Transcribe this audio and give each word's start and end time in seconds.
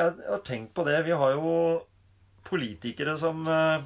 jeg 0.00 0.28
har 0.28 0.42
tenkt 0.46 0.74
på 0.74 0.84
det. 0.86 0.98
Vi 1.06 1.14
har 1.16 1.36
jo 1.36 1.54
politikere 2.46 3.16
som 3.20 3.42
eh, 3.48 3.82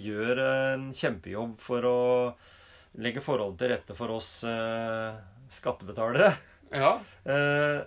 gjør 0.00 0.40
en 0.44 0.86
kjempejobb 0.96 1.56
for 1.62 1.88
å 1.88 1.98
legge 3.02 3.22
forhold 3.24 3.58
til 3.60 3.74
rette 3.74 3.96
for 3.96 4.16
oss 4.16 4.30
eh, 4.48 5.18
skattebetalere. 5.52 6.32
Ja. 6.74 6.96
Eh, 7.28 7.82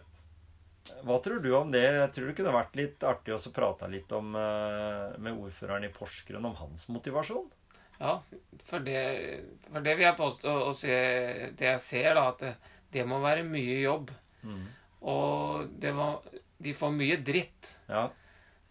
hva 1.06 1.20
tror 1.22 1.42
du 1.44 1.50
om 1.58 1.72
det? 1.74 1.84
Jeg 1.84 2.12
tror 2.16 2.30
det 2.30 2.36
kunne 2.38 2.56
vært 2.56 2.78
litt 2.80 3.04
artig 3.06 3.36
å 3.36 3.54
prate 3.54 3.90
litt 3.92 4.10
om, 4.16 4.32
med 4.34 5.36
ordføreren 5.36 5.86
i 5.86 5.92
Porsgrunn 5.94 6.48
om 6.50 6.56
hans 6.58 6.88
motivasjon. 6.90 7.46
ja. 8.00 8.16
For 8.66 8.82
det, 8.84 9.04
for 9.68 9.86
det 9.86 9.94
vil 10.00 10.08
jeg 10.08 10.18
påstå 10.18 10.56
å 10.66 10.72
se 10.76 10.96
Det 11.58 11.68
jeg 11.68 11.84
ser, 11.84 12.10
da, 12.18 12.26
at 12.32 12.42
det, 12.42 12.56
det 12.96 13.06
må 13.08 13.20
være 13.22 13.46
mye 13.46 13.78
jobb. 13.84 14.10
Og 15.14 15.70
det 15.80 15.94
var, 15.96 16.26
de 16.60 16.74
får 16.76 16.92
mye 16.96 17.18
dritt 17.24 17.76
Ja, 17.90 18.08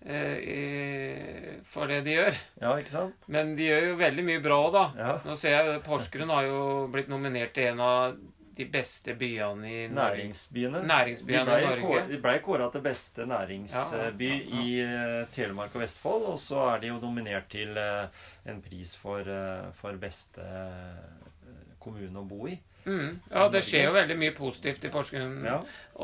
eh, 0.04 1.58
for 1.64 1.86
det 1.90 2.02
de 2.06 2.16
gjør. 2.18 2.36
ja 2.62 2.72
ikke 2.80 2.92
sant? 2.94 3.14
Men 3.26 3.54
de 3.58 3.68
gjør 3.68 3.86
jo 3.90 4.00
veldig 4.00 4.24
mye 4.28 4.42
bra 4.44 4.58
òg, 4.66 4.72
da. 4.76 4.86
Ja. 4.98 5.14
Nå 5.26 5.36
ser 5.38 5.56
jeg 5.56 5.80
Porsgrunn 5.86 6.30
har 6.34 6.44
jo 6.48 6.60
blitt 6.92 7.08
nominert 7.12 7.54
til 7.56 7.70
en 7.72 7.80
av 7.84 8.18
de 8.58 8.64
beste 8.66 9.14
byene 9.14 9.68
i 9.70 9.82
Næringsbyene. 9.94 10.80
Næringsbyene 10.82 11.44
de 11.46 11.50
ble, 11.52 11.58
i 11.62 11.82
Norge. 11.84 12.06
De 12.10 12.16
ble 12.24 12.32
kåra 12.42 12.66
til 12.74 12.82
beste 12.82 13.22
næringsby 13.30 13.76
Ja, 13.94 14.00
ja, 14.02 14.38
ja. 14.40 14.62
i 14.64 14.80
eh, 14.82 15.28
Telemark 15.30 15.76
og 15.78 15.84
Vestfold. 15.84 16.24
Og 16.32 16.40
så 16.42 16.64
er 16.72 16.80
de 16.82 16.90
jo 16.90 16.96
nominert 16.98 17.46
til 17.54 17.78
eh, 17.78 18.08
en 18.50 18.58
pris 18.64 18.96
for, 18.98 19.20
eh, 19.22 19.68
for 19.78 19.94
beste 20.02 20.42
kommune 21.78 22.18
å 22.18 22.26
bo 22.26 22.48
i. 22.50 22.56
Mm. 22.88 23.20
Ja, 23.30 23.46
det 23.52 23.60
skjer 23.66 23.84
jo 23.90 23.94
veldig 23.96 24.16
mye 24.18 24.34
positivt 24.36 24.84
i 24.88 24.90
Porsgrunn. 24.94 25.38
Ja. 25.44 25.58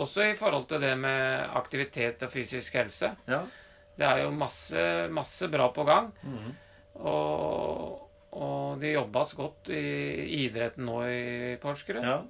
Også 0.05 0.27
i 0.29 0.35
forhold 0.39 0.67
til 0.69 0.83
det 0.85 0.93
med 1.01 1.49
aktivitet 1.57 2.23
og 2.27 2.33
fysisk 2.35 2.77
helse. 2.77 3.15
Ja. 3.31 3.43
Det 3.97 4.07
er 4.09 4.23
jo 4.25 4.31
masse, 4.35 4.85
masse 5.15 5.49
bra 5.49 5.69
på 5.73 5.85
gang. 5.89 6.13
Mm. 6.27 6.53
Og, 7.09 8.01
og 8.35 8.81
det 8.83 8.95
jobbes 8.95 9.35
godt 9.39 9.71
i 9.75 9.83
idretten 10.45 10.87
nå 10.89 11.01
i 11.09 11.55
Porsgrunn. 11.63 12.05
ja. 12.07 12.23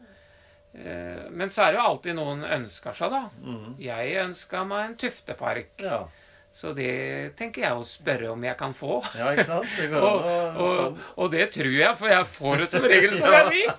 Eh, 0.74 1.30
Men 1.30 1.50
så 1.54 1.62
er 1.68 1.72
det 1.72 1.78
jo 1.78 1.86
alltid 1.86 2.16
noen 2.18 2.40
ønsker 2.44 2.96
seg, 2.98 3.12
da. 3.14 3.20
Mm. 3.46 3.74
Jeg 3.78 4.16
ønska 4.24 4.64
meg 4.66 4.88
en 4.88 4.96
tuftepark. 5.04 5.74
ja. 5.82 6.00
Så 6.54 6.70
det 6.76 7.34
tenker 7.38 7.64
jeg 7.64 7.74
å 7.74 7.82
spørre 7.86 8.28
om 8.30 8.44
jeg 8.46 8.54
kan 8.60 8.74
få. 8.78 9.00
Ja, 9.18 9.32
ikke 9.34 9.48
sant? 9.48 9.72
Det 9.74 9.88
går 9.90 10.04
Og, 10.06 10.28
an 10.28 10.60
å 10.62 10.68
sånn. 10.76 11.00
og 11.18 11.32
det 11.32 11.48
tror 11.56 11.72
jeg, 11.74 11.96
for 11.98 12.12
jeg 12.12 12.28
får 12.36 12.62
det 12.62 12.68
som 12.70 12.86
regel 12.86 13.16
som 13.18 13.34
jeg 13.34 13.48
vil. 13.56 13.72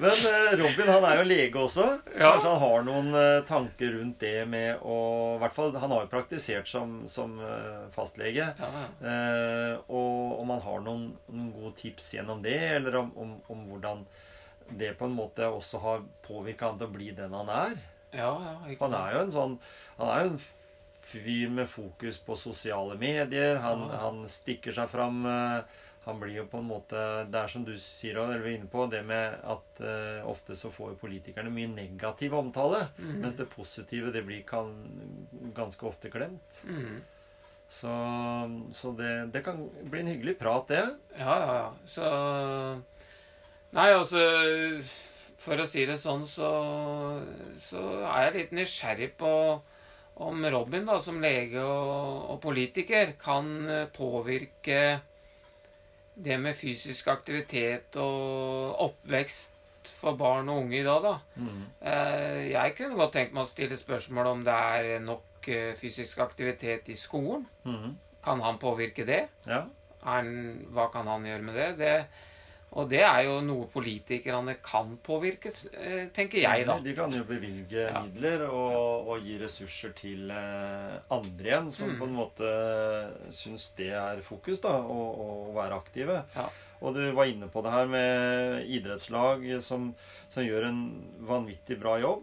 Men 0.00 0.16
eh, 0.30 0.52
Robin 0.56 0.88
han 0.88 1.04
er 1.04 1.18
jo 1.18 1.24
lege 1.28 1.60
også. 1.60 1.86
Ja. 2.14 2.30
Kanskje 2.30 2.52
han 2.54 2.62
har 2.62 2.84
noen 2.86 3.08
eh, 3.20 3.42
tanker 3.48 3.90
rundt 3.98 4.22
det 4.22 4.46
med 4.48 4.80
å 4.86 4.94
i 5.34 5.40
hvert 5.42 5.56
fall, 5.58 5.74
Han 5.82 5.92
har 5.92 6.06
jo 6.06 6.12
praktisert 6.14 6.70
som, 6.70 6.94
som 7.10 7.34
eh, 7.44 7.82
fastlege. 7.92 8.46
Ja. 8.56 8.70
Eh, 9.02 9.74
og 9.92 10.38
om 10.40 10.54
han 10.54 10.62
har 10.64 10.80
noen, 10.86 11.04
noen 11.28 11.50
gode 11.58 11.74
tips 11.82 12.14
gjennom 12.16 12.40
det, 12.46 12.56
eller 12.78 12.96
om, 13.02 13.10
om, 13.20 13.34
om 13.52 13.66
hvordan 13.68 14.06
det 14.78 14.94
på 14.96 15.04
en 15.10 15.18
måte 15.18 15.44
også 15.50 15.82
har 15.82 16.06
påvirka 16.24 16.70
han 16.70 16.78
til 16.80 16.86
å 16.88 16.94
bli 16.94 17.10
den 17.18 17.34
han 17.36 17.50
er. 17.52 17.76
Ja, 18.14 18.30
ja, 18.46 18.54
Han 18.80 18.94
er 18.98 19.12
jo 19.14 19.20
en 19.22 19.28
sånn 19.30 19.52
Han 20.00 20.08
er 20.10 20.24
jo 20.24 20.30
en 20.32 20.40
fyr 21.10 21.50
med 21.52 21.68
fokus 21.70 22.18
på 22.24 22.36
sosiale 22.38 22.96
medier. 23.00 23.58
Han, 23.64 23.86
Ja. 23.90 24.00
han 24.06 24.24
stikker 24.30 24.72
seg 24.76 24.90
fram. 24.92 25.24
eh, 25.26 25.62
Han 26.06 26.16
blir 26.18 26.32
jo 26.38 26.46
på 26.48 26.56
en 26.58 26.64
måte 26.64 26.96
Det 27.30 27.36
er 27.42 27.48
som 27.52 27.62
du 27.64 27.74
sier, 27.78 28.16
eller 28.16 28.38
vi 28.40 28.54
er 28.54 28.58
inne 28.58 28.70
på, 28.72 28.86
det 28.90 29.02
med 29.04 29.34
at 29.44 29.80
uh, 29.84 30.24
ofte 30.30 30.56
så 30.56 30.70
får 30.72 30.94
politikerne 30.98 31.50
mye 31.52 31.68
negativ 31.68 32.32
omtale. 32.34 32.86
Mhm. 32.98 33.18
Mens 33.20 33.36
det 33.36 33.50
positive 33.52 34.10
det 34.10 34.22
blir 34.24 34.40
kan, 34.48 34.72
ganske 35.54 35.86
ofte 35.86 36.08
glemt. 36.10 36.62
Mm. 36.64 37.02
Så, 37.68 37.92
så 38.72 38.92
det, 38.96 39.12
det 39.32 39.44
kan 39.44 39.60
bli 39.84 40.00
en 40.00 40.06
hyggelig 40.10 40.38
prat, 40.40 40.66
det. 40.72 40.96
Ja, 41.18 41.36
ja, 41.38 41.54
ja. 41.60 41.68
Så 41.86 42.82
Nei, 43.76 43.90
altså 43.94 44.24
For 45.40 45.60
å 45.62 45.66
si 45.70 45.84
det 45.86 45.98
sånn, 46.00 46.24
så, 46.26 46.48
så 47.60 47.80
er 48.08 48.24
jeg 48.30 48.34
litt 48.38 48.56
nysgjerrig 48.58 49.12
på 49.20 49.30
om 50.20 50.44
Robin, 50.52 50.84
da, 50.88 50.98
som 51.02 51.20
lege 51.22 51.62
og, 51.62 52.26
og 52.34 52.40
politiker, 52.42 53.14
kan 53.20 53.48
eh, 53.68 53.86
påvirke 53.94 54.82
det 56.20 56.36
med 56.40 56.56
fysisk 56.58 57.08
aktivitet 57.08 57.96
og 58.00 58.76
oppvekst 58.84 59.56
for 60.00 60.18
barn 60.20 60.50
og 60.52 60.66
unge 60.66 60.80
i 60.80 60.84
dag, 60.84 61.02
da. 61.06 61.14
Mm. 61.40 61.62
Eh, 61.80 62.40
Jeg 62.52 62.74
kunne 62.76 62.98
godt 62.98 63.14
tenkt 63.16 63.34
meg 63.36 63.46
å 63.46 63.50
stille 63.50 63.78
spørsmål 63.80 64.32
om 64.34 64.44
det 64.44 64.56
er 64.76 65.04
nok 65.04 65.48
eh, 65.48 65.72
fysisk 65.78 66.20
aktivitet 66.20 66.90
i 66.92 66.98
skolen. 67.00 67.46
Mm. 67.64 67.94
Kan 68.24 68.42
han 68.44 68.60
påvirke 68.60 69.06
det? 69.08 69.22
Ja. 69.48 69.62
Han, 70.04 70.34
hva 70.72 70.90
kan 70.92 71.08
han 71.08 71.24
gjøre 71.28 71.46
med 71.46 71.56
det? 71.56 71.70
det? 71.80 71.96
Og 72.78 72.86
det 72.88 73.00
er 73.02 73.24
jo 73.26 73.40
noe 73.42 73.66
politikerne 73.66 74.52
kan 74.62 74.92
påvirke, 75.02 75.50
eh, 75.74 76.04
tenker 76.14 76.38
jeg, 76.44 76.66
da. 76.68 76.76
De 76.78 76.92
kan 76.94 77.10
jo 77.10 77.24
bevilge 77.26 77.88
Ja. 77.90 78.02
midler 78.04 78.44
og, 78.46 79.08
og 79.10 79.24
gi 79.26 79.38
ressurser 79.42 79.90
til 79.98 80.30
eh, 80.30 81.00
andre 81.10 81.48
igjen, 81.50 81.70
som 81.74 81.88
Mm. 81.90 81.98
på 81.98 82.04
en 82.06 82.14
måte 82.14 82.50
syns 83.34 83.72
det 83.76 83.90
er 83.90 84.22
fokus, 84.22 84.60
da, 84.62 84.76
å, 84.78 85.50
være 85.56 85.74
aktive. 85.80 86.20
Ja. 86.36 86.46
Og 86.80 86.94
du 86.94 87.10
var 87.12 87.26
inne 87.26 87.48
på 87.50 87.60
det 87.66 87.72
her 87.74 87.86
med 87.90 88.68
idrettslag 88.70 89.42
som, 89.62 89.90
som 90.30 90.44
gjør 90.46 90.68
en 90.70 90.78
vanvittig 91.26 91.76
bra 91.82 91.98
jobb. 92.00 92.22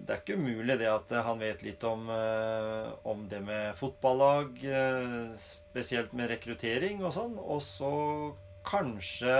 Det 0.00 0.10
er 0.16 0.18
ikke 0.24 0.34
umulig 0.40 0.78
det 0.80 0.88
at 0.90 1.12
han 1.28 1.38
vet 1.38 1.62
litt 1.62 1.84
om, 1.86 2.08
eh, 2.10 2.88
om 3.06 3.28
det 3.28 3.38
med 3.44 3.76
fotballag, 3.78 4.56
eh, 4.64 5.36
spesielt 5.38 6.12
med 6.16 6.30
rekruttering 6.32 7.04
og 7.04 7.12
sånn. 7.14 7.36
Og 7.38 7.60
så 7.62 7.92
kanskje 8.66 9.36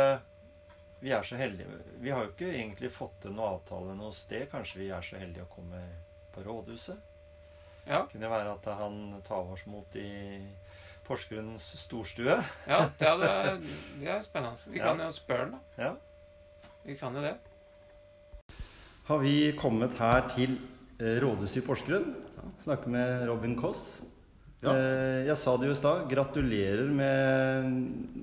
vi 1.00 1.12
er 1.12 1.23
så 1.23 1.37
heldige 1.37 1.69
Vi 2.00 2.11
har 2.11 2.25
jo 2.25 2.32
ikke 2.32 2.49
egentlig 2.49 2.90
fått 2.94 3.19
til 3.23 3.34
noe 3.37 3.56
avtale 3.58 3.94
noe 3.99 4.14
sted. 4.17 4.46
Kanskje 4.50 4.81
vi 4.81 4.88
er 4.94 5.05
så 5.05 5.20
heldige 5.20 5.44
å 5.44 5.52
komme 5.52 5.82
på 6.34 6.44
rådhuset? 6.46 7.12
Ja, 7.87 8.06
Kunne 8.11 8.31
være 8.31 8.55
at 8.56 8.64
han 8.81 8.96
tar 9.26 9.52
oss 9.52 9.62
mot 9.70 9.94
i 9.94 10.40
Porsgrunns 11.06 11.69
storstue. 11.78 12.40
ja 12.67 12.81
det, 12.99 13.06
er, 13.12 13.61
det 14.00 14.08
er 14.11 14.25
spennende. 14.26 14.73
Vi 14.73 14.82
kan 14.82 14.99
jo 14.99 15.12
spørre 15.14 15.44
han, 15.44 15.52
da. 15.55 15.84
Ja. 15.84 15.93
Vi 16.87 16.96
kan 16.99 17.14
jo 17.14 17.23
det. 17.23 17.37
Har 19.06 19.23
vi 19.23 19.52
kommet 19.58 19.94
her 20.00 20.26
til 20.34 20.56
eh, 20.99 21.20
rådhuset 21.23 21.62
i 21.62 21.67
Porsgrunn? 21.67 22.11
Snakke 22.58 22.90
med 22.90 23.28
Robin 23.28 23.55
Koss. 23.61 24.02
Ja. 24.64 24.73
Eh, 24.73 25.26
Jeg 25.29 25.37
sa 25.37 25.56
det 25.56 25.67
jo 25.69 25.73
i 25.73 25.79
stad. 25.79 26.08
Gratulerer 26.11 26.88
med 26.91 27.70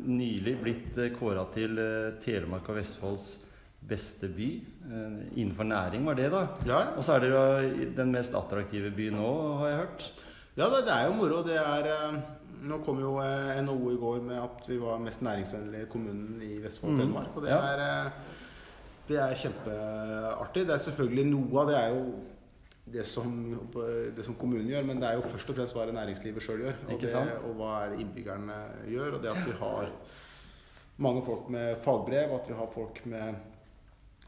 nylig 0.10 0.56
blitt 0.64 0.96
kåra 1.20 1.46
til 1.54 1.78
eh, 1.80 2.12
Telemark 2.24 2.68
og 2.70 2.76
Vestfolds 2.80 3.28
beste 3.84 4.28
by. 4.32 4.50
Eh, 4.90 5.40
Innenfor 5.40 5.64
næring 5.70 6.06
var 6.08 6.16
det, 6.16 6.30
da. 6.32 6.46
Ja, 6.66 6.82
Og 6.98 7.04
så 7.04 7.16
er 7.16 7.20
det 7.26 7.30
jo 7.34 7.86
den 7.96 8.12
mest 8.12 8.34
attraktive 8.36 8.92
byen 8.96 9.14
nå, 9.20 9.32
har 9.60 9.68
jeg 9.70 9.78
hørt. 9.84 10.08
ja 10.58 10.70
det, 10.70 10.86
det 10.86 10.94
er 10.94 11.06
jo 11.08 11.14
moro. 11.20 11.44
Det 11.44 11.58
er 11.60 11.92
eh, 11.92 12.22
Nå 12.64 12.78
kom 12.86 13.00
jo 13.02 13.18
eh, 13.20 13.58
NHO 13.62 13.90
i 13.92 13.98
går 14.00 14.22
med 14.24 14.38
at 14.40 14.68
vi 14.70 14.78
var 14.80 14.98
mest 15.04 15.20
næringsvennlige 15.22 15.86
kommunen 15.92 16.38
i 16.42 16.62
Vestfold 16.64 16.94
og 16.94 16.98
Mm. 16.98 17.02
Telemark. 17.02 17.36
Og 17.36 17.42
det 17.44 17.50
Ja. 17.52 17.58
er, 17.60 17.80
eh, 18.06 18.12
det 19.10 19.18
er 19.20 19.34
kjempeartig. 19.36 20.64
Det 20.68 20.74
er 20.74 20.78
selvfølgelig 20.86 21.26
noe 21.28 21.60
av 21.62 21.68
det 21.68 21.76
er 21.76 21.90
jo 21.92 22.04
det 22.86 23.06
som, 23.08 23.32
det 24.16 24.26
som 24.26 24.36
kommunen 24.36 24.68
gjør, 24.68 24.84
men 24.84 25.00
det 25.00 25.08
er 25.08 25.16
jo 25.16 25.24
først 25.24 25.50
og 25.50 25.56
fremst 25.56 25.76
hva 25.78 25.86
det 25.88 25.96
næringslivet 25.96 26.44
sjøl 26.44 26.66
gjør. 26.66 26.76
Og, 26.90 27.00
det, 27.00 27.14
og 27.48 27.54
hva 27.60 27.72
er 27.86 27.94
innbyggerne 28.04 28.58
gjør. 28.92 29.16
Og 29.18 29.24
det 29.24 29.32
at 29.32 29.46
vi 29.48 29.56
har 29.62 29.90
mange 31.04 31.24
folk 31.26 31.48
med 31.54 31.78
fagbrev, 31.84 32.36
at 32.36 32.50
vi 32.52 32.58
har 32.60 32.68
folk 32.74 33.00
med 33.10 33.34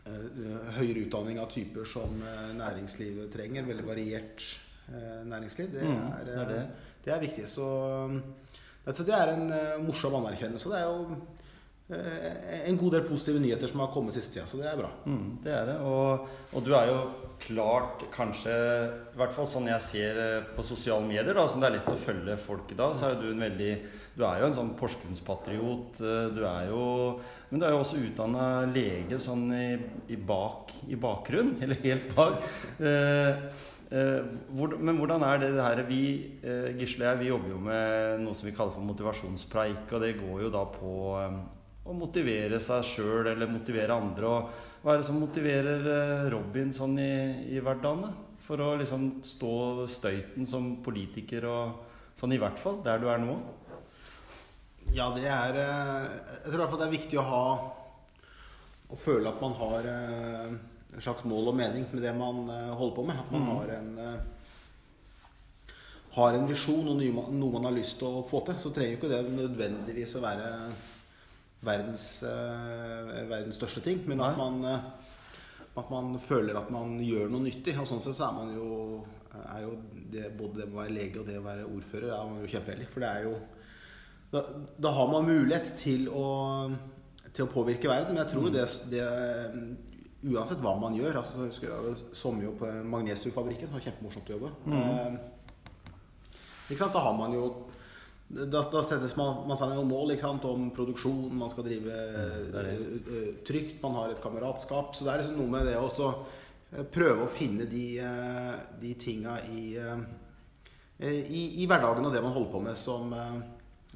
uh, 0.07 0.71
høyere 0.79 1.03
utdanning 1.05 1.39
av 1.41 1.51
typer 1.51 1.85
som 1.89 2.15
eh, 2.23 2.53
næringslivet 2.57 3.31
trenger. 3.35 3.67
Veldig 3.67 3.85
variert 3.87 4.47
uh, 4.89 5.21
næringsliv. 5.27 5.71
Det 5.75 5.83
Mm, 5.83 5.99
er, 6.07 6.23
det 6.25 6.35
er 6.41 6.47
det. 6.53 6.67
det 7.05 7.13
er 7.13 7.19
viktig. 7.19 7.49
Så 7.49 7.67
um, 8.05 8.21
Så 8.93 9.03
det 9.03 9.13
er 9.17 9.33
en 9.35 9.49
uh, 9.51 9.83
morsom 9.85 10.15
anerkjennelse. 10.15 10.69
og 10.69 10.73
Det 10.73 10.79
er 10.79 10.85
jo 10.85 11.17
en 11.87 12.77
god 12.81 12.95
del 12.95 13.03
positive 13.05 13.37
nyheter 13.43 13.69
som 13.69 13.83
har 13.83 13.91
kommet 13.93 14.15
siste 14.15 14.33
tida, 14.33 14.47
så 14.49 14.57
det 14.57 14.65
er 14.71 14.79
bra. 14.79 14.87
Mm, 15.05 15.25
det 15.43 15.51
er 15.53 15.67
det. 15.69 15.75
Og, 15.85 16.23
og 16.57 16.63
du 16.65 16.71
er 16.73 16.87
jo 16.89 16.95
klart 17.45 18.05
kanskje 18.15 18.53
I 18.55 19.17
hvert 19.19 19.33
fall 19.35 19.45
sånn 19.51 19.67
jeg 19.69 19.83
ser 19.83 20.17
eh, 20.23 20.47
på 20.55 20.63
sosiale 20.65 21.05
medier, 21.05 21.35
da, 21.35 21.43
som 21.51 21.61
det 21.61 21.67
er 21.67 21.75
lett 21.75 21.91
å 21.91 21.97
følge 21.99 22.37
folk 22.41 22.71
i 22.73 22.77
dag, 22.79 22.95
så 22.95 23.09
er 23.09 23.13
jo 23.13 23.21
du 23.25 23.33
en 23.35 23.43
veldig 23.45 23.69
Du 24.15 24.23
er 24.23 24.39
jo 24.39 24.47
en 24.47 24.55
sånn 24.55 24.71
Porsgrunnspatriot. 24.79 25.99
eh, 26.01 26.29
Du 26.33 26.41
er 26.47 26.69
jo 26.71 26.85
Men 27.51 27.59
du 27.61 27.65
er 27.67 27.75
jo 27.75 27.81
også 27.83 27.99
utdanna 28.01 28.47
lege 28.71 29.19
sånn 29.21 29.45
i, 29.53 29.67
i 30.15 30.17
bak 30.17 30.71
i 30.89 30.97
bakgrunn, 30.97 31.57
eller 31.61 31.83
helt 31.83 32.07
bak. 32.15 32.39
Eh, 32.79 33.43
eh, 33.91 34.31
men 34.79 34.97
hvordan 34.97 35.27
er 35.27 35.43
det, 35.43 35.51
det 35.59 35.67
her 35.67 35.83
Vi, 35.91 36.01
eh, 36.41 36.71
Gisle 36.79 37.05
og 37.05 37.11
jeg, 37.11 37.21
vi 37.21 37.29
jobber 37.29 37.53
jo 37.53 37.59
med 37.67 38.23
noe 38.25 38.33
som 38.33 38.49
vi 38.49 38.55
kaller 38.57 38.73
for 38.73 38.87
motivasjonspreik, 38.89 39.85
og 39.91 40.01
det 40.01 40.15
går 40.23 40.47
jo 40.47 40.49
da 40.55 40.63
på 40.79 40.95
eh, 41.19 41.37
å 41.85 41.93
motivere 41.93 42.59
seg 42.63 42.85
sjøl 42.87 43.29
eller 43.29 43.49
motivere 43.49 43.95
andre. 43.95 44.29
Og 44.29 44.85
hva 44.85 44.93
er 44.93 45.01
det 45.01 45.07
som 45.07 45.19
motiverer 45.21 45.89
eh, 45.91 46.29
Robin 46.33 46.73
sånn 46.73 46.97
i, 47.01 47.11
i 47.53 47.61
hverdagen? 47.61 48.13
For 48.45 48.61
å 48.61 48.75
liksom 48.77 49.23
stå 49.25 49.85
støyten 49.89 50.45
som 50.49 50.75
politiker 50.85 51.47
og 51.49 52.17
sånn 52.19 52.35
i 52.35 52.41
hvert 52.41 52.61
fall 52.61 52.81
der 52.85 53.01
du 53.01 53.07
er 53.09 53.21
nå? 53.21 53.37
Ja, 54.93 55.09
det 55.15 55.25
er 55.25 55.57
eh, 55.61 56.05
Jeg 56.43 56.51
tror 56.51 56.59
i 56.59 56.63
hvert 56.63 56.73
fall 56.73 56.81
det 56.83 56.87
er 56.87 56.97
viktig 56.97 57.17
å 57.17 57.25
ha 57.25 57.45
Å 58.93 58.99
føle 59.01 59.31
at 59.31 59.41
man 59.41 59.55
har 59.57 59.89
eh, 59.89 60.55
en 60.95 61.03
slags 61.03 61.25
mål 61.27 61.49
og 61.51 61.57
mening 61.57 61.87
med 61.91 62.05
det 62.05 62.13
man 62.15 62.45
holder 62.47 62.95
på 62.95 63.03
med. 63.03 63.17
At 63.19 63.31
man 63.33 63.49
har 63.49 63.73
en 63.75 63.89
har 66.15 66.37
en 66.37 66.45
visjon 66.47 66.85
og 66.87 67.01
noe 67.01 67.49
man 67.57 67.65
har 67.67 67.73
lyst 67.75 67.97
til 67.99 68.21
å 68.21 68.23
få 68.23 68.39
til. 68.47 68.55
Så 68.61 68.71
trenger 68.71 68.93
jo 68.93 68.99
ikke 69.01 69.09
det 69.11 69.33
nødvendigvis 69.35 70.13
å 70.15 70.21
være 70.23 70.51
verdens, 71.63 72.23
eh, 72.23 73.27
verdens 73.29 73.59
største 73.59 73.83
ting. 73.85 74.03
Men 74.07 74.21
at 74.21 74.37
man, 74.37 74.63
eh, 74.65 74.79
at 75.77 75.91
man 75.91 76.19
føler 76.19 76.57
at 76.57 76.71
man 76.71 76.99
gjør 76.99 77.29
noe 77.29 77.45
nyttig. 77.45 77.77
Og 77.79 77.87
sånn 77.87 78.01
sett 78.01 78.17
så 78.17 78.29
er 78.29 78.33
man 78.33 78.55
jo, 78.55 79.05
er 79.35 79.61
jo 79.63 79.77
det, 80.11 80.37
Både 80.37 80.61
det 80.61 80.69
å 80.69 80.77
være 80.77 80.95
lege 80.95 81.19
og 81.19 81.27
det 81.27 81.39
å 81.39 81.45
være 81.45 81.67
ordfører 81.67 82.11
er 82.13 82.29
man 82.29 82.41
jo 82.43 82.51
kjempeheldig. 82.53 82.89
For 82.91 83.03
det 83.03 83.09
er 83.09 83.23
jo 83.29 83.37
da, 84.31 84.41
da 84.81 84.91
har 84.91 85.07
man 85.07 85.27
mulighet 85.27 85.75
til 85.79 86.07
å, 86.09 86.27
til 87.31 87.45
å 87.45 87.51
påvirke 87.51 87.89
verden. 87.91 88.15
Men 88.15 88.23
jeg 88.23 88.33
tror 88.33 88.49
det, 88.53 88.65
det 88.91 89.05
Uansett 90.25 90.61
hva 90.63 90.71
man 90.81 90.95
gjør 90.97 91.19
altså, 91.19 91.43
Jeg 91.43 91.51
husker 91.51 91.69
jeg 91.69 91.77
hadde 91.77 92.17
sommerjobb 92.17 92.55
på 92.57 92.69
Magnesiumfabrikken. 92.89 93.69
Det 93.69 93.77
var 93.77 93.83
kjempemorsomt 93.85 94.29
å 94.31 94.37
jobbe. 94.37 94.51
Eh, 94.73 95.17
ikke 96.71 96.79
sant? 96.79 96.95
Da 96.95 97.03
har 97.05 97.13
man 97.13 97.35
jo 97.35 97.49
da, 98.27 98.61
da 98.71 98.81
settes 98.83 99.13
man, 99.15 99.43
man 99.45 99.57
seg 99.57 99.69
noen 99.69 99.89
mål 99.89 100.15
om 100.49 100.69
produksjon, 100.73 101.29
man 101.37 101.51
skal 101.51 101.67
drive 101.67 101.93
er 101.93 102.69
eh, 102.71 102.79
eh, 103.05 103.27
trygt, 103.45 103.77
man 103.83 103.99
har 103.99 104.13
et 104.13 104.21
kameratskap. 104.21 104.95
Så 104.95 105.05
det 105.05 105.13
er 105.13 105.21
liksom 105.21 105.37
noe 105.37 105.53
med 105.53 105.69
det 105.69 105.75
å 105.77 105.89
eh, 106.09 106.81
prøve 106.89 107.27
å 107.27 107.33
finne 107.33 107.69
de, 107.69 107.85
de 108.81 108.95
tinga 108.97 109.37
i, 109.53 109.77
i, 111.05 111.43
i 111.61 111.67
hverdagen 111.69 112.07
og 112.07 112.15
det 112.15 112.23
man 112.25 112.33
holder 112.33 112.51
på 112.55 112.63
med, 112.65 112.79
som, 112.79 113.13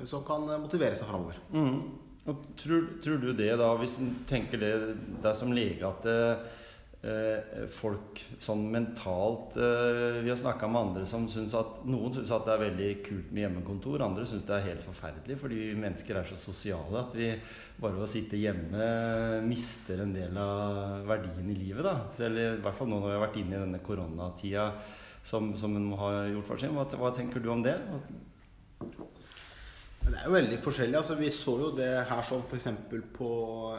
som 0.06 0.24
kan 0.28 0.46
motivere 0.62 0.96
seg 0.96 1.10
framover. 1.10 1.42
Mm. 1.50 1.81
Og 2.30 2.48
tror, 2.60 2.88
tror 3.02 3.22
du 3.24 3.31
det, 3.34 3.52
da, 3.58 3.74
hvis 3.81 3.98
en 4.04 4.14
tenker 4.30 4.62
det 4.62 4.74
deg 5.24 5.34
som 5.36 5.56
lege, 5.56 5.90
at 5.90 6.06
folk 7.72 8.19
sånn 8.44 8.66
mentalt 8.74 9.56
eh, 9.56 10.18
Vi 10.19 10.28
har 10.28 10.36
snakka 10.36 10.68
med 10.68 10.81
andre 10.81 11.06
som 11.07 11.30
syns 11.31 11.54
at 11.56 11.86
Noen 11.88 12.12
syns 12.12 12.34
at 12.36 12.44
det 12.44 12.51
er 12.51 12.63
veldig 12.66 12.90
kult 13.06 13.30
med 13.31 13.46
hjemmekontor, 13.46 14.04
andre 14.04 14.25
syns 14.28 14.44
det 14.44 14.57
er 14.57 14.66
helt 14.66 14.84
forferdelig 14.84 15.38
fordi 15.40 15.69
mennesker 15.80 16.19
er 16.19 16.28
så 16.28 16.36
sosiale 16.42 17.00
at 17.00 17.16
vi 17.16 17.30
bare 17.80 17.96
ved 17.96 18.04
å 18.04 18.12
sitte 18.12 18.42
hjemme 18.42 18.90
mister 19.48 20.04
en 20.04 20.12
del 20.12 20.36
av 20.44 21.07
verdien 21.07 21.48
i 21.48 21.56
livet. 21.56 21.86
da. 21.88 21.96
Selv 22.18 22.42
i 22.42 22.50
hvert 22.60 22.75
fall 22.75 22.92
nå 22.92 23.00
når 23.00 23.07
vi 23.07 23.16
har 23.16 23.24
vært 23.24 23.40
inne 23.40 23.56
i 23.56 23.63
denne 23.63 23.84
koronatida 23.86 24.66
som, 25.24 25.54
som 25.60 25.80
en 25.80 25.88
må 25.94 26.12
gjort 26.34 26.52
for 26.52 26.60
seg. 26.60 26.75
Hva, 26.75 26.84
hva 27.00 27.13
tenker 27.16 27.40
du 27.40 27.48
om 27.54 27.63
det? 27.63 27.78
Det 30.10 30.18
er 30.18 30.26
jo 30.26 30.34
veldig 30.34 30.58
forskjellig. 30.64 30.98
altså 30.98 31.18
Vi 31.20 31.30
så 31.34 31.56
jo 31.62 31.70
det 31.78 31.90
her 32.10 32.22
som 32.26 32.42
f.eks. 32.42 32.68
på 33.16 33.30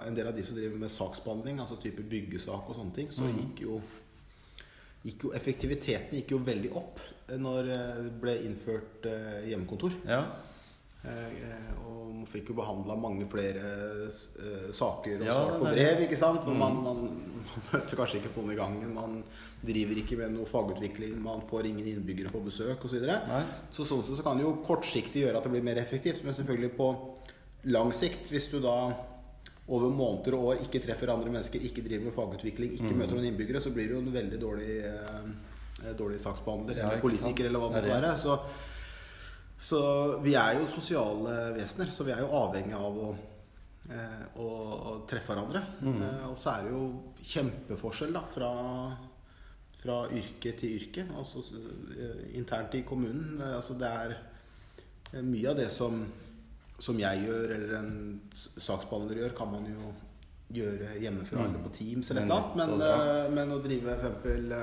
en 0.06 0.16
del 0.16 0.30
av 0.30 0.36
de 0.36 0.44
som 0.46 0.58
driver 0.58 0.78
med 0.78 0.92
saksbehandling, 0.92 1.60
altså 1.60 1.78
type 1.80 2.04
byggesak 2.06 2.68
og 2.70 2.76
sånne 2.76 2.94
ting, 2.96 3.10
så 3.12 3.26
gikk 3.34 3.64
jo, 3.66 3.80
gikk 5.04 5.26
jo 5.26 5.32
effektiviteten 5.36 6.20
gikk 6.20 6.36
jo 6.36 6.42
veldig 6.46 6.70
opp 6.78 7.02
når 7.40 7.68
eh, 7.70 7.98
det 8.06 8.14
ble 8.22 8.36
innført 8.46 9.06
eh, 9.10 9.50
hjemmekontor. 9.50 9.94
Ja. 10.08 10.24
Eh, 11.00 11.68
og 11.80 12.10
man 12.12 12.26
fikk 12.28 12.50
jo 12.52 12.56
behandla 12.58 12.96
mange 13.00 13.24
flere 13.32 13.62
eh, 14.10 14.66
saker 14.76 15.22
og 15.22 15.24
Ja, 15.24 15.36
svart 15.38 15.62
på 15.62 15.70
brev, 15.72 16.02
ikke 16.04 16.18
sant? 16.20 16.42
For 16.44 16.56
man, 16.56 16.76
man, 16.84 17.04
man 17.06 17.68
møter 17.72 17.96
kanskje 17.96 18.20
ikke 18.20 18.34
på 18.34 18.44
noen 18.44 18.52
i 18.52 18.58
gangen. 18.58 18.92
Man 18.96 19.22
driver 19.64 20.00
ikke 20.02 20.18
med 20.20 20.34
noe 20.36 20.48
fagutvikling, 20.48 21.16
man 21.24 21.40
får 21.48 21.70
ingen 21.70 21.88
innbyggere 21.94 22.32
på 22.32 22.42
besøk 22.44 22.84
osv. 22.84 22.98
videre 23.00 23.44
Så 23.72 23.86
sånn 23.88 24.04
sett 24.04 24.20
så 24.20 24.26
kan 24.26 24.40
det 24.40 24.44
jo 24.44 24.58
kortsiktig 24.64 25.24
gjøre 25.24 25.40
at 25.40 25.48
det 25.48 25.54
blir 25.54 25.64
mer 25.64 25.80
effektivt, 25.80 26.22
men 26.24 26.36
selvfølgelig 26.36 26.74
på 26.76 26.90
lang 27.72 27.92
sikt, 27.92 28.28
hvis 28.32 28.48
du 28.52 28.58
da 28.64 28.76
over 29.70 29.92
måneder 29.94 30.34
og 30.36 30.46
år 30.50 30.62
ikke 30.64 30.80
treffer 30.82 31.12
andre 31.12 31.30
mennesker, 31.32 31.62
ikke 31.62 31.84
driver 31.84 32.08
med 32.08 32.16
fagutvikling, 32.16 32.72
ikke 32.76 32.96
møter 32.96 33.16
noen 33.16 33.28
innbyggere, 33.30 33.60
så 33.62 33.70
blir 33.74 33.88
du 33.88 33.98
jo 33.98 34.00
en 34.02 34.12
veldig 34.14 34.40
dårlig, 34.42 34.78
eh, 34.88 35.92
dårlig 35.96 36.18
saksbehandler 36.20 36.80
Ja, 36.80 36.88
eller 36.88 37.04
politiker 37.04 37.28
sant. 37.28 37.46
eller 37.46 37.62
hva 37.62 37.68
det 37.70 37.76
måtte 37.78 37.94
være. 37.94 38.16
Så, 38.18 38.36
så 39.60 39.80
vi 40.24 40.32
er 40.40 40.54
jo 40.56 40.66
sosiale 40.72 41.34
vesener, 41.58 41.90
så 41.92 42.06
vi 42.06 42.14
er 42.14 42.22
jo 42.24 42.30
avhengig 42.38 42.72
av 42.78 42.96
å, 42.96 43.08
eh, 43.92 44.22
å, 44.40 44.48
å 44.92 44.94
treffe 45.10 45.34
hverandre. 45.34 45.60
Eh, 45.84 46.22
og 46.30 46.36
så 46.40 46.54
er 46.54 46.64
det 46.64 46.72
jo 46.72 46.84
kjempeforskjell 47.34 48.14
da, 48.16 48.22
fra, 48.32 48.50
fra 49.82 49.98
yrke 50.16 50.54
til 50.56 50.78
yrke, 50.78 51.04
altså 51.12 51.42
eh, 51.92 52.22
internt 52.40 52.74
i 52.78 52.84
kommunen. 52.88 53.36
Altså 53.52 53.76
det 53.80 53.90
er 53.90 54.16
mye 55.26 55.50
av 55.52 55.58
det 55.60 55.68
som, 55.74 56.00
som 56.80 56.96
jeg 57.02 57.26
gjør, 57.26 57.52
eller 57.58 57.74
en 57.82 57.92
saksbehandler 58.32 59.20
gjør, 59.24 59.34
kan 59.42 59.52
man 59.52 59.66
jo 59.68 59.92
gjøre 60.56 60.96
hjemmefra 60.98 61.44
Mm. 61.44 61.50
eller 61.50 61.62
på 61.68 61.70
Teams 61.76 62.08
eller 62.10 62.22
et 62.22 62.30
eller 62.30 62.40
annet. 62.40 62.56
Men, 62.56 62.80
eh, 62.88 63.28
men 63.36 63.52
å 63.54 63.60
drive 63.62 63.92
for 63.92 64.08
eksempel 64.08 64.56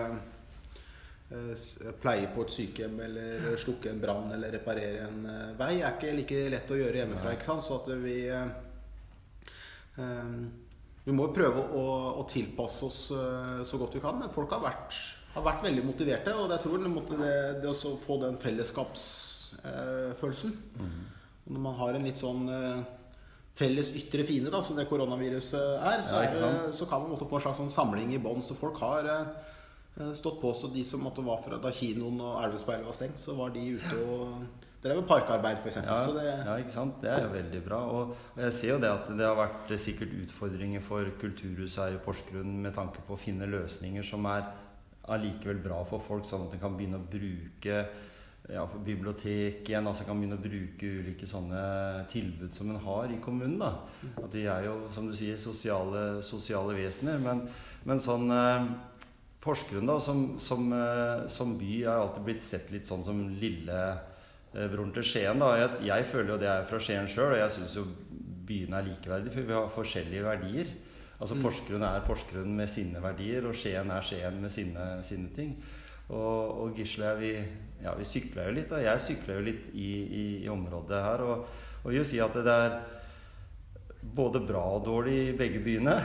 pleie 2.00 2.30
på 2.32 2.40
et 2.46 2.54
sykehjem 2.56 3.02
eller 3.04 3.58
slukke 3.60 3.90
en 3.92 3.98
brann 4.00 4.30
eller 4.32 4.54
reparere 4.56 5.02
en 5.10 5.26
eh, 5.28 5.50
vei 5.60 5.74
er 5.82 5.92
ikke 5.98 6.14
like 6.16 6.38
lett 6.54 6.72
å 6.72 6.78
gjøre 6.80 7.02
hjemmefra. 7.02 7.34
ikke 7.36 7.48
sant? 7.50 7.64
Så 7.66 7.76
at 7.82 7.88
vi 8.00 8.14
eh, 8.32 8.48
eh, 10.00 10.30
Vi 11.08 11.12
må 11.16 11.22
jo 11.28 11.34
prøve 11.36 11.60
å, 11.76 11.84
å 12.22 12.24
tilpasse 12.32 12.86
oss 12.88 13.12
eh, 13.16 13.60
så 13.68 13.76
godt 13.80 13.96
vi 13.96 14.02
kan, 14.04 14.16
men 14.20 14.30
folk 14.32 14.52
har 14.56 14.62
vært, 14.64 14.92
har 15.36 15.44
vært 15.44 15.64
veldig 15.68 15.84
motiverte. 15.88 16.32
Og 16.36 16.52
jeg 16.52 16.62
tror 16.64 16.78
det, 16.84 16.92
det, 17.12 17.36
det 17.64 17.70
å 17.72 17.76
få 18.04 18.14
den 18.24 18.36
fellesskapsfølelsen 18.44 20.52
Og 20.80 21.52
Når 21.52 21.62
man 21.64 21.76
har 21.80 21.92
en 21.96 22.08
litt 22.08 22.20
sånn 22.24 22.44
eh, 22.52 22.80
felles 23.58 23.90
ytre 24.00 24.24
fiende, 24.28 24.52
da, 24.54 24.60
som 24.64 24.76
det 24.78 24.88
koronaviruset 24.88 25.68
er, 25.82 26.02
så, 26.06 26.16
er 26.22 26.28
det, 26.36 26.74
så 26.78 26.86
kan 26.88 27.02
man 27.04 27.12
måtte 27.16 27.28
få 27.28 27.36
en 27.40 27.44
slags 27.48 27.60
sånn 27.64 27.74
samling 27.74 28.10
i 28.14 28.20
bånn. 28.22 28.42
Så 28.46 28.54
folk 28.56 28.78
har 28.84 29.02
eh, 29.12 29.26
stått 30.18 30.42
på. 30.42 30.54
Så 30.54 30.70
de 30.74 30.84
som 30.86 31.04
måtte 31.04 31.26
var 31.26 31.42
fra 31.44 31.60
da 31.62 31.72
kinoen 31.74 32.22
og 32.22 32.40
Elvespeilet 32.46 32.86
var 32.88 32.96
stengt, 32.96 33.22
så 33.22 33.36
var 33.38 33.54
de 33.56 33.64
ute 33.78 34.00
og 34.06 34.48
drev 34.84 35.00
med 35.02 35.08
parkarbeid, 35.10 35.62
f.eks. 35.64 35.80
Ja, 35.82 35.98
Så 36.04 36.14
det, 36.18 36.26
ja, 36.30 36.58
ikke 36.62 36.76
sant? 36.76 37.00
Det 37.02 37.12
er 37.12 37.26
jo 37.26 37.32
veldig 37.34 37.64
bra. 37.66 37.80
Og 37.98 38.44
jeg 38.44 38.54
ser 38.60 38.74
jo 38.76 38.82
det 38.84 38.92
at 38.94 39.10
det 39.10 39.26
har 39.26 39.38
vært 39.40 39.74
eh, 39.74 39.82
sikkert 39.82 40.14
utfordringer 40.24 40.84
for 40.86 41.10
kulturhuset 41.22 41.84
her 41.84 41.98
i 41.98 42.04
Porsgrunn 42.04 42.60
med 42.66 42.76
tanke 42.78 43.04
på 43.08 43.18
å 43.18 43.22
finne 43.22 43.50
løsninger 43.50 44.06
som 44.06 44.28
er 44.30 44.46
allikevel 45.08 45.62
bra 45.64 45.82
for 45.88 46.04
folk, 46.04 46.28
sånn 46.28 46.48
at 46.48 46.56
en 46.58 46.62
kan 46.62 46.76
begynne 46.78 47.00
å 47.00 47.10
bruke 47.10 47.82
ja, 48.48 48.64
for 48.64 48.80
bibliotek 48.84 49.68
igjen, 49.68 49.88
altså 49.88 50.06
kan 50.08 50.20
begynne 50.20 50.38
å 50.38 50.44
bruke 50.44 50.90
ulike 51.02 51.28
sånne 51.28 51.62
tilbud 52.12 52.54
som 52.56 52.70
en 52.72 52.80
har 52.84 53.12
i 53.12 53.20
kommunen. 53.24 53.58
da. 53.60 53.74
At 54.24 54.36
vi 54.36 54.46
er 54.48 54.68
jo, 54.70 54.78
som 54.94 55.10
du 55.10 55.16
sier, 55.18 55.40
sosiale, 55.42 56.22
sosiale 56.24 56.76
vesener. 56.78 57.20
Men, 57.24 57.44
men 57.88 58.04
sånn 58.04 58.32
eh, 58.32 58.70
Porsgrunn 59.48 59.88
da, 59.90 59.98
som, 60.04 60.26
som, 60.44 60.68
eh, 60.76 61.26
som 61.32 61.56
by 61.60 61.80
er 61.86 61.94
alltid 61.96 62.28
blitt 62.28 62.44
sett 62.46 62.74
litt 62.74 62.90
sånn 62.90 63.06
som 63.08 63.24
lille 63.40 63.80
eh, 63.88 64.76
til 64.76 65.08
Skien. 65.08 65.40
da. 65.40 65.54
Jeg, 65.62 65.88
jeg 65.88 66.10
føler 66.12 66.34
jo 66.34 66.42
det 66.42 66.52
er 66.52 66.68
fra 66.68 66.82
Skien 66.84 67.08
sjøl, 67.08 67.34
og 67.34 67.42
jeg 67.42 67.56
syns 67.56 67.80
jo 67.80 67.88
byene 68.48 68.80
er 68.80 68.88
likeverdige, 68.92 69.34
for 69.34 69.48
vi 69.48 69.58
har 69.58 69.74
forskjellige 69.74 70.28
verdier. 70.28 70.76
Altså 71.18 71.38
Porsgrunn 71.42 71.82
er 71.82 72.06
Porsgrunn 72.06 72.54
med 72.60 72.70
sine 72.70 73.02
verdier, 73.02 73.48
og 73.50 73.58
Skien 73.58 73.90
er 73.92 74.06
Skien 74.06 74.38
med 74.44 74.54
sine, 74.54 74.88
sine 75.08 75.32
ting. 75.34 75.56
Og, 76.08 76.62
og 76.62 76.78
Gisle 76.78 77.10
vi, 77.20 77.32
ja, 77.84 77.96
vi 77.98 78.06
sykla 78.08 78.46
jo 78.48 78.54
litt. 78.56 78.72
Og 78.72 78.86
jeg 78.86 79.04
sykla 79.04 79.40
jo 79.40 79.48
litt 79.48 79.72
i, 79.74 79.90
i, 80.06 80.26
i 80.46 80.52
området 80.52 81.02
her. 81.04 81.26
Og, 81.26 81.50
og 81.82 81.90
vil 81.92 82.00
jo 82.00 82.08
si 82.08 82.22
at 82.24 82.38
det 82.38 82.54
er 82.54 82.78
både 84.18 84.44
bra 84.46 84.64
og 84.78 84.86
dårlig 84.86 85.18
i 85.26 85.36
begge 85.38 85.64
byene. 85.66 85.98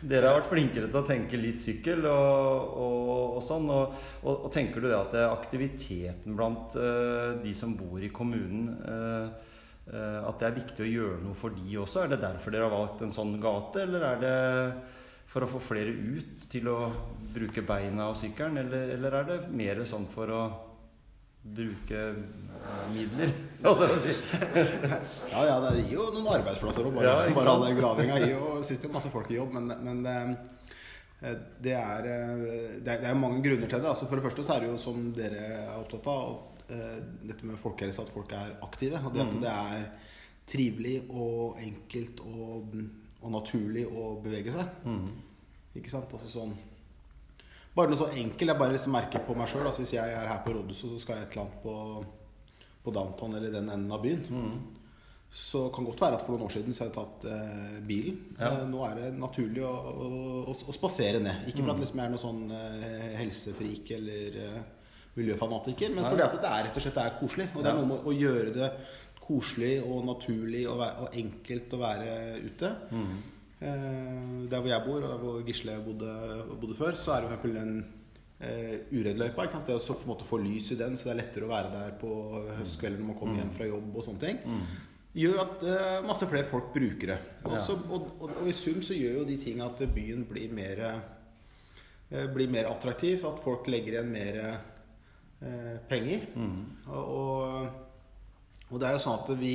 Dere 0.00 0.30
har 0.30 0.38
vært 0.38 0.48
flinkere 0.48 0.88
til 0.88 0.98
å 1.00 1.06
tenke 1.08 1.38
litt 1.40 1.60
sykkel 1.60 2.06
og, 2.08 2.76
og, 2.80 3.10
og 3.36 3.42
sånn. 3.44 3.68
Og, 3.68 3.98
og, 4.24 4.46
tenker 4.54 4.80
du 4.80 4.88
det 4.88 4.96
at 4.96 5.12
det 5.12 5.26
aktiviteten 5.28 6.36
blant 6.38 6.76
uh, 6.80 7.36
de 7.42 7.52
som 7.56 7.74
bor 7.76 8.00
i 8.00 8.12
kommunen, 8.14 8.70
uh, 8.80 9.28
uh, 9.92 10.20
at 10.24 10.40
det 10.40 10.48
er 10.48 10.56
viktig 10.56 10.86
å 10.86 10.88
gjøre 10.88 11.20
noe 11.26 11.36
for 11.36 11.52
de 11.52 11.76
også? 11.82 12.04
Er 12.04 12.14
det 12.14 12.22
derfor 12.24 12.54
dere 12.54 12.70
har 12.70 12.74
valgt 12.78 13.04
en 13.04 13.12
sånn 13.12 13.36
gate, 13.42 13.84
eller 13.84 14.08
er 14.08 14.24
det 14.24 14.34
for 15.30 15.44
å 15.46 15.50
få 15.52 15.60
flere 15.62 15.92
ut 15.92 16.48
til 16.50 16.72
å 16.72 16.78
bruke 17.34 17.62
beina 17.62 18.08
og 18.10 18.18
sykkelen, 18.18 18.64
eller, 18.64 18.96
eller 18.96 19.20
er 19.20 19.28
det 19.28 19.38
mer 19.52 19.84
sånn 19.86 20.08
for 20.10 20.32
å 20.34 20.42
bruke 21.42 21.96
eh, 21.96 22.86
midler? 22.92 23.30
holdt 23.64 23.80
jeg 23.80 23.90
på 23.90 23.96
å 23.96 24.02
si? 24.04 24.14
Ja, 25.32 25.44
ja, 25.48 25.54
det 25.64 25.84
gir 25.86 25.94
jo 25.96 26.08
noen 26.14 26.28
arbeidsplasser 26.36 26.84
òg, 26.86 26.94
bare, 26.98 27.14
Ja, 27.28 27.34
bare 27.36 27.54
all 27.54 27.64
den 27.68 27.78
gravinga 27.80 28.18
gir 28.20 28.34
jo 28.36 28.58
jo 28.66 28.92
masse 28.92 29.12
folk 29.12 29.30
i 29.32 29.38
jobb, 29.38 29.54
men, 29.56 29.72
men 29.86 30.04
eh, 30.10 31.34
det 31.64 31.74
eh, 32.08 32.44
det 32.84 32.92
er, 32.94 33.00
det 33.02 33.08
er 33.10 33.18
mange 33.18 33.42
grunner 33.44 33.68
til 33.68 33.80
det. 33.82 33.88
Altså 33.94 34.06
for 34.08 34.16
det 34.20 34.24
første 34.28 34.44
så 34.46 34.54
er 34.56 34.64
det 34.64 34.70
jo 34.72 34.78
som 34.80 35.10
dere 35.16 35.40
er 35.64 35.74
opptatt 35.80 36.06
av, 36.12 36.38
dette 37.26 37.44
med 37.48 37.58
folkehelse, 37.60 38.04
at 38.04 38.12
folk 38.14 38.30
er 38.36 38.52
aktive. 38.62 39.00
Det 39.10 39.20
at 39.24 39.32
Mhm. 39.34 39.40
det 39.42 39.50
er 39.50 39.88
trivelig 40.50 40.96
og 41.10 41.58
enkelt 41.60 42.20
og, 42.26 42.76
og 43.22 43.32
naturlig 43.34 43.84
å 43.86 44.12
bevege 44.22 44.52
seg. 44.54 44.66
Mm. 44.84 45.10
Ikke 45.76 45.90
sant? 45.92 46.12
Altså 46.16 46.28
sånn 46.30 46.54
Bare 47.80 47.90
noe 47.92 48.00
så 48.00 48.10
enkelt. 48.12 48.48
Jeg 48.52 48.60
bare 48.60 48.74
liksom 48.76 48.92
merker 48.96 49.24
på 49.26 49.36
meg 49.40 49.48
sjøl. 49.50 49.64
Altså 49.70 49.82
hvis 49.84 49.94
jeg 49.96 50.12
er 50.20 50.28
her 50.30 50.42
på 50.44 50.52
Rådhuset, 50.58 50.92
så 50.92 50.98
skal 51.02 51.16
jeg 51.20 51.28
et 51.30 51.38
eller 51.38 51.46
annet 51.46 51.62
på, 51.64 51.74
på 52.84 52.92
downtown 52.96 53.34
eller 53.40 53.56
den 53.56 53.72
enden 53.72 53.96
av 53.96 54.04
byen. 54.04 54.22
Mm. 54.30 54.76
Så 55.30 55.68
kan 55.70 55.84
godt 55.86 56.00
være 56.02 56.16
at 56.18 56.24
for 56.26 56.34
noen 56.34 56.48
år 56.48 56.50
siden 56.56 56.74
så 56.74 56.82
hadde 56.84 56.90
jeg 56.90 57.06
tatt 57.06 57.26
eh, 57.30 57.74
bilen. 57.86 58.16
Ja. 58.40 58.48
Eh, 58.56 58.64
nå 58.66 58.80
er 58.88 58.96
det 58.98 59.10
naturlig 59.14 59.62
å, 59.62 59.70
å, 59.70 60.08
å, 60.50 60.54
å 60.54 60.74
spasere 60.74 61.20
ned. 61.22 61.44
Ikke 61.52 61.62
Mm. 61.62 61.68
for 61.68 61.74
at 61.76 61.82
liksom 61.84 62.00
jeg 62.02 62.08
er 62.08 62.14
noe 62.16 62.22
sånn 62.24 62.40
eh, 62.56 63.12
helsefrik 63.20 63.92
eller 63.94 64.38
eh, 64.46 64.56
miljøfanatiker, 65.20 65.92
men 65.94 66.06
fordi 66.08 66.24
at 66.26 66.34
det 66.42 66.50
er 66.50 66.64
rett 66.66 66.80
og 66.80 66.82
slett 66.82 66.98
det 66.98 67.04
er 67.06 67.14
koselig. 67.20 67.46
Og 67.54 67.62
det 67.62 67.70
er 67.70 67.78
noe 67.78 67.90
med 67.92 68.08
å 68.10 68.16
gjøre 68.16 68.56
det 68.58 68.70
koselig 69.22 69.72
og 69.86 70.02
naturlig 70.10 70.64
og, 70.70 70.82
og 71.04 71.14
enkelt 71.22 71.76
å 71.78 71.80
være 71.84 72.16
ute. 72.48 72.72
Mhm. 72.90 73.20
Eh, 73.60 74.44
der 74.50 74.60
hvor 74.60 74.70
jeg 74.70 74.84
bor, 74.86 75.00
og 75.04 75.08
der 75.08 75.18
hvor 75.20 75.40
Gisle 75.44 75.78
bodde, 75.84 76.12
bodde 76.60 76.76
før, 76.78 76.96
så 76.96 77.12
er 77.12 77.20
det 77.24 77.30
eksempel 77.30 77.56
den 77.58 77.72
eh, 78.40 78.76
uredd 78.96 79.18
løypa. 79.20 79.48
Det 79.66 79.76
å 79.76 79.82
så 79.82 79.96
på 79.98 80.06
en 80.06 80.12
måte 80.14 80.28
få 80.28 80.38
lys 80.40 80.70
i 80.72 80.78
den, 80.80 80.96
så 80.96 81.10
det 81.10 81.16
er 81.16 81.20
lettere 81.24 81.48
å 81.48 81.52
være 81.52 81.72
der 81.74 81.98
på 82.00 82.12
høstkvelden 82.60 83.02
når 83.02 83.10
man 83.12 83.18
kommer 83.20 83.42
hjem 83.42 83.52
fra 83.58 83.68
jobb 83.68 83.98
og 84.00 84.06
sånne 84.06 84.24
ting. 84.24 84.40
Gjør 85.20 85.40
at 85.42 85.64
eh, 85.66 86.00
masse 86.06 86.26
flere 86.30 86.46
folk 86.48 86.72
bruker 86.72 87.12
det. 87.12 87.18
Også, 87.50 87.74
og, 87.90 88.10
og, 88.22 88.36
og 88.40 88.48
i 88.48 88.54
sum 88.54 88.78
så 88.86 88.94
gjør 88.96 89.20
jo 89.20 89.28
de 89.28 89.36
ting 89.42 89.60
at 89.64 89.80
byen 89.92 90.24
blir 90.28 90.52
mer 90.54 90.82
eh, 90.86 92.26
blir 92.30 92.48
mer 92.50 92.70
attraktiv. 92.70 93.26
At 93.26 93.42
folk 93.44 93.66
legger 93.68 93.98
igjen 93.98 94.12
mer 94.14 94.40
eh, 94.46 95.76
penger. 95.90 96.28
Og, 96.94 97.12
og, 97.18 97.68
og 98.70 98.80
det 98.80 98.88
er 98.88 98.96
jo 98.96 99.02
sånn 99.02 99.18
at 99.20 99.34
vi 99.40 99.54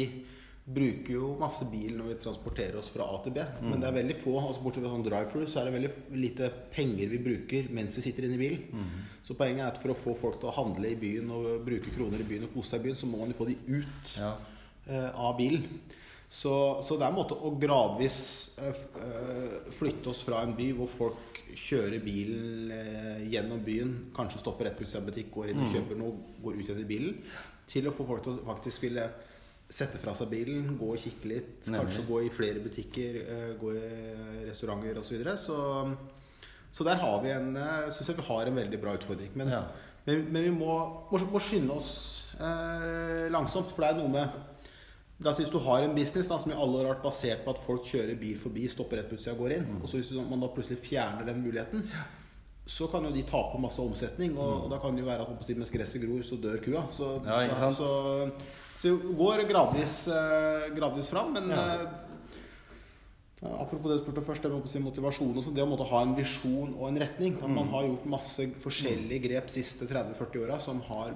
bruker 0.65 1.13
jo 1.13 1.27
masse 1.38 1.65
bil 1.69 1.91
når 1.93 2.07
vi 2.10 2.15
transporterer 2.24 2.79
oss 2.79 2.88
fra 2.89 3.05
A 3.05 3.19
til 3.22 3.36
B. 3.36 3.43
Men 3.62 3.79
det 3.84 3.86
er 3.91 3.98
veldig 4.00 4.15
få, 4.24 4.31
altså 4.41 4.63
bortsett 4.63 4.81
fra 4.86 4.93
sånn 4.95 5.03
drive-through, 5.05 5.45
så 5.51 5.60
er 5.62 5.67
det 5.69 5.74
veldig 5.75 5.91
lite 6.24 6.48
penger 6.74 7.12
vi 7.12 7.19
bruker 7.27 7.67
mens 7.77 7.98
vi 8.00 8.01
sitter 8.07 8.25
inne 8.25 8.39
i 8.39 8.41
bilen. 8.41 8.95
Så 9.22 9.36
poenget 9.38 9.62
er 9.62 9.69
at 9.75 9.81
for 9.84 9.93
å 9.93 9.98
få 10.00 10.15
folk 10.17 10.39
til 10.41 10.50
å 10.50 10.55
handle 10.57 10.89
i 10.89 10.98
byen 10.98 11.29
og 11.36 11.51
bruke 11.67 11.93
kroner 11.93 12.24
i 12.24 12.25
byen 12.31 12.48
og 12.50 12.55
kose 12.57 12.74
seg 12.74 12.81
i 12.81 12.88
byen, 12.89 12.98
så 12.98 13.05
må 13.12 13.22
man 13.22 13.29
jo 13.29 13.38
få 13.38 13.45
de 13.51 13.60
ut 13.67 14.15
Ja. 14.17 14.31
eh, 14.88 15.12
av 15.13 15.38
bilen. 15.38 15.67
Så, 16.36 16.81
så 16.81 16.98
det 16.98 17.05
er 17.05 17.12
en 17.13 17.19
måte 17.19 17.38
å 17.38 17.51
gradvis 17.62 18.57
eh, 18.57 19.69
flytte 19.77 20.10
oss 20.10 20.24
fra 20.25 20.41
en 20.43 20.55
by 20.57 20.72
hvor 20.77 20.89
folk 20.89 21.43
kjører 21.55 22.01
bilen 22.03 22.72
eh, 22.74 23.22
gjennom 23.31 23.62
byen, 23.63 23.93
kanskje 24.17 24.41
stopper 24.41 24.65
rett 24.65 24.77
på 24.79 24.84
utsida 24.88 25.03
av 25.03 25.07
butikk, 25.12 25.29
går 25.36 25.53
inn 25.53 25.62
og 25.62 25.72
kjøper 25.77 26.00
noe, 26.01 26.17
går 26.43 26.57
ut 26.57 26.65
igjen 26.65 26.81
i 26.81 26.89
bilen, 26.89 27.22
til 27.69 27.88
å 27.89 27.93
få 27.95 28.05
folk 28.10 28.25
til 28.25 28.39
å 28.41 28.48
faktisk 28.50 28.84
ville 28.88 29.05
sette 29.69 29.98
fra 29.98 30.13
seg 30.13 30.29
bilen, 30.29 30.75
gå 30.77 30.91
og 30.93 31.00
kikke 31.01 31.29
litt, 31.31 31.53
kanskje 31.65 32.01
Nemlig. 32.01 32.07
gå 32.10 32.19
i 32.25 32.29
flere 32.34 32.62
butikker, 32.62 33.15
eh, 33.24 33.53
gå 33.60 33.72
i 33.74 34.45
restauranter 34.50 35.00
osv. 35.01 35.07
Så, 35.10 35.15
videre. 35.17 35.38
så 35.38 35.57
så 36.75 36.84
der 36.84 37.00
har 37.00 37.22
vi 37.24 37.29
en 37.31 37.53
syns 37.55 37.95
synes 38.01 38.10
jeg 38.12 38.17
vi 38.17 38.27
har 38.27 38.50
en 38.50 38.55
veldig 38.60 38.81
bra 38.81 38.95
utfordring. 38.98 39.29
Men, 39.34 39.48
Ja. 39.48 39.62
men, 40.05 40.25
men 40.31 40.43
vi 40.43 40.50
må, 40.51 40.74
må, 41.12 41.19
må 41.31 41.39
skynde 41.39 41.72
oss 41.72 42.27
eh, 42.36 43.29
langsomt, 43.31 43.72
for 43.72 43.81
det 43.86 43.93
er 43.93 44.01
noe 44.01 44.12
med 44.12 44.29
da 45.15 45.31
Hvis 45.31 45.48
du 45.48 45.60
har 45.63 45.79
en 45.86 45.95
business 45.95 46.27
da, 46.27 46.36
som 46.38 46.51
i 46.51 46.55
alle 46.60 46.75
år 46.81 46.86
har 46.89 46.93
vært 46.98 47.05
basert 47.05 47.45
på 47.45 47.53
at 47.53 47.62
folk 47.63 47.86
kjører 47.88 48.17
bil 48.19 48.36
forbi, 48.38 48.67
stopper 48.67 49.00
rett 49.00 49.07
på 49.07 49.15
utsida 49.15 49.31
og 49.31 49.45
går 49.45 49.53
inn, 49.55 49.69
og 49.79 49.88
så 49.88 50.01
hvis 50.01 50.12
man 50.12 50.43
da 50.43 50.50
plutselig 50.51 50.81
fjerner 50.84 51.24
den 51.29 51.39
muligheten, 51.39 51.86
så 52.67 52.89
kan 52.91 53.05
jo 53.07 53.13
de 53.15 53.24
tape 53.24 53.62
masse 53.62 53.79
omsetning. 53.79 54.36
Og, 54.36 54.65
og 54.65 54.69
da 54.74 54.79
kan 54.84 54.91
det 54.98 55.05
jo 55.05 55.07
være 55.07 55.24
at 55.24 55.50
mens 55.55 55.72
gresset 55.72 56.03
gror, 56.03 56.19
så 56.25 56.36
dør 56.41 56.60
kua. 56.65 56.84
Så, 56.91 57.22
Ja, 57.24 57.69
så, 57.69 57.69
så, 57.77 57.89
så 58.77 58.91
det 58.96 59.15
går 59.17 59.46
gradvis, 59.50 60.08
eh, 60.08 60.70
gradvis 60.75 61.08
fram. 61.10 61.34
Men 61.34 61.50
Ja. 61.50 61.65
eh, 63.44 63.62
apropos 63.62 63.89
det 63.91 63.98
du 64.00 64.03
spurte 64.05 64.24
først, 64.25 64.41
det 64.41 64.51
med 64.51 64.67
si 64.70 64.79
motivasjon 64.79 65.38
og 65.38 65.44
sånn, 65.44 65.55
det 65.55 65.63
å 65.63 65.70
måtte 65.70 65.88
ha 65.89 66.01
en 66.01 66.15
visjon 66.15 66.74
og 66.79 66.88
en 66.89 66.98
retning. 67.01 67.36
At 67.38 67.50
Mm. 67.50 67.55
man 67.55 67.67
har 67.70 67.84
gjort 67.84 68.05
masse 68.05 68.48
forskjellige 68.63 69.22
grep 69.29 69.50
siste 69.50 69.86
30-40 69.88 70.44
åra 70.46 70.60
som 70.60 70.82
har 70.82 71.13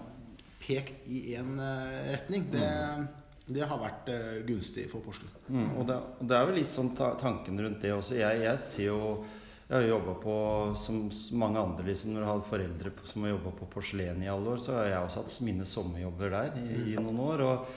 pekt 0.60 1.08
i 1.08 1.36
én 1.36 1.58
retning, 2.12 2.50
det, 2.52 3.08
det 3.48 3.68
har 3.68 3.80
vært 3.80 4.08
eh, 4.10 4.44
gunstig 4.46 4.90
for 4.90 5.00
Porsgrunn. 5.02 5.32
Mm, 5.50 5.78
og, 5.80 5.88
det, 5.88 5.96
og 6.22 6.28
det 6.28 6.38
er 6.38 6.46
jo 6.48 6.56
litt 6.56 6.70
sånn 6.70 6.96
ta 6.96 7.16
tanken 7.16 7.58
rundt 7.60 7.82
det 7.82 7.92
også. 7.92 8.16
Jeg, 8.16 8.42
jeg 8.44 8.60
ser 8.64 8.84
jo 8.86 9.26
Jeg 9.70 9.84
har 9.84 9.92
jobba 9.92 10.14
på 10.18 10.36
som 10.82 11.04
mange 11.38 11.62
andre, 11.62 11.84
liksom 11.92 12.16
når 12.16 12.24
du 12.24 12.26
har 12.26 12.40
foreldre 12.50 12.92
som 13.06 13.22
har 13.22 13.36
jobba 13.36 13.52
på 13.54 13.68
porselen 13.76 14.24
i 14.26 14.30
alle 14.32 14.56
år, 14.56 14.62
så 14.64 14.74
har 14.80 14.88
jeg 14.90 15.04
også 15.06 15.22
hatt 15.22 15.36
mine 15.46 15.68
sommerjobber 15.70 16.34
der 16.34 16.56
i, 16.58 16.78
i 16.90 16.96
noen 16.98 17.20
år. 17.22 17.44
Og, 17.46 17.68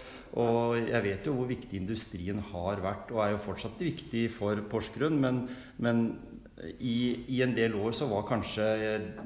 og 0.41 0.79
jeg 0.81 1.05
vet 1.05 1.29
jo 1.29 1.35
hvor 1.37 1.51
viktig 1.51 1.83
industrien 1.83 2.41
har 2.49 2.81
vært, 2.81 3.13
og 3.13 3.21
er 3.21 3.35
jo 3.35 3.43
fortsatt 3.45 3.85
viktig 3.85 4.25
for 4.33 4.65
Porsgrunn. 4.73 5.21
Men, 5.21 5.43
men 5.85 6.01
i, 6.81 6.97
i 7.37 7.43
en 7.45 7.53
del 7.61 7.77
år 7.77 7.93
så 8.01 8.09
var 8.09 8.25
kanskje 8.31 8.71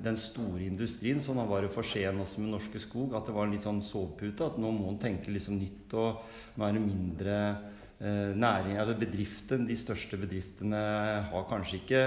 den 0.03 0.19
store 0.19 0.67
industrien, 0.67 1.23
sånn 1.23 1.39
var 1.47 1.63
jo 1.63 1.71
for 1.71 1.87
Skien 1.87 2.19
også 2.19 2.43
med 2.43 2.51
Norske 2.57 2.83
Skog, 2.83 3.15
at 3.15 3.31
det 3.31 3.39
var 3.39 3.47
en 3.47 3.55
litt 3.55 3.63
sånn 3.63 3.79
sovepute. 3.79 4.43
At 4.43 4.59
nå 4.59 4.75
må 4.75 4.91
en 4.91 4.99
tenke 5.07 5.31
liksom 5.31 5.63
nytt, 5.63 5.95
og 5.95 6.27
det 6.59 6.83
mindre 6.83 7.39
næring 7.99 8.77
altså 8.77 8.93
bedriften, 9.01 9.67
De 9.67 9.77
største 9.77 10.19
bedriftene 10.21 10.81
har 11.31 11.47
kanskje 11.49 11.79
ikke 11.81 12.03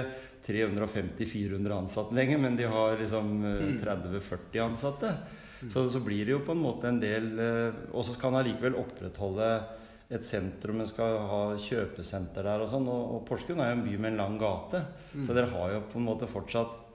350-400 0.46 1.74
ansatte 1.76 2.16
lenger, 2.16 2.38
men 2.38 2.56
de 2.56 2.68
har 2.70 2.98
liksom 3.00 3.32
eh, 3.46 3.66
30-40 3.82 4.62
ansatte. 4.64 5.14
Så, 5.70 5.90
så 5.92 6.00
blir 6.00 6.24
det 6.24 6.38
jo 6.38 6.44
på 6.46 6.54
en 6.56 6.62
måte 6.64 6.88
en 6.88 7.02
del 7.02 7.34
eh, 7.36 7.80
Og 7.92 8.06
så 8.08 8.14
skal 8.16 8.32
en 8.32 8.40
allikevel 8.40 8.78
opprettholde 8.80 9.50
et 10.10 10.24
sentrum, 10.26 10.80
en 10.82 10.90
skal 10.90 11.18
ha 11.30 11.42
kjøpesenter 11.60 12.48
der 12.48 12.64
og 12.64 12.70
sånn. 12.72 12.88
Og, 12.90 13.18
og 13.18 13.26
Porsgrunn 13.28 13.60
er 13.62 13.74
jo 13.74 13.80
en 13.80 13.84
by 13.86 13.98
med 13.98 14.14
en 14.14 14.22
lang 14.24 14.38
gate, 14.42 14.82
så 15.26 15.36
dere 15.36 15.52
har 15.52 15.76
jo 15.76 15.84
på 15.92 16.00
en 16.00 16.08
måte 16.08 16.30
fortsatt 16.30 16.86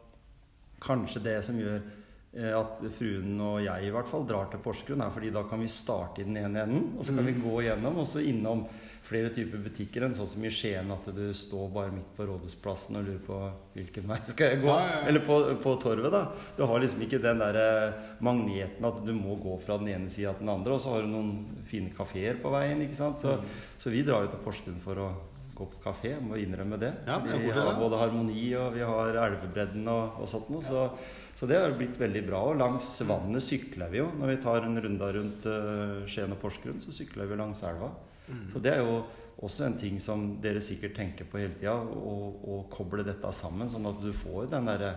Kanskje 0.85 1.21
det 1.25 1.39
som 1.47 1.57
gjør 1.57 1.79
eh, 1.79 1.93
at 2.35 2.81
fruen 2.99 3.37
og 3.41 3.61
jeg 3.63 3.87
i 3.87 3.93
hvert 3.95 4.09
fall 4.11 4.25
drar 4.27 4.49
til 4.51 4.59
Porsgrunn, 4.65 5.03
er 5.05 5.13
fordi 5.15 5.31
da 5.35 5.45
kan 5.47 5.61
vi 5.63 5.69
starte 5.71 6.21
i 6.23 6.25
den 6.27 6.37
ene 6.41 6.65
enden, 6.65 6.89
og 6.99 7.05
så 7.07 7.15
kan 7.15 7.27
vi 7.29 7.37
gå 7.39 7.61
gjennom, 7.69 8.01
og 8.03 8.07
så 8.11 8.23
innom 8.27 8.65
flere 9.05 9.29
typer 9.29 9.61
butikker 9.61 10.07
enn 10.07 10.15
sånn 10.17 10.27
som 10.31 10.45
i 10.49 10.51
Skien, 10.51 10.89
at 10.91 11.05
du 11.13 11.27
står 11.37 11.67
bare 11.75 11.93
midt 11.93 12.15
på 12.17 12.25
Rådhusplassen 12.25 12.97
og 12.97 13.05
lurer 13.05 13.21
på 13.27 13.37
hvilken 13.75 14.07
vei 14.09 14.17
skal 14.31 14.49
jeg 14.55 14.63
gå. 14.63 14.71
Ja, 14.71 14.79
ja, 14.81 14.95
ja. 14.95 15.03
Eller 15.11 15.21
på, 15.27 15.37
på 15.61 15.75
torvet, 15.83 16.09
da. 16.15 16.23
Du 16.57 16.63
har 16.71 16.81
liksom 16.81 17.03
ikke 17.05 17.21
den 17.21 17.43
der 17.45 17.59
eh, 17.61 17.99
magneten 18.25 18.89
at 18.89 19.03
du 19.05 19.13
må 19.13 19.37
gå 19.45 19.59
fra 19.67 19.77
den 19.83 19.93
ene 19.93 20.09
sida 20.11 20.33
til 20.33 20.47
den 20.47 20.55
andre, 20.57 20.73
og 20.79 20.81
så 20.81 20.95
har 20.95 21.05
du 21.05 21.13
noen 21.13 21.35
fine 21.69 21.93
kafeer 21.95 22.41
på 22.41 22.51
veien, 22.57 22.81
ikke 22.87 22.97
sant. 22.99 23.21
Så, 23.21 23.37
Mm. 23.37 23.45
så 23.79 23.91
vi 23.93 24.03
drar 24.09 24.25
jo 24.25 24.33
til 24.33 24.43
Porsgrunn 24.47 24.81
for 24.81 24.97
å 25.05 25.11
gå 25.55 25.69
på 25.71 25.83
kafé, 25.85 26.15
må 26.25 26.35
innrømme 26.41 26.81
det. 26.81 26.95
Vi 27.05 27.53
har 27.55 27.77
både 27.79 28.01
Harmoni 28.01 28.49
og 28.59 28.73
vi 28.75 28.81
har 28.83 29.21
Elvebredden 29.29 29.85
og, 29.87 30.17
og 30.25 30.27
sånt 30.33 30.49
noe. 30.51 30.65
Så, 30.67 30.89
så 31.35 31.49
det 31.51 31.59
har 31.59 31.75
blitt 31.75 31.99
veldig 31.99 32.23
bra. 32.29 32.41
Og 32.51 32.61
langs 32.61 32.95
vannet 33.09 33.43
sykler 33.43 33.91
vi 33.91 34.01
jo. 34.01 34.07
Når 34.21 34.31
vi 34.35 34.41
tar 34.45 34.67
en 34.67 34.81
runde 34.85 35.11
rundt 35.19 35.49
uh, 35.51 36.05
Skien 36.07 36.35
og 36.35 36.39
Porsgrunn, 36.43 36.79
så 36.83 36.95
sykler 36.95 37.31
vi 37.31 37.39
langs 37.41 37.63
elva. 37.67 37.91
Mm. 38.29 38.45
Så 38.53 38.63
det 38.63 38.77
er 38.77 38.85
jo 38.85 39.01
også 39.45 39.67
en 39.67 39.79
ting 39.79 39.99
som 40.01 40.23
dere 40.43 40.63
sikkert 40.63 40.95
tenker 40.97 41.27
på 41.29 41.41
hele 41.43 41.57
tida, 41.59 41.75
å 41.75 42.15
å 42.55 42.61
koble 42.71 43.03
dette 43.07 43.33
sammen, 43.35 43.69
sånn 43.71 43.91
at 43.91 43.99
du 44.01 44.13
får 44.15 44.47
den 44.53 44.71
derre 44.71 44.95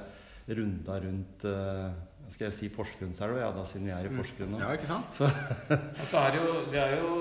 runda 0.48 1.00
rundt 1.04 1.48
uh, 1.50 1.90
Skal 2.30 2.48
jeg 2.48 2.56
si 2.56 2.70
Porsgrunnselva? 2.72 3.42
Ja, 3.42 3.50
da 3.56 3.66
siden 3.68 3.90
vi 3.90 3.96
er 3.96 4.08
i 4.08 4.14
Porsgrunn 4.14 4.54
nå. 4.54 4.62
Ja, 4.62 4.72
ikke 4.78 4.88
sant? 4.88 5.18
Og 6.02 6.06
så 6.08 6.22
er 6.22 6.36
det 6.36 6.42
jo 6.44 6.54
Det 6.72 6.82
er 6.84 6.96
jo 7.02 7.12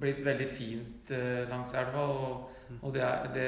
blitt 0.00 0.24
veldig 0.24 0.48
fint 0.50 1.12
eh, 1.14 1.44
langs 1.48 1.72
elva, 1.78 2.02
og, 2.02 2.50
og 2.80 2.92
det, 2.92 3.04
er, 3.06 3.28
det, 3.32 3.46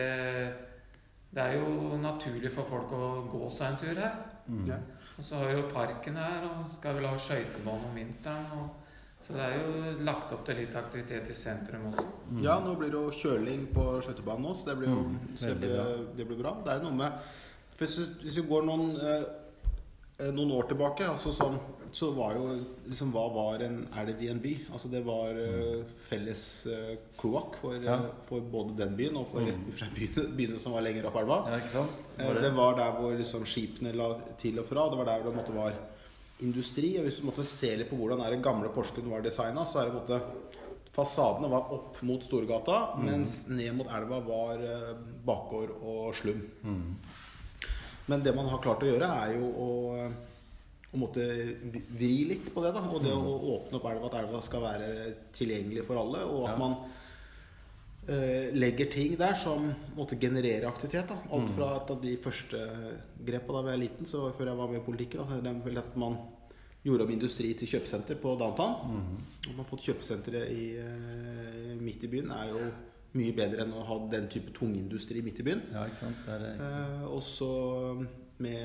det 1.35 1.43
er 1.43 1.59
jo 1.59 1.99
naturlig 2.01 2.53
for 2.55 2.69
folk 2.69 2.95
å 2.97 3.09
gå 3.29 3.51
seg 3.53 3.73
en 3.73 3.81
tur 3.83 4.01
her. 4.01 4.15
Mm. 4.47 4.63
Ja. 4.71 4.79
Og 5.17 5.25
så 5.25 5.39
har 5.41 5.47
vi 5.49 5.61
jo 5.61 5.69
parken 5.73 6.17
her, 6.21 6.43
og 6.45 6.67
skal 6.75 6.99
vel 6.99 7.07
ha 7.09 7.17
skøytebane 7.17 7.89
om 7.89 7.95
vinteren. 7.97 8.51
Og, 8.59 8.83
så 9.25 9.33
det 9.33 9.47
er 9.47 9.55
jo 9.57 9.95
lagt 10.05 10.33
opp 10.37 10.45
til 10.47 10.61
litt 10.61 10.75
aktivitet 10.77 11.31
i 11.33 11.35
sentrum 11.35 11.87
også. 11.89 12.05
Ja, 12.45 12.59
nå 12.63 12.75
blir 12.79 12.93
det 12.93 13.01
jo 13.01 13.15
kjøling 13.17 13.65
på 13.75 13.87
skøytebanen 14.05 14.51
også. 14.53 14.69
Det 14.71 14.77
blir 14.83 14.93
jo 14.93 15.01
Mm, 15.07 15.17
det 15.41 15.57
blir, 15.61 15.73
bra. 15.75 15.87
det 16.19 16.27
blir 16.29 16.43
bra. 16.43 16.53
Det 16.65 16.73
er 16.77 16.83
noe 16.85 16.95
med 16.95 17.13
Hvis, 17.79 17.99
vi 18.37 18.43
går 18.49 18.63
noen 18.65 18.95
eh, 18.97 19.25
noen 20.17 20.53
år 20.57 20.69
tilbake 20.71 21.05
altså 21.05 21.29
sånn, 21.35 21.59
så 21.93 22.09
var 22.17 22.37
jo 22.39 22.47
liksom 22.89 23.11
Hva 23.13 23.25
var 23.35 23.63
en 23.67 23.83
elv 24.01 24.23
i 24.25 24.29
en 24.33 24.41
by? 24.41 24.53
Altså 24.73 24.89
Det 24.93 25.03
var 25.05 25.37
uh, 25.37 25.83
felles 26.09 26.43
uh, 26.73 26.95
kloakk 27.21 27.59
for, 27.61 27.77
Ja. 27.85 27.99
uh, 28.01 28.07
for 28.25 28.41
både 28.41 28.79
den 28.81 28.97
byen 28.97 29.19
og 29.21 29.29
for 29.31 29.45
mm. 29.45 29.67
byene, 29.97 30.25
byene 30.39 30.61
som 30.61 30.73
var 30.77 30.87
lenger 30.87 31.09
opp 31.11 31.19
elva. 31.21 31.39
Ja, 31.53 31.61
ikke? 31.61 31.85
Eh, 32.17 32.33
Det 32.33 32.47
det? 32.49 32.55
var 32.57 32.79
der 32.81 32.97
hvor 32.97 33.13
liksom 33.17 33.45
skipene 33.49 33.93
la 33.97 34.15
til 34.41 34.59
og 34.63 34.69
fra. 34.71 34.89
Det 34.89 35.01
var 35.03 35.11
der 35.11 35.21
hvor 35.21 35.33
det 35.33 35.41
måtte 35.43 35.57
var 35.57 35.77
industri. 36.41 36.97
Og 36.99 37.05
hvis 37.05 37.21
du 37.21 37.29
måtte 37.29 37.45
se 37.45 37.77
litt 37.77 37.91
på 37.93 38.01
hvordan 38.01 38.25
det 38.25 38.43
gamle 38.45 38.73
Porsgrunn 38.73 39.13
var 39.13 39.25
designa, 39.25 39.65
så 39.65 39.81
er 39.81 39.91
det 39.91 39.95
en 39.95 40.01
måte 40.01 40.21
Fasadene 40.97 41.49
var 41.53 41.73
opp 41.77 41.99
mot 42.09 42.23
Storgata, 42.25 42.97
mens 42.97 43.43
ned 43.53 43.75
mot 43.77 43.89
elva 43.93 44.17
var 44.25 44.63
eh, 44.65 44.95
bakgård 45.29 45.75
og 45.85 46.15
slum. 46.17 46.41
Men 48.09 48.23
det 48.23 48.35
man 48.37 48.47
har 48.53 48.61
klart 48.63 48.83
å 48.83 48.87
gjøre, 48.91 49.09
er 49.27 49.33
jo 49.39 49.49
å, 49.51 49.71
å 50.95 50.99
måtte 51.01 51.25
vri 51.97 52.13
litt 52.29 52.53
på 52.55 52.63
det. 52.63 52.73
da 52.77 52.85
Og 52.87 53.03
det 53.03 53.11
å 53.15 53.33
åpne 53.57 53.81
opp 53.81 53.89
elva, 53.91 54.07
at 54.13 54.21
elva 54.23 54.41
skal 54.45 54.63
være 54.63 54.91
tilgjengelig 55.35 55.85
for 55.89 55.99
alle. 56.03 56.23
Og 56.25 56.45
at 56.47 56.55
Ja. 56.55 56.61
man 56.61 56.77
eh, 58.09 58.53
legger 58.55 58.87
ting 58.93 59.17
der 59.19 59.35
som 59.35 59.67
måtte 59.97 60.19
generere 60.21 60.69
aktivitet. 60.71 61.09
da 61.11 61.19
Alt 61.35 61.51
fra 61.57 61.73
et 61.81 61.91
av 61.91 62.01
de 62.03 62.17
første 62.17 62.63
grepa 63.27 63.53
da 63.53 63.63
vi 63.67 63.71
var 63.75 63.83
liten, 63.83 64.07
så 64.07 64.31
før 64.39 64.47
jeg 64.53 64.57
var 64.57 64.69
med 64.71 64.81
i 64.81 64.85
politikken, 64.87 65.21
altså, 65.21 65.35
så 65.35 65.39
er 65.43 65.49
det 65.51 65.65
vel 65.65 65.79
at 65.83 65.97
man 65.97 66.17
gjorde 66.87 67.03
om 67.03 67.11
industri 67.11 67.49
til 67.59 67.67
kjøpesenter 67.67 68.15
på 68.23 68.37
downtown. 68.39 69.01
At 69.43 69.49
man 69.51 69.65
har 69.65 69.71
fått 69.73 69.83
kjøpesenteret 69.89 70.51
i, 70.55 70.77
eh, 70.79 71.75
midt 71.83 72.05
i 72.05 72.13
byen, 72.13 72.31
er 72.31 72.53
jo 72.53 72.61
mye 73.19 73.33
bedre 73.37 73.65
enn 73.65 73.73
å 73.77 73.83
ha 73.89 73.97
den 74.13 74.29
type 74.33 74.53
tungindustri 74.57 75.23
midt 75.25 75.41
i 75.43 75.47
byen. 75.47 75.63
Ja, 75.75 75.85
ikke 75.89 76.03
sant? 76.05 76.23
Det 76.27 76.37
er, 76.37 76.63
Eh, 76.67 77.05
også 77.09 77.51
med 78.39 78.57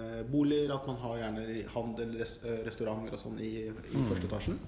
eh, 0.00 0.22
boliger, 0.30 0.74
at 0.76 0.86
man 0.86 0.98
har 1.02 1.16
gjerne 1.24 1.46
handel, 1.74 2.12
res 2.20 2.36
eh, 2.44 2.60
restauranter 2.66 3.16
og 3.16 3.22
sånn 3.24 3.40
i, 3.42 3.52
i 3.66 4.02
første 4.06 4.28
etasjen. 4.28 4.60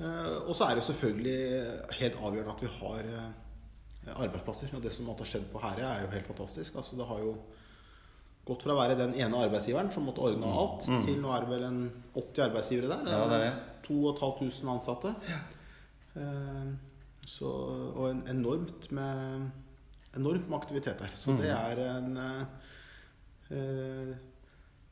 Eh, 0.00 0.34
og 0.46 0.52
så 0.56 0.68
er 0.70 0.76
det 0.80 0.84
selvfølgelig 0.84 1.38
helt 2.00 2.20
avgjørende 2.20 2.52
at 2.56 2.64
vi 2.66 2.74
har 2.80 3.08
eh, 3.14 3.30
arbeidsplasser. 4.20 4.74
Og 4.76 4.84
det 4.84 4.92
som 4.92 5.08
måtte 5.08 5.24
ha 5.24 5.30
skjedd 5.32 5.48
på 5.52 5.62
Herøya, 5.64 5.94
er 5.96 6.04
jo 6.06 6.12
helt 6.14 6.28
fantastisk. 6.28 6.76
Altså, 6.80 6.96
det 7.00 7.08
har 7.08 7.24
jo 7.24 7.32
gått 8.50 8.64
fra 8.64 8.74
å 8.74 8.78
være 8.80 8.96
den 8.98 9.12
ene 9.20 9.40
arbeidsgiveren 9.46 9.90
som 9.94 10.06
måtte 10.08 10.22
ordne 10.24 10.48
alt, 10.48 10.86
til 11.04 11.18
nå 11.22 11.28
er 11.36 11.44
det 11.44 11.50
vel 11.52 11.64
en 11.68 11.80
80 12.16 12.44
arbeidsgivere 12.48 12.88
der. 13.04 13.10
Ja, 13.12 13.26
det 13.30 13.36
er 13.36 13.44
det. 13.44 13.50
2500 13.86 14.72
ansatte. 14.72 15.12
Eh, 16.16 16.70
så, 17.26 17.48
og 17.94 18.10
en, 18.10 18.22
enormt 18.28 18.92
med 18.92 19.50
enormt 20.16 20.48
med 20.48 20.58
aktivitet 20.58 20.98
der. 20.98 21.12
Så 21.14 21.32
det 21.38 21.50
er 21.50 21.80
en 21.96 22.16
eh, 22.16 22.42
eh, 23.50 24.08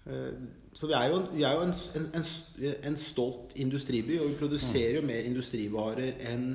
eh, 0.06 0.32
Så 0.73 0.87
vi 0.87 0.92
er 0.92 1.08
jo, 1.08 1.23
vi 1.32 1.42
er 1.42 1.52
jo 1.52 1.61
en, 1.61 1.75
en, 2.14 2.25
en, 2.85 2.97
stolt 2.97 3.56
industriby, 3.56 4.18
og 4.20 4.28
vi 4.28 4.35
produserer 4.38 5.00
jo 5.00 5.06
mer 5.06 5.26
industrivarer 5.26 6.12
enn 6.30 6.50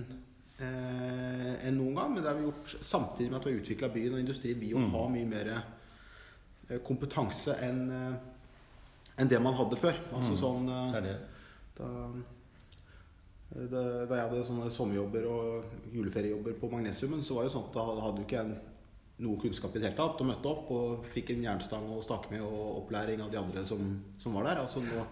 eh, 0.59 1.67
enn 1.67 1.75
noen 1.77 1.95
gang. 1.95 2.13
Men 2.13 2.23
det 2.23 2.31
har 2.31 2.37
vi 2.37 2.45
gjort 2.47 2.75
samtidig 2.81 3.31
med 3.31 3.39
at 3.39 3.47
vi 3.47 3.51
har 3.53 3.63
utvikla 3.63 3.89
byen, 3.93 4.13
og 4.13 4.19
industrien 4.19 4.59
blir 4.59 4.77
jo 4.77 4.85
ha 4.93 5.07
mye 5.11 5.27
mer 5.27 5.51
eh, 5.57 6.79
kompetanse 6.85 7.57
enn 7.65 7.83
eh, 7.91 8.13
enn 9.19 9.29
det 9.29 9.41
man 9.41 9.53
hadde 9.53 9.77
før. 9.77 9.99
Altså 10.15 10.37
sånn 10.39 10.71
det 10.95 11.03
det. 11.05 11.17
da, 11.77 11.89
da, 13.53 13.81
jeg 14.17 14.23
hadde 14.25 14.43
sånne 14.47 14.69
sommerjobber 14.73 15.25
og 15.29 15.65
juleferiejobber 15.93 16.55
på 16.57 16.69
Magnesiumen, 16.71 17.21
så 17.25 17.35
var 17.37 17.45
det 17.47 17.53
sånn 17.53 17.67
at 17.69 17.75
da 17.77 17.83
hadde 18.01 18.23
jo 18.23 18.27
ikke 18.27 18.39
jeg 18.39 18.55
noe 19.23 19.37
kunnskap 19.43 19.75
i 19.75 19.79
det 19.81 19.91
hele 19.91 19.99
tatt. 19.99 20.21
Og 20.23 20.29
møtte 20.31 20.49
opp 20.49 20.71
og 20.73 21.05
fikk 21.13 21.29
en 21.35 21.45
jernstang 21.45 21.85
å 21.93 21.99
snakke 22.03 22.33
med 22.33 22.41
og 22.41 22.81
opplæring 22.83 23.21
av 23.21 23.29
de 23.33 23.37
andre 23.37 23.65
som, 23.69 23.83
som 24.19 24.33
var 24.39 24.49
der. 24.49 24.63
Altså 24.65 24.81
nå, 24.81 25.05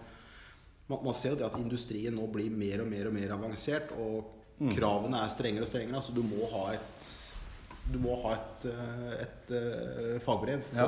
man, 0.90 1.04
man 1.06 1.14
ser 1.14 1.36
jo 1.36 1.40
det 1.40 1.46
at 1.48 1.58
industrien 1.62 2.16
nå 2.18 2.26
blir 2.34 2.50
mer 2.50 2.82
og 2.82 2.90
mer 2.90 3.10
og 3.12 3.14
mer 3.16 3.36
avansert, 3.38 3.94
og 4.02 4.38
kravene 4.74 5.22
er 5.22 5.30
strengere 5.32 5.64
og 5.64 5.70
strengere. 5.70 5.98
Altså 6.02 6.14
du 6.14 6.22
må 6.26 6.50
ha 6.52 6.66
et 6.76 7.12
du 7.92 7.96
må 7.98 8.14
ha 8.22 8.36
et, 8.36 8.64
et, 8.70 9.22
et, 9.24 9.48
eh, 9.58 10.18
fagbrev 10.22 10.60
for, 10.62 10.78
Ja. 10.78 10.84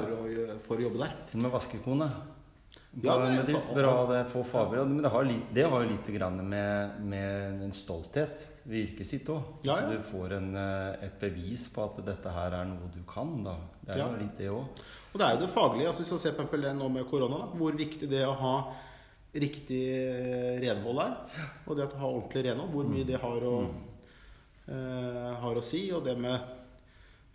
å, 0.54 0.58
for 0.62 0.78
å 0.78 0.84
jobbe 0.84 1.00
der. 1.00 1.16
Til 1.30 1.40
og 1.40 1.42
med 1.42 1.52
vaskekone. 1.56 2.06
Ja, 3.02 3.18
med 3.18 3.38
altså, 3.40 3.60
bra 3.74 3.92
det 4.12 4.24
få 4.30 4.44
fagbrev. 4.46 4.86
Men 4.86 5.02
det 5.02 5.10
har, 5.10 5.24
litt, 5.26 5.46
det 5.54 5.64
har 5.66 5.82
jo 5.82 5.90
litt 5.90 6.10
grann 6.14 6.38
med, 6.48 7.00
med 7.02 7.62
en 7.66 7.74
stolthet 7.74 8.44
ved 8.62 8.78
yrket 8.84 9.08
sitt 9.08 9.30
òg. 9.32 9.64
Ja, 9.66 9.80
ja. 9.82 9.90
Du 9.90 10.04
får 10.12 10.36
en, 10.38 10.50
eh, 10.56 11.06
et 11.08 11.16
bevis 11.20 11.66
på 11.74 11.84
at 11.88 11.98
dette 12.06 12.34
her 12.36 12.54
er 12.60 12.68
noe 12.70 12.90
du 12.94 13.00
kan. 13.08 13.34
da. 13.44 13.56
Det 13.82 13.96
er 13.96 14.04
jo 14.04 14.20
litt 14.20 14.38
det 14.38 14.50
òg. 14.52 14.84
Og 15.12 15.20
det 15.20 15.26
er 15.26 15.34
jo 15.34 15.42
det 15.42 15.50
faglige. 15.54 15.88
altså 15.90 16.04
Hvis 16.04 16.12
vi 16.12 16.18
ser 16.22 16.36
på 16.38 16.60
det 16.62 16.74
nå 16.76 16.88
med 16.88 17.08
korona, 17.10 17.42
da, 17.44 17.58
hvor 17.58 17.78
viktig 17.78 18.10
det 18.10 18.22
er 18.22 18.30
å 18.30 18.38
ha 18.38 18.54
riktig 19.34 19.82
eh, 19.98 20.60
renhold 20.62 21.02
er. 21.02 21.18
Og 21.66 21.78
det 21.78 21.88
å 21.88 21.98
ha 21.98 22.12
ordentlig 22.12 22.46
renhold, 22.46 22.70
hvor 22.76 22.88
mye 22.90 23.08
det 23.08 23.18
har 23.22 23.48
å, 23.50 23.56
eh, 24.70 25.34
har 25.42 25.58
å 25.58 25.66
si. 25.66 25.88
Og 25.90 26.06
det 26.06 26.14
med 26.22 26.38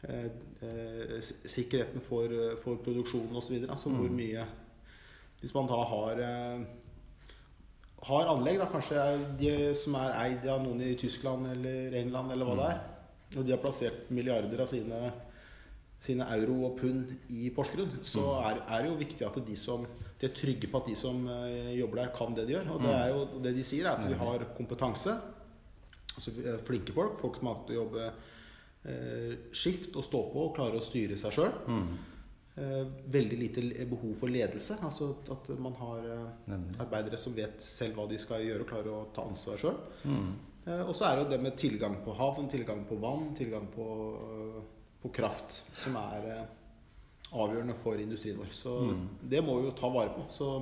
eh, 0.08 0.32
eh, 0.63 1.19
sikkerheten 1.43 2.00
for, 2.04 2.32
for 2.63 2.80
produksjonen 2.84 3.36
osv. 3.43 3.60
Altså 3.67 3.91
hvor 3.91 4.12
mye 4.15 4.48
Hvis 5.39 5.56
man 5.56 5.69
da 5.69 5.80
har 5.93 6.21
eh, 6.25 6.67
har 8.10 8.30
anlegg, 8.32 8.60
da 8.62 8.67
kanskje 8.71 9.06
de 9.39 9.54
som 9.75 9.95
er 9.99 10.15
eid 10.23 10.45
av 10.52 10.62
noen 10.63 10.84
i 10.84 10.93
Tyskland 10.99 11.49
eller 11.52 11.97
England 11.99 12.32
eller 12.36 12.47
hva 12.47 12.60
det 12.60 12.69
er, 12.73 12.86
og 13.38 13.43
de 13.45 13.54
har 13.54 13.63
plassert 13.63 14.08
milliarder 14.15 14.63
av 14.63 14.71
sine 14.71 15.10
sine 15.99 16.23
euro 16.32 16.62
og 16.69 16.78
pund 16.80 17.10
i 17.36 17.49
Porsgrunn, 17.52 17.97
så 18.08 18.21
er, 18.39 18.62
er 18.71 18.86
det 18.86 18.88
jo 18.88 18.99
viktig 19.02 19.25
at 19.28 19.39
de 19.43 19.56
som 19.60 19.84
de 20.19 20.28
er 20.28 20.36
trygge 20.36 20.67
på 20.71 20.80
at 20.80 20.88
de 20.88 20.95
som 20.99 21.25
eh, 21.32 21.73
jobber 21.80 22.02
der, 22.02 22.13
kan 22.15 22.36
det 22.36 22.45
de 22.47 22.56
gjør. 22.56 22.69
Og 22.75 22.82
det 22.84 22.93
er 22.95 23.10
jo 23.12 23.41
det 23.43 23.54
de 23.56 23.65
sier, 23.67 23.88
er 23.88 23.99
at 23.99 24.08
vi 24.08 24.17
har 24.19 24.45
kompetanse. 24.58 25.15
Altså 26.15 26.34
flinke 26.67 26.95
folk. 26.95 27.19
Folk 27.21 27.39
som 27.39 27.47
har 27.47 27.60
hatt 27.60 27.71
å 27.71 27.78
jobbe 27.78 28.08
eh, 28.08 29.34
skift 29.56 29.95
og 29.95 30.08
stå 30.08 30.23
på 30.34 30.45
og 30.47 30.56
klarer 30.58 30.80
å 30.80 30.84
styre 30.84 31.19
seg 31.19 31.36
sjøl. 31.36 31.54
Veldig 33.12 33.38
lite 33.39 33.63
behov 33.89 34.13
for 34.19 34.32
ledelse. 34.32 34.78
Altså 34.86 35.12
at 35.34 35.50
man 35.62 35.76
har 35.80 36.06
eh, 36.15 36.54
arbeidere 36.82 37.19
som 37.22 37.36
vet 37.38 37.62
selv 37.63 38.00
hva 38.00 38.08
de 38.10 38.19
skal 38.22 38.45
gjøre, 38.45 38.65
og 38.65 38.72
klarer 38.72 38.93
å 38.93 39.08
ta 39.15 39.26
ansvar 39.28 39.62
sjøl. 39.62 39.80
Eh, 40.65 40.84
og 40.84 40.93
så 40.98 41.10
er 41.10 41.15
det 41.15 41.26
jo 41.26 41.32
det 41.34 41.41
med 41.45 41.58
tilgang 41.60 42.00
på 42.06 42.15
havn, 42.19 42.50
tilgang 42.52 42.86
på 42.89 43.00
vann, 43.02 43.30
tilgang 43.38 43.69
på, 43.74 43.88
på 45.04 45.13
kraft, 45.15 45.63
som 45.78 45.98
er 46.02 46.28
eh, 46.34 46.43
avgjørende 47.30 47.78
for 47.78 48.02
industrien 48.02 48.39
vår. 48.39 48.52
Så 48.56 48.76
det 49.22 49.43
må 49.45 49.60
vi 49.60 49.69
jo 49.69 49.78
ta 49.78 49.91
vare 49.93 50.15
på. 50.17 50.28
Så 50.34 50.54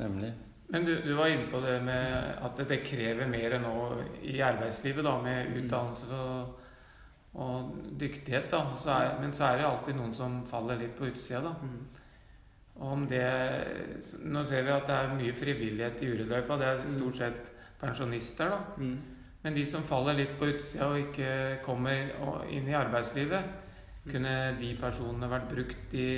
Nemlig. 0.00 0.32
Men 0.70 0.84
du, 0.86 0.92
du 1.02 1.14
var 1.18 1.28
inne 1.28 1.48
på 1.50 1.58
det 1.64 1.80
med 1.82 2.36
at 2.46 2.60
det 2.70 2.84
krever 2.86 3.26
mer 3.28 3.56
nå 3.58 3.74
i 4.22 4.38
arbeidslivet, 4.44 5.02
da, 5.04 5.16
med 5.22 5.56
utdannelse 5.58 6.10
og, 6.14 6.59
og 7.34 7.76
dyktighet. 8.00 8.50
da. 8.50 8.64
Så 8.76 8.90
er, 8.90 9.20
men 9.20 9.32
så 9.32 9.44
er 9.44 9.56
det 9.56 9.64
jo 9.64 9.70
alltid 9.70 9.98
noen 9.98 10.14
som 10.14 10.42
faller 10.46 10.80
litt 10.80 10.96
på 10.98 11.10
utsida, 11.10 11.40
da. 11.40 11.54
Og 12.80 12.92
om 12.92 13.06
det 13.08 13.24
Nå 14.24 14.44
ser 14.48 14.64
vi 14.64 14.72
at 14.72 14.86
det 14.88 14.96
er 14.96 15.16
mye 15.16 15.32
frivillighet 15.36 16.02
i 16.02 16.12
ureløypa. 16.14 16.56
Det 16.56 16.68
er 16.68 16.84
stort 16.96 17.16
sett 17.16 17.50
pensjonister, 17.80 18.50
da. 18.50 18.60
mm, 18.76 18.98
Men 19.42 19.54
de 19.54 19.64
som 19.66 19.82
faller 19.82 20.16
litt 20.18 20.38
på 20.38 20.48
utsida 20.52 20.88
og 20.90 20.98
ikke 20.98 21.60
kommer 21.64 22.12
inn 22.50 22.68
i 22.68 22.76
arbeidslivet, 22.76 23.44
kunne 24.04 24.34
de 24.58 24.74
personene 24.80 25.28
vært 25.30 25.48
brukt 25.48 25.94
i, 25.94 26.10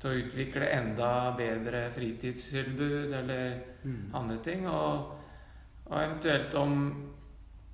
til 0.00 0.10
å 0.10 0.18
utvikle 0.24 0.70
enda 0.72 1.30
bedre 1.38 1.90
fritidstilbud 1.94 3.12
eller 3.12 3.60
mm. 3.82 4.14
andre 4.14 4.38
ting? 4.42 4.66
Og, 4.68 5.16
og 5.86 5.96
eventuelt 6.00 6.54
om, 6.54 6.76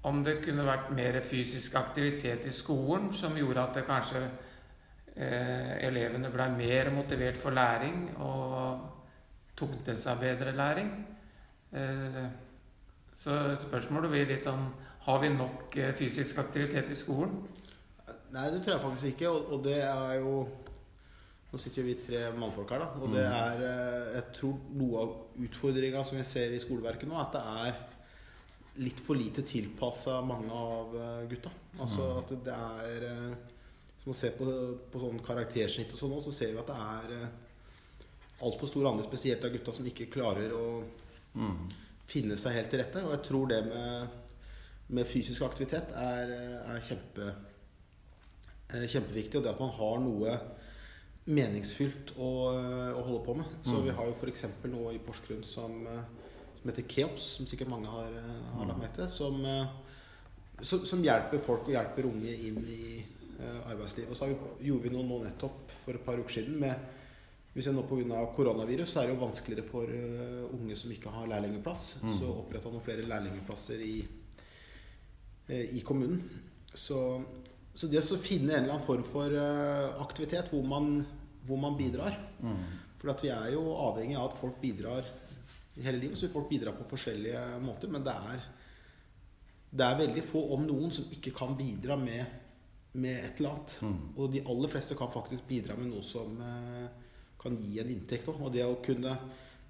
om 0.07 0.23
det 0.25 0.41
kunne 0.45 0.67
vært 0.67 0.93
mer 0.95 1.19
fysisk 1.27 1.75
aktivitet 1.79 2.47
i 2.47 2.55
skolen 2.55 3.11
som 3.15 3.37
gjorde 3.39 3.63
at 3.63 3.79
det 3.79 3.87
kanskje 3.89 4.23
eh, 4.23 5.73
elevene 5.89 6.31
ble 6.31 6.47
mer 6.55 6.93
motivert 6.95 7.39
for 7.41 7.57
læring 7.57 8.13
og 8.23 8.85
tok 9.57 9.79
til 9.87 9.99
seg 9.99 10.21
bedre 10.21 10.53
læring. 10.57 10.93
Eh, 11.73 12.27
så 13.17 13.39
spørsmålet 13.65 14.13
blir 14.13 14.29
litt 14.29 14.45
sånn 14.47 14.69
Har 15.07 15.21
vi 15.23 15.31
nok 15.31 15.75
eh, 15.79 15.93
fysisk 15.95 16.39
aktivitet 16.43 16.91
i 16.91 16.99
skolen? 16.99 17.41
Nei, 18.35 18.47
det 18.53 18.61
tror 18.63 18.75
jeg 18.75 18.85
faktisk 18.85 19.11
ikke. 19.13 19.29
Og, 19.31 19.53
og 19.55 19.65
det 19.67 19.81
er 19.83 20.15
jo 20.21 20.47
Nå 21.47 21.61
sitter 21.63 21.87
vi 21.87 21.95
tre 22.03 22.25
mannfolk 22.37 22.73
her, 22.75 22.83
da. 22.83 22.89
Og 23.01 23.13
det 23.15 23.23
er 23.25 23.63
eh, 23.65 24.09
Jeg 24.19 24.25
tror 24.39 24.57
noe 24.77 25.03
av 25.03 25.45
utfordringa 25.47 26.03
som 26.05 26.19
vi 26.19 26.27
ser 26.27 26.55
i 26.55 26.63
skoleverket 26.63 27.09
nå, 27.09 27.19
at 27.23 27.37
det 27.37 27.45
er 27.67 27.96
litt 28.79 29.01
for 29.01 29.17
lite 29.17 29.43
tilpassa 29.47 30.19
mange 30.27 30.53
av 30.53 30.97
eh, 31.01 31.23
gutta. 31.31 31.51
Altså 31.81 32.07
at 32.21 32.33
det 32.45 32.55
er 32.55 33.07
eh, 33.11 33.37
Som 34.03 34.13
å 34.13 34.17
se 34.17 34.31
på, 34.37 34.45
på 34.93 35.01
sånn 35.03 35.19
karaktersnitt 35.27 35.91
og 35.93 35.99
sånn 35.99 36.13
òg, 36.15 36.23
så 36.23 36.33
ser 36.35 36.53
vi 36.55 36.61
at 36.63 36.69
det 36.71 36.77
er 36.79 37.15
eh, 37.17 37.29
altfor 38.47 38.69
stor 38.71 38.87
andel, 38.93 39.07
spesielt 39.09 39.45
av 39.49 39.51
gutta, 39.55 39.73
som 39.73 39.87
ikke 39.89 40.07
klarer 40.13 40.53
å 40.55 40.67
finne 42.07 42.37
seg 42.39 42.55
helt 42.55 42.71
til 42.71 42.81
rette. 42.83 43.03
Og 43.03 43.15
jeg 43.17 43.23
tror 43.27 43.49
det 43.51 43.63
med, 43.67 44.15
med 44.95 45.09
fysisk 45.09 45.43
aktivitet 45.49 45.91
er, 45.99 46.31
er 46.69 46.85
kjempe, 46.87 47.33
kjempeviktig. 48.71 49.39
Og 49.41 49.45
det 49.47 49.53
at 49.55 49.63
man 49.65 49.75
har 49.79 49.99
noe 50.05 50.37
meningsfylt 51.27 52.13
å, 52.23 52.31
å 52.95 53.03
holde 53.09 53.25
på 53.27 53.35
med. 53.41 53.49
Så 53.67 53.75
Mm. 53.81 53.85
vi 53.89 53.95
har 53.99 54.07
jo 54.07 54.15
f.eks. 54.21 54.45
noe 54.71 54.95
i 54.95 55.01
Porsgrunn 55.03 55.43
som, 55.45 55.81
som 56.61 56.71
heter 56.71 56.89
Keops, 56.89 57.23
som 57.39 57.47
sikkert 57.47 57.71
mange 57.71 57.91
har, 57.91 58.13
eh, 58.13 58.45
har 58.59 58.67
lagt 58.67 58.81
merke 58.81 58.97
til. 58.97 59.09
Som, 59.09 59.45
eh, 59.45 59.67
som, 60.61 60.85
som 60.87 61.03
hjelper 61.05 61.43
folk 61.43 61.69
og 61.69 61.75
hjelper 61.75 62.09
unge 62.09 62.33
inn 62.49 62.61
i 62.65 62.83
eh, 62.99 63.61
arbeidslivet. 63.71 64.11
Og 64.11 64.17
så 64.17 64.27
har 64.27 64.35
vi, 64.35 64.69
gjorde 64.69 64.89
vi 64.89 64.95
noe 64.95 65.07
nå 65.07 65.23
nettopp 65.25 65.75
for 65.85 65.95
et 65.95 66.05
par 66.05 66.19
uker 66.19 66.41
siden 66.41 66.61
med 66.61 66.93
hvis 67.57 67.71
jeg 67.71 67.73
nå 67.73 67.87
Pga. 67.89 68.19
koronavirus 68.37 68.91
så 68.93 69.01
er 69.01 69.07
det 69.07 69.15
jo 69.15 69.23
vanskeligere 69.23 69.65
for 69.65 69.89
unge 70.53 70.75
som 70.77 70.91
ikke 70.93 71.09
har 71.09 71.31
lærlingplass. 71.31 71.85
Mm. 72.03 72.11
Så 72.13 72.29
oppretta 72.29 72.69
noen 72.69 72.85
flere 72.85 73.07
lærlingplasser 73.09 73.81
i, 73.81 73.95
i 75.73 75.81
kommunen. 75.81 76.21
Så, 76.75 76.99
så 77.73 77.89
det 77.89 78.03
å 78.05 78.19
finne 78.21 78.59
en 78.59 78.67
eller 78.67 78.75
annen 78.75 78.85
form 78.85 79.07
for 79.09 79.33
aktivitet 80.05 80.53
hvor 80.53 80.69
man, 80.69 80.99
hvor 81.49 81.63
man 81.63 81.81
bidrar 81.81 82.21
Mm. 82.45 82.61
For 83.01 83.13
at 83.13 83.23
vi 83.25 83.31
er 83.33 83.53
jo 83.55 83.63
avhengig 83.79 84.17
av 84.19 84.31
at 84.31 84.39
folk 84.41 84.57
bidrar 84.59 85.07
hele 85.85 85.99
livet. 85.99 86.19
Så 86.19 86.29
folk 86.33 86.49
bidra 86.49 86.73
på 86.77 86.87
forskjellige 86.89 87.43
måter. 87.63 87.91
Men 87.93 88.05
det 88.07 88.15
er, 88.33 88.45
det 89.71 89.87
er 89.87 90.03
veldig 90.03 90.25
få, 90.25 90.43
om 90.57 90.67
noen, 90.67 90.93
som 90.95 91.09
ikke 91.13 91.35
kan 91.37 91.57
bidra 91.59 91.99
med, 92.01 92.37
med 92.97 93.19
et 93.21 93.41
eller 93.41 93.57
annet. 93.57 93.79
Mm. 93.83 93.99
Og 94.17 94.33
de 94.33 94.45
aller 94.47 94.73
fleste 94.73 94.99
kan 94.99 95.13
faktisk 95.13 95.49
bidra 95.49 95.77
med 95.79 95.91
noe 95.93 96.05
som 96.07 96.39
eh, 96.41 96.87
kan 97.43 97.59
gi 97.61 97.81
en 97.83 97.93
inntekt 97.93 98.31
òg. 98.33 98.41
Og 98.41 98.55
det 98.55 98.65
å 98.67 98.79
kunne 98.85 99.17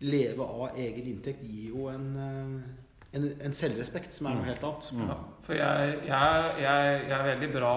leve 0.05 0.45
av 0.45 0.77
egen 0.77 1.09
inntekt 1.15 1.45
gir 1.47 1.73
jo 1.73 1.89
en, 1.93 2.11
eh, 2.21 3.17
en, 3.17 3.31
en 3.49 3.57
selvrespekt 3.57 4.15
som 4.15 4.31
er 4.31 4.39
noe 4.39 4.49
helt 4.49 4.67
annet. 4.69 4.93
Mm. 4.93 5.09
Ja, 5.11 5.19
for 5.47 5.59
jeg, 5.59 5.99
jeg, 6.07 6.55
jeg, 6.63 7.03
jeg 7.07 7.19
er 7.19 7.29
veldig 7.33 7.53
bra 7.55 7.75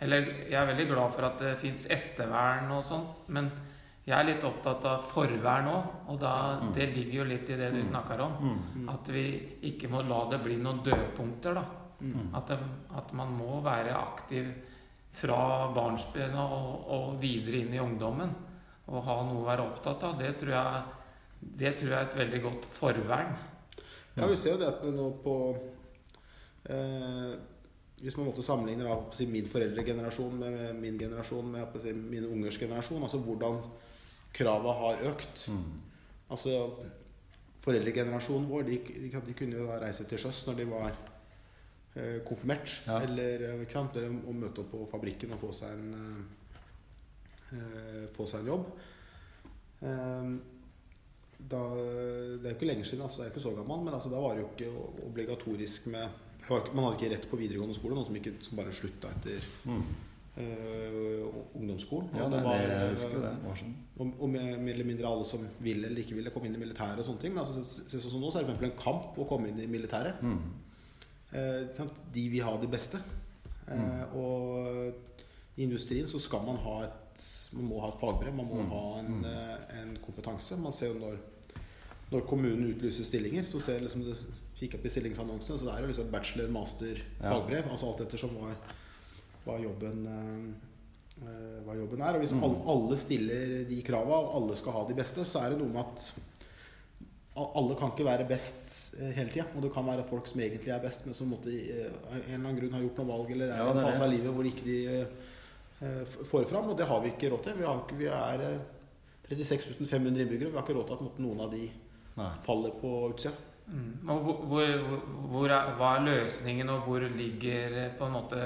Eller 0.00 0.28
jeg 0.48 0.56
er 0.56 0.68
veldig 0.70 0.84
glad 0.88 1.10
for 1.12 1.26
at 1.28 1.42
det 1.42 1.58
fins 1.60 1.82
ettervern 1.92 2.70
og 2.72 2.86
sånn, 2.88 3.02
men 3.36 3.50
jeg 4.10 4.16
er 4.18 4.26
litt 4.26 4.44
opptatt 4.44 4.84
av 4.90 5.04
forvær 5.06 5.62
nå, 5.66 5.76
og 6.10 6.18
da, 6.20 6.32
Mm. 6.60 6.72
det 6.74 6.86
ligger 6.96 7.14
jo 7.20 7.24
litt 7.30 7.50
i 7.50 7.56
det 7.60 7.70
du 7.72 7.80
snakker 7.88 8.20
om. 8.24 8.32
Mm. 8.74 8.88
At 8.90 9.08
vi 9.14 9.24
ikke 9.70 9.88
må 9.92 10.02
la 10.02 10.24
det 10.30 10.40
bli 10.42 10.56
noen 10.58 10.82
dødpunkter, 10.84 11.54
da. 11.54 11.64
Mm. 12.00 12.30
At, 12.34 12.48
det, 12.48 12.58
at 12.96 13.12
man 13.12 13.32
må 13.36 13.60
være 13.62 13.94
aktiv 13.94 14.48
fra 15.12 15.68
barnsben 15.74 16.34
og, 16.34 16.86
og 16.90 17.20
videre 17.22 17.60
inn 17.62 17.74
i 17.74 17.82
ungdommen. 17.82 18.32
Og 18.90 19.04
ha 19.06 19.16
noe 19.22 19.42
å 19.42 19.46
være 19.46 19.66
opptatt 19.68 20.02
av. 20.08 20.16
Det 20.18 20.32
tror 20.40 20.52
jeg, 20.56 20.82
det 21.60 21.74
tror 21.78 21.90
jeg 21.92 21.98
er 22.00 22.08
et 22.08 22.18
veldig 22.18 22.40
godt 22.42 22.66
forvern. 22.66 23.36
Ja, 24.16 24.26
vi 24.26 24.36
ser 24.36 24.56
jo 24.56 24.62
det 24.64 24.72
at 24.72 24.82
nå 24.90 25.04
på 25.22 25.34
eh, 26.66 27.36
Hvis 28.00 28.16
man 28.16 28.26
måtte 28.30 28.42
sammenligne 28.42 28.88
da, 28.88 28.96
min 29.28 29.46
foreldregenerasjon 29.46 30.38
med 30.40 30.74
min 30.80 30.98
generasjon 30.98 31.52
med 31.52 31.94
mine 32.10 32.26
ungers 32.26 32.58
generasjon, 32.58 33.02
altså 33.02 33.20
hvordan 33.20 33.60
krava 34.36 34.74
har 34.84 35.06
økt 35.12 35.48
Mm. 35.50 35.78
Altså 36.30 36.50
Foreldregenerasjonen 37.60 38.46
vår 38.48 38.62
de, 38.68 38.76
de, 39.10 39.34
kunne 39.36 39.58
jo 39.58 39.66
reise 39.82 40.06
til 40.08 40.20
sjøs 40.22 40.44
når 40.46 40.60
de 40.60 40.66
var 40.70 40.94
eh, 41.96 42.20
konfirmert. 42.24 42.78
Ja. 42.86 43.00
Eller, 43.04 43.44
eh, 43.50 43.64
sant? 43.68 43.98
eller 44.00 44.14
å 44.14 44.36
møte 44.36 44.62
opp 44.62 44.70
på 44.72 44.86
fabrikken 44.88 45.34
og 45.36 45.42
få 45.42 45.50
seg 45.58 45.74
en, 45.74 45.90
eh, 45.98 47.58
eh, 47.58 48.06
få 48.16 48.24
seg 48.30 48.40
en 48.40 48.50
jobb. 48.54 48.70
Eh, 49.82 50.32
da, 51.50 51.60
det 51.74 52.44
er 52.44 52.50
jo 52.50 52.56
ikke 52.56 52.68
lenge 52.68 52.84
siden, 52.84 53.04
altså, 53.04 53.22
jeg 53.22 53.30
er 53.30 53.34
ikke 53.34 53.44
så 53.44 53.54
gammel, 53.56 53.84
men 53.84 53.94
altså, 53.96 54.10
da 54.12 54.20
var 54.20 54.36
det 54.36 54.42
jo 54.44 54.50
ikke 54.54 55.06
obligatorisk 55.08 55.88
med 55.92 56.26
Man 56.50 56.86
hadde 56.86 56.96
ikke 56.96 57.08
rett 57.12 57.26
på 57.28 57.36
videregående 57.36 57.76
skole, 57.76 57.94
noe 57.94 58.06
som, 58.08 58.16
ikke, 58.16 58.32
som 58.40 58.56
bare 58.56 58.72
slutta 58.72 59.10
etter 59.12 59.44
Mm. 59.68 59.82
Eh, 60.40 61.58
ungdomsskolen. 61.60 62.08
Ja, 62.16 62.28
det, 62.32 62.40
var, 62.44 62.56
jeg 62.60 62.94
husker 62.94 63.20
det. 63.20 63.30
eh, 63.32 63.44
Var 63.48 63.56
sånn. 63.60 63.74
og, 63.98 64.12
og 64.20 64.28
mer, 64.32 64.56
mer 64.58 64.74
eller 64.74 64.88
mindre 64.88 65.06
alle 65.10 65.24
som 65.28 65.46
ville 65.60 65.86
eller 65.86 66.02
ikke 66.02 66.16
ville 66.18 66.30
komme 66.34 66.46
inn 66.50 66.54
i 66.58 66.62
militæret 66.64 66.98
og 66.98 67.04
sånne 67.08 67.20
ting. 67.24 67.34
Men 67.34 67.44
altså, 67.44 67.62
sånn 67.62 68.00
som 68.10 68.20
nå, 68.20 68.30
så 68.32 68.38
er 68.40 68.44
det 68.44 68.50
for 68.50 68.56
eksempel 68.56 68.70
en 68.70 68.82
kamp 68.84 69.18
å 69.20 69.28
komme 69.28 69.48
inn 69.52 69.60
i 69.60 69.66
militæret. 69.70 70.22
Mm. 70.22 70.40
Eh, 71.32 71.84
de 72.14 72.28
vil 72.32 72.42
ha 72.46 72.56
de 72.62 72.66
beste. 72.72 72.98
Eh, 73.70 73.76
Mm. 73.76 74.16
og 74.18 74.94
i 75.56 75.62
industrien 75.62 76.06
så 76.06 76.18
skal 76.18 76.42
man 76.46 76.56
ha 76.56 76.82
et 76.84 76.96
Man 77.52 77.66
må 77.68 77.80
ha 77.82 77.88
et 77.90 77.98
fagbrev, 78.00 78.32
man 78.34 78.46
må 78.48 78.62
Mm. 78.62 78.68
ha 78.70 78.98
en, 79.00 79.06
Mm. 79.20 79.24
eh, 79.24 79.82
en 79.82 79.98
kompetanse. 80.06 80.56
Man 80.58 80.72
ser 80.72 80.86
jo 80.94 80.94
når, 81.00 81.16
når 82.12 82.20
kommunen 82.26 82.64
utlyser 82.74 83.04
stillinger, 83.04 83.42
så 83.44 83.60
ser 83.60 83.80
liksom 83.80 84.04
det 84.04 84.16
fikk 84.56 84.74
opp 84.76 84.84
i 84.86 84.88
stillingsannonsene, 84.88 85.58
så 85.58 85.64
det 85.66 85.74
er 85.74 85.80
jo 85.82 85.86
liksom 85.88 86.10
bachelor, 86.10 86.48
master, 86.48 86.96
Ja. 87.22 87.30
fagbrev. 87.34 87.68
Altså 87.70 87.86
alt 87.90 88.00
ettersom 88.00 88.30
hva, 88.30 88.54
hva, 89.44 89.58
jobben, 89.62 90.02
eh, 90.06 91.22
eh, 91.22 91.60
hva 91.66 91.76
jobben 91.78 92.02
er. 92.04 92.16
Og 92.16 92.24
hvis 92.24 92.34
alle, 92.36 92.58
alle 92.74 92.98
stiller 93.00 93.54
de 93.68 93.80
krava, 93.86 94.18
og 94.24 94.34
alle 94.40 94.58
skal 94.58 94.76
ha 94.78 94.84
de 94.88 94.98
beste, 94.98 95.24
så 95.28 95.44
er 95.44 95.54
det 95.54 95.62
noe 95.62 95.72
med 95.72 95.84
at 95.84 96.10
alle 97.40 97.76
kan 97.78 97.92
ikke 97.92 98.04
være 98.04 98.26
best 98.28 98.96
eh, 99.00 99.12
hele 99.16 99.32
tida. 99.32 99.46
Og 99.54 99.64
det 99.64 99.72
kan 99.74 99.86
være 99.86 100.06
folk 100.08 100.28
som 100.28 100.42
egentlig 100.42 100.74
er 100.74 100.82
best, 100.82 101.06
men 101.08 101.16
som 101.16 101.30
måtte, 101.32 101.52
av 101.52 102.16
en 102.16 102.24
eller 102.24 102.40
annen 102.40 102.58
grunn 102.58 102.74
har 102.76 102.86
gjort 102.86 103.02
noe 103.02 103.12
valg 103.12 103.34
eller 103.36 103.52
er 103.52 103.62
Ja, 103.62 103.68
i 103.68 103.74
en 103.74 103.82
er 103.82 103.88
fase 103.90 104.06
av 104.06 104.12
livet 104.12 104.36
hvor 104.36 104.50
ikke 104.50 104.66
de 104.66 104.80
får 106.28 106.44
fram. 106.50 106.72
Og 106.72 106.76
det 106.76 106.88
har 106.90 107.00
vi 107.04 107.14
ikke 107.14 107.30
råd 107.32 107.46
til. 107.46 107.60
Vi, 107.60 107.68
har 107.68 107.84
ikke, 107.84 108.00
vi 108.00 108.10
er 108.12 108.46
eh, 108.48 108.66
36 109.30 109.86
500 109.86 110.26
innbyggere. 110.26 110.50
Vi 110.50 110.58
har 110.58 110.66
ikke 110.66 110.76
råd 110.76 110.90
til 110.90 110.98
at 110.98 111.06
måtte 111.06 111.24
noen 111.24 111.46
av 111.46 111.54
de 111.54 111.70
Nei. 112.18 112.32
faller 112.44 112.74
på 112.80 112.90
utsida. 113.12 113.32
Mm. 113.70 114.10
Og 114.10 114.24
hvor, 114.26 114.38
hvor, 114.50 115.02
hvor 115.30 115.52
er, 115.54 115.72
hva 115.78 115.94
er 115.96 116.06
løsningen, 116.08 116.72
og 116.74 116.86
hvor 116.88 117.04
ligger 117.14 117.76
på 117.98 118.08
en 118.08 118.16
måte 118.16 118.40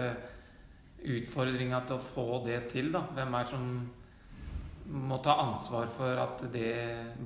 utfordringa 1.05 1.83
til 1.89 1.97
å 1.99 2.03
få 2.03 2.27
det 2.47 2.63
til? 2.73 2.91
da? 2.95 3.05
Hvem 3.15 3.35
er 3.35 3.45
det 3.45 3.51
som 3.53 3.91
må 5.09 5.19
ta 5.25 5.35
ansvar 5.41 5.89
for 5.93 6.19
at 6.21 6.43
det 6.53 6.75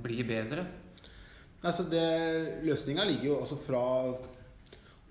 blir 0.03 0.27
bedre? 0.29 0.67
Altså 1.67 1.89
løsninga 2.63 3.05
ligger 3.09 3.33
jo 3.33 3.39
altså 3.41 3.57
fra 3.59 3.83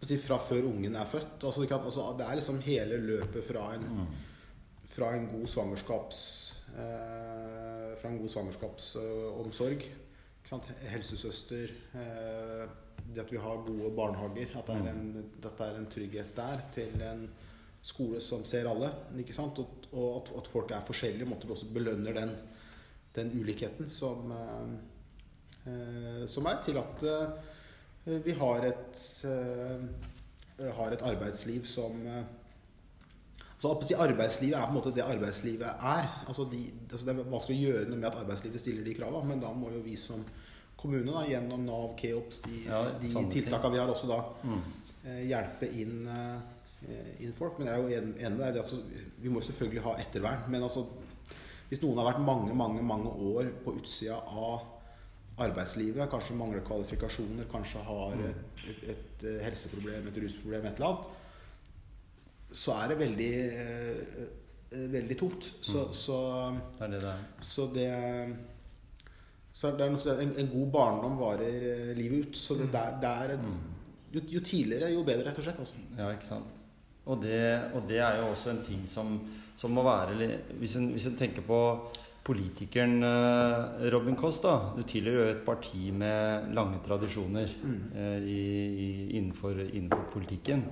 si, 0.08 0.16
fra 0.22 0.38
før 0.40 0.70
ungen 0.70 0.96
er 0.96 1.10
født. 1.12 1.44
Altså 1.44 1.62
det, 1.64 1.70
kan, 1.74 1.84
altså 1.84 2.06
det 2.20 2.28
er 2.28 2.40
liksom 2.40 2.62
hele 2.64 2.98
løpet 3.04 3.44
fra 3.50 3.74
en, 3.76 3.88
Mm. 3.88 4.08
fra 4.88 5.14
en 5.16 5.28
god 5.28 5.48
svangerskaps 5.48 6.20
eh, 6.78 7.96
Fra 7.98 8.10
en 8.12 8.20
god 8.22 8.30
svangerskapsomsorg. 8.30 9.82
Ikke 9.88 10.50
sant? 10.52 10.70
Helsesøster. 10.88 11.74
Eh, 11.98 12.68
det 13.08 13.24
at 13.24 13.32
vi 13.32 13.38
har 13.42 13.64
gode 13.66 13.92
barnehager. 13.96 14.56
At 14.60 14.68
det 14.68 14.76
er 14.76 14.90
en, 14.94 15.26
at 15.44 15.58
det 15.58 15.68
er 15.68 15.78
en 15.80 15.90
trygghet 15.92 16.36
der 16.36 16.64
til 16.76 17.02
en 17.02 17.28
skole 17.82 18.22
som 18.22 18.44
ser 18.46 18.68
alle. 18.70 18.90
Ikke 19.20 19.34
sant? 19.36 19.60
Og, 19.60 19.88
og 19.94 20.08
at, 20.22 20.32
at 20.42 20.48
folk 20.52 20.72
er 20.72 20.86
forskjellige. 20.88 21.28
Måtte 21.30 21.48
vi 21.48 21.56
også 21.56 21.70
belønner 21.74 22.14
den, 22.18 22.34
den 23.16 23.32
ulikheten 23.40 23.90
som 23.90 24.32
eh, 24.32 24.74
eh, 25.72 26.26
som 26.28 26.46
er 26.52 26.62
til 26.66 26.78
at 26.82 27.04
eh, 27.04 28.18
vi 28.26 28.34
har 28.40 28.66
et 28.70 29.02
eh, 29.28 30.72
har 30.78 30.92
et 30.96 31.02
arbeidsliv 31.06 31.66
som 31.70 32.00
eh, 32.08 32.24
så 33.58 33.72
å 33.74 33.82
si 33.82 33.96
Arbeidslivet 33.98 34.54
er 34.54 34.68
på 34.68 34.70
en 34.70 34.76
måte 34.78 34.92
det 34.94 35.02
arbeidslivet 35.02 35.80
er. 35.82 36.08
Altså 36.30 36.44
de, 36.52 36.60
altså 36.92 37.08
det 37.08 37.14
er 37.16 37.24
vanskelig 37.32 37.56
å 37.58 37.64
gjøre 37.72 37.88
noe 37.90 37.98
med 37.98 38.06
at 38.12 38.20
arbeidslivet 38.20 38.62
stiller 38.62 38.86
de 38.86 38.94
kravene, 38.94 39.26
men 39.32 39.40
da 39.42 39.50
må 39.58 39.72
jo 39.74 39.80
vi 39.82 39.96
som 39.98 40.22
kommune 40.78 41.10
da, 41.10 41.24
gjennom 41.26 41.64
Nav, 41.66 41.96
Keops, 41.98 42.44
de, 42.46 42.60
Ja, 42.68 42.84
de 43.02 43.10
tiltakene 43.34 43.74
vi 43.74 43.80
har, 43.82 43.90
også 43.90 44.12
da 44.12 44.20
Mm. 44.46 44.62
eh, 45.08 45.24
hjelpe 45.32 45.72
inn 45.82 46.06
folk. 47.38 47.60
Men 47.60 47.68
jeg 47.68 47.76
er 47.76 47.82
jo 47.82 48.02
en- 48.02 48.38
der. 48.38 48.46
er 48.46 48.58
Altså, 48.62 48.76
vi 49.22 49.30
må 49.30 49.40
selvfølgelig 49.42 49.82
ha 49.84 49.96
ettervern. 50.00 50.50
Men 50.50 50.64
altså, 50.64 50.86
hvis 51.70 51.82
noen 51.82 51.98
har 51.98 52.14
vært 52.14 52.22
mange 52.26 52.54
mange, 52.56 52.82
mange 52.84 53.10
år 53.10 53.46
på 53.66 53.76
utsida 53.76 54.16
av 54.16 54.62
arbeidslivet, 55.40 56.10
kanskje 56.10 56.36
mangler 56.36 56.62
kvalifikasjoner, 56.62 57.46
kanskje 57.52 57.80
har 57.84 58.16
Mm. 58.16 58.26
et, 58.26 58.36
et, 58.70 58.90
et, 58.90 59.24
eh, 59.24 59.44
helseproblem, 59.46 60.08
et 60.08 60.18
rusproblem, 60.24 60.66
et 60.66 60.76
eller 60.80 60.88
annet, 60.88 61.08
så 62.52 62.72
er 62.84 62.88
det 62.88 62.98
veldig 62.98 63.34
eh, 63.52 64.24
eh, 64.72 64.88
veldig 64.92 65.18
tungt. 65.20 65.44
Så, 65.62 65.86
Mm. 65.88 65.94
så, 65.94 66.58
Det 66.80 66.82
er 66.82 66.88
det 66.88 67.04
er. 67.04 67.18
så 67.42 67.68
det 67.74 68.36
så 69.54 69.72
det 69.78 69.82
er 69.82 69.90
noe, 69.90 70.22
en, 70.22 70.34
en 70.38 70.48
god 70.52 70.72
barndom 70.72 71.18
varer 71.18 71.90
eh, 71.90 71.96
livet 71.98 72.28
ut. 72.28 72.36
Så 72.38 72.54
det, 72.58 72.72
der, 72.72 73.00
det 73.02 73.10
er, 73.32 73.38
Mm. 73.38 73.58
jo, 74.14 74.22
jo 74.28 74.40
tidligere, 74.40 74.92
jo 74.94 75.04
bedre, 75.04 75.26
rett 75.26 75.38
og 75.38 75.44
slett. 75.44 75.60
Altså. 75.60 75.76
Ja, 75.98 76.10
ikke 76.12 76.26
sant. 76.28 76.46
Og 77.08 77.22
det, 77.24 77.40
og 77.74 77.86
det 77.90 78.02
er 78.04 78.20
jo 78.20 78.32
også 78.34 78.52
en 78.52 78.64
ting 78.66 78.84
som, 78.90 79.16
som 79.56 79.72
må 79.72 79.84
være 79.84 80.38
Hvis 80.60 80.76
en, 80.76 80.92
hvis 80.92 81.08
en 81.08 81.18
tenker 81.18 81.42
på 81.48 81.62
politikeren 82.28 82.98
eh, 83.08 83.86
Robin 83.94 84.18
Koss, 84.20 84.42
da. 84.44 84.58
Du 84.76 84.84
tilhører 84.84 85.30
jo 85.30 85.36
et 85.38 85.46
parti 85.46 85.92
med 85.96 86.50
lange 86.54 86.82
tradisjoner 86.86 87.48
Mm. 87.64 87.78
eh, 87.96 88.18
i, 88.28 88.42
i, 88.86 88.90
innenfor, 89.18 89.62
innenfor 89.72 90.10
politikken. 90.12 90.66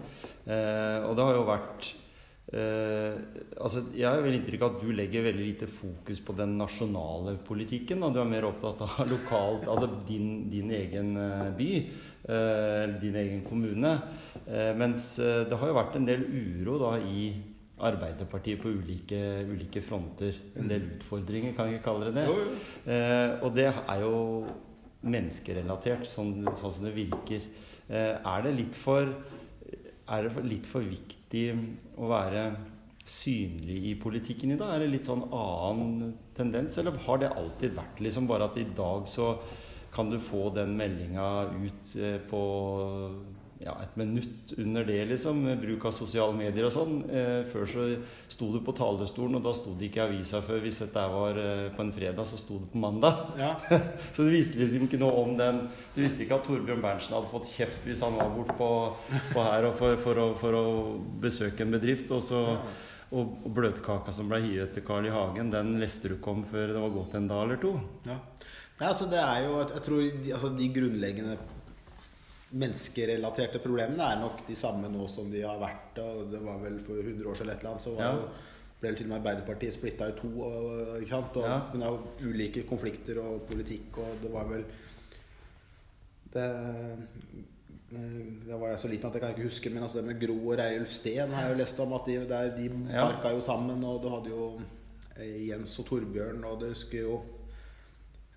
Eh, 0.46 1.00
og 1.08 1.16
det 1.16 1.24
har 1.24 1.40
jo 1.40 1.46
vært 1.48 1.94
altså 2.46 3.82
Jeg 3.98 4.06
har 4.06 4.22
vel 4.22 4.36
inntrykk 4.38 4.62
av 4.62 4.76
at 4.76 4.84
du 4.86 4.92
legger 4.94 5.26
veldig 5.26 5.46
lite 5.48 5.68
fokus 5.68 6.20
på 6.22 6.36
den 6.38 6.54
nasjonale 6.60 7.36
politikken. 7.48 8.04
Og 8.06 8.14
du 8.14 8.22
er 8.22 8.30
mer 8.30 8.48
opptatt 8.52 8.84
av 8.86 9.02
lokalt, 9.14 9.66
altså 9.72 9.90
din, 10.08 10.46
din 10.52 10.70
egen 10.78 11.16
eh, 11.18 11.50
by, 11.58 11.72
eller 12.28 13.00
din 13.02 13.18
egen 13.24 13.44
kommune. 13.48 13.98
Eh, 14.46 14.72
mens 14.78 15.16
eh, 15.20 15.44
det 15.50 15.58
har 15.58 15.74
jo 15.74 15.80
vært 15.80 16.00
en 16.00 16.08
del 16.08 16.26
uro 16.30 16.80
da 16.86 16.96
i, 17.02 17.28
Arbeiderpartiet 17.76 18.62
på 18.62 18.72
ulike, 18.72 19.18
ulike 19.50 19.82
fronter. 19.84 20.38
En 20.56 20.70
del 20.70 20.86
utfordringer, 20.96 21.52
kan 21.56 21.68
jeg 21.68 21.82
ikke 21.82 21.90
kalle 21.90 22.08
det 22.08 22.22
det. 22.22 22.24
Jo, 22.30 22.36
jo. 22.40 22.54
Eh, 22.88 23.32
og 23.44 23.52
det 23.58 23.68
er 23.68 24.04
jo 24.06 24.14
menneskerelatert, 25.06 26.08
sånn, 26.08 26.38
sånn 26.56 26.76
som 26.78 26.88
det 26.88 26.94
virker. 26.96 27.44
Eh, 27.90 28.16
er 28.16 28.46
det 28.46 28.54
litt 28.56 28.80
for 28.80 29.12
er 30.06 30.28
det 30.28 30.46
litt 30.46 30.68
for 30.70 30.86
viktig 30.86 31.46
å 31.98 32.10
være 32.12 32.48
synlig 33.06 33.78
i 33.92 33.94
politikken 34.02 34.54
i 34.54 34.58
dag? 34.60 34.76
Er 34.76 34.86
det 34.86 34.94
litt 34.94 35.08
sånn 35.10 35.26
annen 35.34 36.14
tendens, 36.38 36.78
eller 36.82 36.98
har 37.06 37.22
det 37.22 37.34
alltid 37.34 37.78
vært 37.78 38.02
liksom 38.06 38.30
bare 38.30 38.50
at 38.50 38.60
i 38.62 38.68
dag 38.78 39.10
så 39.10 39.36
kan 39.96 40.10
du 40.12 40.18
få 40.20 40.50
den 40.56 40.76
meldinga 40.78 41.28
ut 41.56 41.96
eh, 41.96 42.18
på 42.30 42.42
ja, 43.66 43.74
et 43.82 43.96
minutt 43.98 44.52
under 44.62 44.86
det, 44.86 45.00
liksom, 45.10 45.40
med 45.42 45.58
bruk 45.58 45.88
av 45.90 45.94
sosiale 45.98 46.36
medier 46.38 46.68
og 46.68 46.74
sånn. 46.74 47.00
Eh, 47.10 47.48
før 47.50 47.66
så 47.70 47.86
sto 48.30 48.52
du 48.54 48.60
på 48.62 48.76
talerstolen, 48.78 49.40
og 49.40 49.48
da 49.48 49.56
sto 49.58 49.74
det 49.80 49.88
ikke 49.88 50.04
i 50.04 50.06
avisa 50.06 50.42
før. 50.46 50.60
Hvis 50.62 50.84
dette 50.84 51.06
var 51.10 51.40
eh, 51.42 51.64
på 51.74 51.82
en 51.82 51.94
fredag, 51.96 52.30
så 52.30 52.38
sto 52.38 52.60
det 52.62 52.70
på 52.70 52.82
mandag. 52.84 53.24
Ja. 53.42 53.56
Så 54.14 54.28
du 54.28 54.30
visste 54.30 54.60
liksom 54.62 54.86
ikke 54.86 55.02
noe 55.02 55.18
om 55.24 55.34
den 55.40 55.64
Du 55.96 56.02
visste 56.04 56.24
ikke 56.24 56.38
at 56.38 56.46
Torbjørn 56.46 56.84
Berntsen 56.84 57.16
hadde 57.16 57.32
fått 57.32 57.50
kjeft 57.56 57.88
hvis 57.88 58.04
han 58.06 58.16
var 58.20 58.30
bort 58.36 58.54
på, 58.60 58.70
på 59.34 59.46
her 59.48 59.68
for, 59.80 59.98
for, 60.04 60.22
å, 60.22 60.28
for 60.40 60.58
å 60.60 60.66
besøke 61.24 61.66
en 61.66 61.74
bedrift. 61.74 62.14
Og, 62.14 62.22
så, 62.24 62.44
og, 63.10 63.36
og 63.42 63.50
bløtkaka 63.58 64.14
som 64.14 64.30
ble 64.30 64.44
hivet 64.46 64.78
til 64.78 64.86
Carl 64.86 65.10
I. 65.10 65.14
Hagen, 65.16 65.50
den 65.54 65.80
leste 65.82 66.12
du 66.12 66.20
ikke 66.20 66.38
om 66.38 66.46
før 66.52 66.76
det 66.76 66.86
var 66.86 66.98
gått 67.00 67.18
en 67.18 67.34
dag 67.34 67.48
eller 67.48 67.62
to. 67.66 67.74
Ja. 68.06 68.22
Nei, 68.76 68.90
altså 68.92 69.06
det 69.08 69.22
er 69.24 69.46
jo 69.46 69.60
Jeg 69.62 69.84
tror 69.86 70.02
altså 70.36 70.50
de 70.58 70.74
grunnleggende 70.76 71.38
menneskerelaterte 72.54 73.60
problemene 73.64 74.04
er 74.14 74.20
nok 74.22 74.44
de 74.48 74.56
samme 74.56 74.88
nå 74.92 75.08
som 75.10 75.32
de 75.32 75.42
har 75.42 75.58
vært. 75.60 75.98
Og 76.04 76.30
det 76.32 76.42
var 76.46 76.60
vel 76.62 76.80
for 76.86 77.00
100 77.02 77.26
år 77.28 77.36
siden 77.36 77.50
eller 77.50 77.54
et 77.56 77.60
eller 77.64 77.72
annet, 77.72 77.82
så 77.84 77.96
var 77.96 78.04
Ja. 78.06 78.12
jo, 78.14 78.28
ble 78.82 78.94
til 78.96 79.06
og 79.06 79.10
med 79.10 79.18
Arbeiderpartiet 79.22 79.74
splitta 79.74 80.10
i 80.10 80.12
to. 80.20 80.28
Og, 80.42 81.02
ikke 81.02 81.10
sant? 81.10 81.38
og 81.38 81.44
Ja. 81.44 81.60
Hun 81.72 81.82
har 81.82 82.00
ulike 82.22 82.64
konflikter 82.68 83.18
og 83.24 83.42
politikk, 83.48 83.98
og 83.98 84.22
det 84.22 84.32
var 84.32 84.46
vel 84.46 84.66
det, 86.36 86.48
det 88.46 88.60
var 88.60 88.70
jeg 88.74 88.80
så 88.80 88.88
liten 88.92 89.08
at 89.08 89.14
jeg 89.14 89.22
kan 89.22 89.30
ikke 89.36 89.44
huske, 89.48 89.70
men 89.72 89.84
altså 89.84 90.02
det 90.02 90.06
med 90.10 90.20
Gro 90.22 90.36
og 90.52 90.58
Reiulf 90.60 90.92
Steen 90.92 91.32
har 91.32 91.46
jeg 91.48 91.52
jo 91.54 91.58
lest 91.62 91.80
om 91.80 91.94
at 91.94 92.06
de, 92.06 92.16
der, 92.28 92.50
de 92.58 92.70
Ja. 92.92 93.06
barka 93.08 93.30
jo 93.34 93.40
sammen, 93.42 93.84
og 93.84 94.02
du 94.04 94.10
hadde 94.10 94.30
jo 94.30 94.62
eh, 95.18 95.48
Jens 95.50 95.80
og 95.80 95.86
Torbjørn, 95.86 96.44
og 96.44 96.60
det 96.62 96.70
husker 96.76 97.02
jo 97.02 97.22
Eh, 97.22 97.35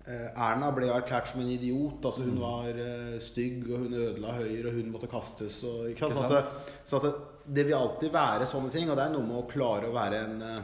Erna 0.07 0.71
ble 0.73 0.87
erklært 0.89 1.27
som 1.29 1.43
en 1.43 1.51
idiot. 1.53 2.05
altså 2.05 2.23
Hun 2.25 2.39
var 2.41 2.69
eh, 2.71 3.19
stygg, 3.21 3.67
og 3.69 3.85
hun 3.85 3.93
ødela 3.93 4.33
Høyre, 4.39 4.71
og 4.71 4.79
hun 4.79 4.91
måtte 4.93 5.11
kastes. 5.11 5.61
Og, 5.67 5.91
ikke 5.91 6.09
sant? 6.09 6.17
Så, 6.17 6.25
at 6.25 6.33
det, 6.33 6.73
så 6.89 7.01
at 7.03 7.23
det, 7.45 7.65
vil 7.67 7.77
alltid 7.77 8.13
være 8.13 8.47
sånne 8.49 8.73
ting, 8.73 8.89
og 8.89 8.97
det 8.97 9.05
er 9.05 9.13
noe 9.13 9.27
med 9.27 9.41
å 9.43 9.47
klare 9.49 9.89
å 9.89 9.95
være 9.95 10.25
en 10.25 10.43
eh, 10.49 10.59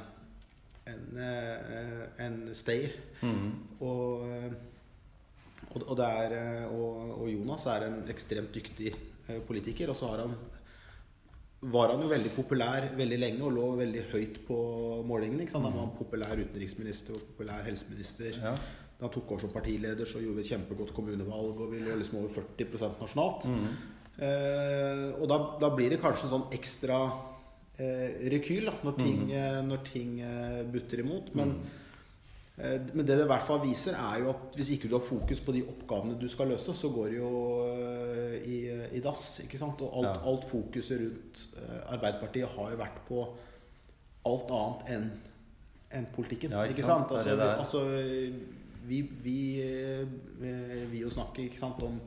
en, 0.85 1.17
eh, 1.17 2.25
en 2.25 2.41
stayer. 2.55 2.93
Og, 3.79 4.25
eh, 4.29 4.51
og, 5.71 5.79
og, 5.81 5.95
det 5.99 6.09
er, 6.25 6.35
eh, 6.39 6.65
og, 6.73 7.15
og 7.21 7.31
Jonas 7.31 7.65
er 7.71 7.87
en 7.89 8.03
ekstremt 8.11 8.53
dyktig 8.55 8.91
eh, 8.93 9.41
politiker, 9.47 9.91
og 9.91 9.99
så 9.99 10.13
har 10.13 10.25
han 10.25 10.37
var 11.65 11.89
han 11.89 12.01
jo 12.03 12.09
veldig 12.11 12.29
populær 12.35 12.85
veldig 12.93 13.17
lenge 13.17 13.41
og 13.47 13.53
lå 13.55 13.67
veldig 13.79 14.01
høyt 14.11 14.35
på 14.45 14.57
målingene. 15.07 15.45
ikke 15.45 15.55
sant? 15.55 15.65
Han 15.65 15.79
var 15.79 15.93
populær 15.97 16.37
utenriksminister 16.37 17.15
og 17.15 17.23
populær 17.31 17.63
helseminister. 17.65 18.37
Ja. 18.37 18.51
Da 18.99 19.09
tok 19.11 19.31
over 19.33 19.43
som 19.43 19.51
partileder, 19.51 20.07
så 20.07 20.21
gjorde 20.23 20.39
vi 20.39 20.45
et 20.45 20.51
kjempegodt 20.53 20.93
kommunevalg, 20.95 21.59
og 21.65 21.71
vi 21.73 21.81
lå 21.83 21.97
liksom 21.99 22.21
over 22.21 22.31
40 22.31 22.93
nasjonalt. 23.01 23.47
Eh, 24.15 25.09
og 25.19 25.25
da, 25.27 25.39
da 25.59 25.69
blir 25.75 25.91
det 25.91 25.99
kanskje 26.03 26.29
en 26.29 26.31
sånn 26.37 26.45
ekstra 26.55 26.99
eh, 27.75 28.21
rekyl 28.31 28.69
da, 28.69 28.77
når 28.87 28.95
ting, 29.01 29.25
mm. 29.33 29.65
når 29.67 29.81
ting 29.89 30.13
eh, 30.23 30.61
butter 30.71 31.03
imot. 31.03 31.33
Men, 31.35 31.51
eh, 32.55 32.77
men 32.93 33.03
det 33.03 33.19
det 33.19 33.27
i 33.27 33.31
hvert 33.33 33.47
fall 33.49 33.59
viser, 33.65 33.99
er 33.99 34.23
jo 34.23 34.31
at 34.31 34.55
hvis 34.55 34.71
ikke 34.77 34.87
du 34.87 34.95
har 34.95 35.03
fokus 35.03 35.43
på 35.43 35.57
de 35.57 35.65
oppgavene 35.67 36.15
du 36.21 36.27
skal 36.31 36.53
løse, 36.55 36.71
så 36.71 36.93
går 36.95 37.11
det 37.11 37.19
jo 37.19 37.35
eh, 37.67 38.39
i, 38.47 38.59
i 38.95 39.03
dass. 39.03 39.27
ikke 39.43 39.59
sant? 39.59 39.83
Og 39.83 39.99
alt, 39.99 40.13
Ja. 40.13 40.17
alt 40.31 40.47
fokuset 40.47 41.03
rundt 41.03 41.47
eh, 41.59 41.79
Arbeiderpartiet 41.97 42.55
har 42.55 42.71
jo 42.71 42.83
vært 42.85 43.03
på 43.11 43.27
alt 44.31 44.51
annet 44.55 44.91
enn 44.95 45.15
enn 45.95 46.07
politikken. 46.15 46.51
Ja, 46.51 46.63
ikke 46.65 46.79
ikke 46.79 46.87
sant? 46.87 47.11
sant? 47.11 47.27
Det 47.27 47.35
er 47.39 47.59
Altså, 47.59 47.81
vi, 48.87 49.01
vi, 49.23 49.39
eh, 49.63 50.85
vi 50.91 51.01
jo 51.01 51.11
snakker 51.13 51.45
ikke 51.45 51.61
sant, 51.61 51.81
om 51.85 51.99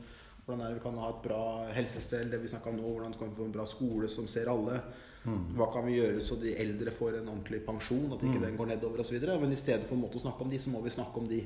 hvordan 0.47 0.79
vi 0.79 0.83
kan 0.83 0.97
ha 1.03 1.11
et 1.12 1.21
bra 1.25 1.43
helsestell, 1.77 2.31
det 2.33 2.41
vi 2.41 2.49
snakka 2.49 2.71
om 2.73 2.79
nå, 2.81 2.88
hvordan 2.88 3.17
kan 3.19 3.29
vi 3.29 3.37
få 3.37 3.49
en 3.49 3.57
bra 3.59 3.67
skole 3.69 4.09
som 4.12 4.29
ser 4.31 4.49
alle. 4.53 4.81
Hva 5.29 5.67
kan 5.73 5.85
vi 5.85 5.99
gjøre 5.99 6.23
så 6.25 6.38
de 6.41 6.55
eldre 6.62 6.93
får 6.95 7.19
en 7.19 7.29
ordentlig 7.29 7.61
pensjon, 7.67 8.07
at 8.14 8.23
ikke 8.25 8.41
den 8.41 8.57
går 8.57 8.71
nedover 8.71 9.03
osv. 9.03 9.19
Men 9.29 9.53
i 9.53 9.59
stedet 9.61 9.85
for 9.88 9.97
en 9.97 10.05
måte 10.07 10.17
å 10.17 10.23
snakke 10.23 10.45
om 10.45 10.53
de, 10.53 10.61
så 10.62 10.73
må 10.73 10.81
vi 10.85 10.95
snakke 10.95 11.21
om 11.21 11.29
de, 11.29 11.43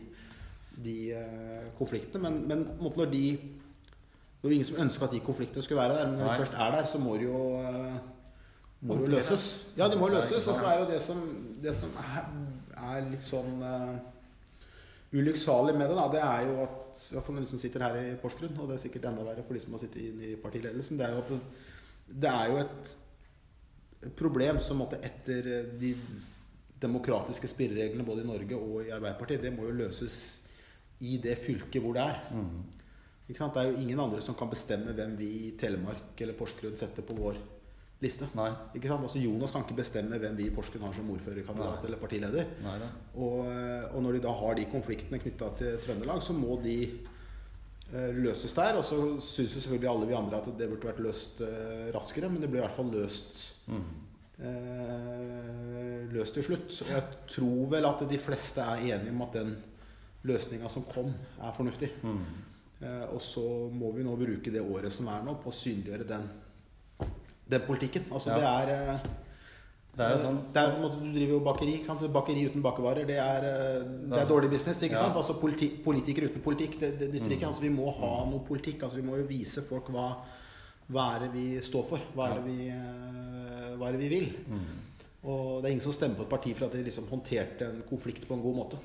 de 0.85 0.97
eh, 1.18 1.66
konfliktene. 1.79 2.23
Men, 2.23 2.38
men 2.51 2.64
måte 2.83 3.03
når 3.03 3.12
de 3.14 3.27
Det 4.42 4.49
var 4.49 4.51
jo 4.51 4.57
ingen 4.57 4.66
som 4.66 4.81
ønska 4.83 5.07
at 5.07 5.12
de 5.14 5.21
konfliktene 5.23 5.62
skulle 5.62 5.79
være 5.79 5.99
der, 6.01 6.09
men 6.11 6.16
når 6.18 6.27
Nei. 6.27 6.33
de 6.35 6.42
først 6.42 6.55
er 6.59 6.73
der, 6.75 6.87
så 6.90 6.99
må 6.99 7.12
de 7.14 7.29
jo 7.29 7.42
eh, 7.62 7.99
må 8.83 8.97
jo 8.99 9.11
løses. 9.12 9.45
Ja, 9.79 9.87
de 9.88 9.99
må 9.99 10.09
løses. 10.11 10.49
Og 10.51 10.57
så 10.59 10.66
er 10.66 10.81
jo 10.81 10.88
det 10.90 10.99
som, 11.03 11.21
det 11.62 11.75
som 11.79 11.92
er, 12.03 12.25
er 12.75 13.05
litt 13.07 13.23
sånn 13.23 13.62
uh, 13.62 13.92
ulykksalig 15.12 15.75
med 15.77 15.90
det, 15.90 15.96
da, 15.98 16.09
det 16.12 16.22
er 16.25 16.48
jo 16.48 16.57
at 16.64 17.05
hvert 17.12 17.27
fall 17.27 17.38
de 17.40 17.48
som 17.48 17.61
sitter 17.61 17.85
her 17.85 17.98
i 18.01 18.16
Porsgrunn, 18.20 18.57
og 18.57 18.68
det 18.68 18.79
er 18.79 18.83
sikkert 18.87 19.09
enda 19.11 19.25
verre 19.27 19.44
for 19.44 19.57
de 19.57 19.62
som 19.62 19.77
har 19.77 19.83
sittet 19.83 20.05
inne 20.09 20.31
i 20.33 20.40
partiledelsen, 20.40 21.01
det 21.01 21.07
er 21.07 21.16
jo 21.16 21.22
at 21.22 21.33
det, 21.33 21.40
det 22.22 22.31
er 22.33 22.53
jo 22.53 22.61
et 22.62 22.94
problem 24.18 24.61
som 24.61 24.81
måtte 24.83 25.01
etter 25.05 25.48
eh, 25.53 25.75
de 25.81 25.92
demokratiske 26.83 27.51
spillereglene 27.51 28.07
både 28.07 28.25
i 28.25 28.29
Norge 28.29 28.59
og 28.59 28.79
i 28.83 28.92
Arbeiderpartiet, 28.94 29.44
det 29.44 29.53
må 29.55 29.68
jo 29.68 29.77
løses 29.85 30.16
i 31.03 31.18
det 31.22 31.37
fylket 31.42 31.83
hvor 31.83 31.94
det 31.94 32.03
er. 32.03 32.18
Ikke 33.29 33.38
sant? 33.38 33.55
Det 33.55 33.62
er 33.62 33.70
jo 33.70 33.83
ingen 33.85 34.01
andre 34.03 34.22
som 34.25 34.35
kan 34.38 34.51
bestemme 34.51 34.94
hvem 34.96 35.14
vi 35.18 35.29
i 35.46 35.51
Telemark 35.59 36.18
eller 36.18 36.37
Porsgrunn 36.38 36.79
setter 36.79 37.07
på 37.07 37.16
vår 37.18 37.38
liste. 38.03 38.27
Nei. 38.35 38.49
Ikke 38.75 38.91
sant? 38.91 39.05
Altså 39.07 39.23
Jonas 39.23 39.53
kan 39.55 39.62
ikke 39.65 39.77
bestemme 39.79 40.19
hvem 40.19 40.37
vi 40.37 40.49
i 40.49 40.53
Porsgrunn 40.55 40.85
har 40.88 40.95
som 40.97 41.09
ordførerkandidat 41.15 41.85
eller 41.88 42.01
partileder. 42.03 42.51
Nei. 42.65 42.77
Og, 43.15 43.47
og 43.95 43.99
når 44.03 44.19
de 44.19 44.23
da 44.27 44.33
har 44.43 44.59
de 44.59 44.67
konfliktene 44.73 45.21
knytta 45.23 45.53
til 45.62 45.79
Trøndelag, 45.87 46.21
så 46.27 46.35
må 46.37 46.59
de 46.65 46.77
eh, 46.91 48.12
løses 48.19 48.55
der. 48.59 48.77
Og 48.81 48.85
så 48.85 48.99
syns 49.23 49.55
jo 49.57 49.65
selvfølgelig 49.67 49.91
alle 49.95 50.11
vi 50.11 50.19
andre 50.19 50.43
at 50.43 50.51
det 50.59 50.69
burde 50.73 50.91
vært 50.91 51.05
løst 51.07 51.41
eh, 51.47 51.91
raskere, 51.95 52.29
men 52.33 52.43
det 52.43 52.51
ble 52.53 52.61
i 52.62 52.67
hvert 52.67 52.79
fall 52.81 52.91
løst 52.95 53.43
Mm. 53.71 53.85
eh, 54.43 56.09
løst 56.12 56.35
til 56.37 56.45
slutt. 56.47 56.71
Og 56.85 56.91
jeg 56.93 57.03
tror 57.31 57.67
vel 57.77 57.87
at 57.88 58.03
de 58.11 58.19
fleste 58.21 58.65
er 58.65 58.87
enige 58.97 59.12
om 59.15 59.23
at 59.27 59.37
den 59.38 59.53
løsninga 60.29 60.69
som 60.71 60.85
kom, 60.91 61.12
er 61.43 61.55
fornuftig. 61.57 61.91
Mm. 62.03 62.23
Eh, 62.83 63.05
og 63.15 63.21
så 63.23 63.45
må 63.73 63.93
vi 63.97 64.05
nå 64.07 64.15
bruke 64.19 64.53
det 64.55 64.62
året 64.62 64.93
som 64.95 65.09
er 65.12 65.23
nå, 65.27 65.37
på 65.43 65.51
å 65.51 65.57
synliggjøre 65.57 66.07
den, 66.09 66.29
den 67.53 67.67
politikken. 67.69 68.05
Altså 68.12 68.31
Ja. 68.33 68.38
det 68.38 68.71
er 68.71 68.93
eh, 68.95 68.99
Det 69.95 70.01
er 70.07 70.12
jo 70.17 70.21
sånn 70.25 70.38
det 70.55 70.61
er, 70.62 70.71
Du 70.81 71.12
driver 71.12 71.33
jo 71.35 71.41
bakeri. 71.45 71.73
ikke 71.79 71.87
sant? 71.91 72.01
Bakeri 72.12 72.47
uten 72.49 72.62
bakervarer, 72.65 73.05
det 73.07 73.19
er, 73.21 73.45
eh, 73.45 73.83
det 74.09 74.19
er 74.23 74.27
dårlig 74.31 74.49
business. 74.51 74.81
ikke 74.83 74.93
Ja. 74.97 75.03
sant? 75.05 75.17
Altså 75.17 75.35
politi 75.41 75.69
Politikere 75.85 76.31
uten 76.31 76.41
politikk, 76.43 76.79
det, 76.81 76.99
det 76.99 77.11
nytter 77.12 77.27
Mm. 77.29 77.33
ikke. 77.37 77.47
altså 77.47 77.61
Vi 77.61 77.69
må 77.69 77.91
ha 78.01 78.25
noe 78.31 78.41
politikk. 78.49 78.83
altså 78.83 78.97
Vi 78.97 79.03
må 79.03 79.17
jo 79.19 79.27
vise 79.29 79.61
folk 79.62 79.88
hva, 79.93 80.17
hva 80.91 81.17
er 81.17 81.27
det 81.27 81.33
vi 81.35 81.61
står 81.61 81.85
for. 81.88 81.99
Hva 82.17 82.31
er 82.31 82.35
det 82.41 82.45
vi, 82.47 82.69
eh, 82.69 83.77
hva 83.77 83.88
er 83.88 83.93
det 83.93 84.01
vi 84.01 84.09
vil. 84.09 84.33
mm. 84.49 84.79
Og 85.25 85.62
det 85.62 85.69
er 85.69 85.73
ingen 85.77 85.81
som 85.81 85.93
stemmer 85.93 86.17
på 86.17 86.23
et 86.23 86.29
parti 86.31 86.53
for 86.55 86.67
at 86.67 86.73
de 86.73 86.83
liksom 86.83 87.07
håndterte 87.07 87.62
en 87.62 87.83
konflikt 87.88 88.27
på 88.27 88.35
en 88.35 88.43
god 88.43 88.57
måte. 88.57 88.79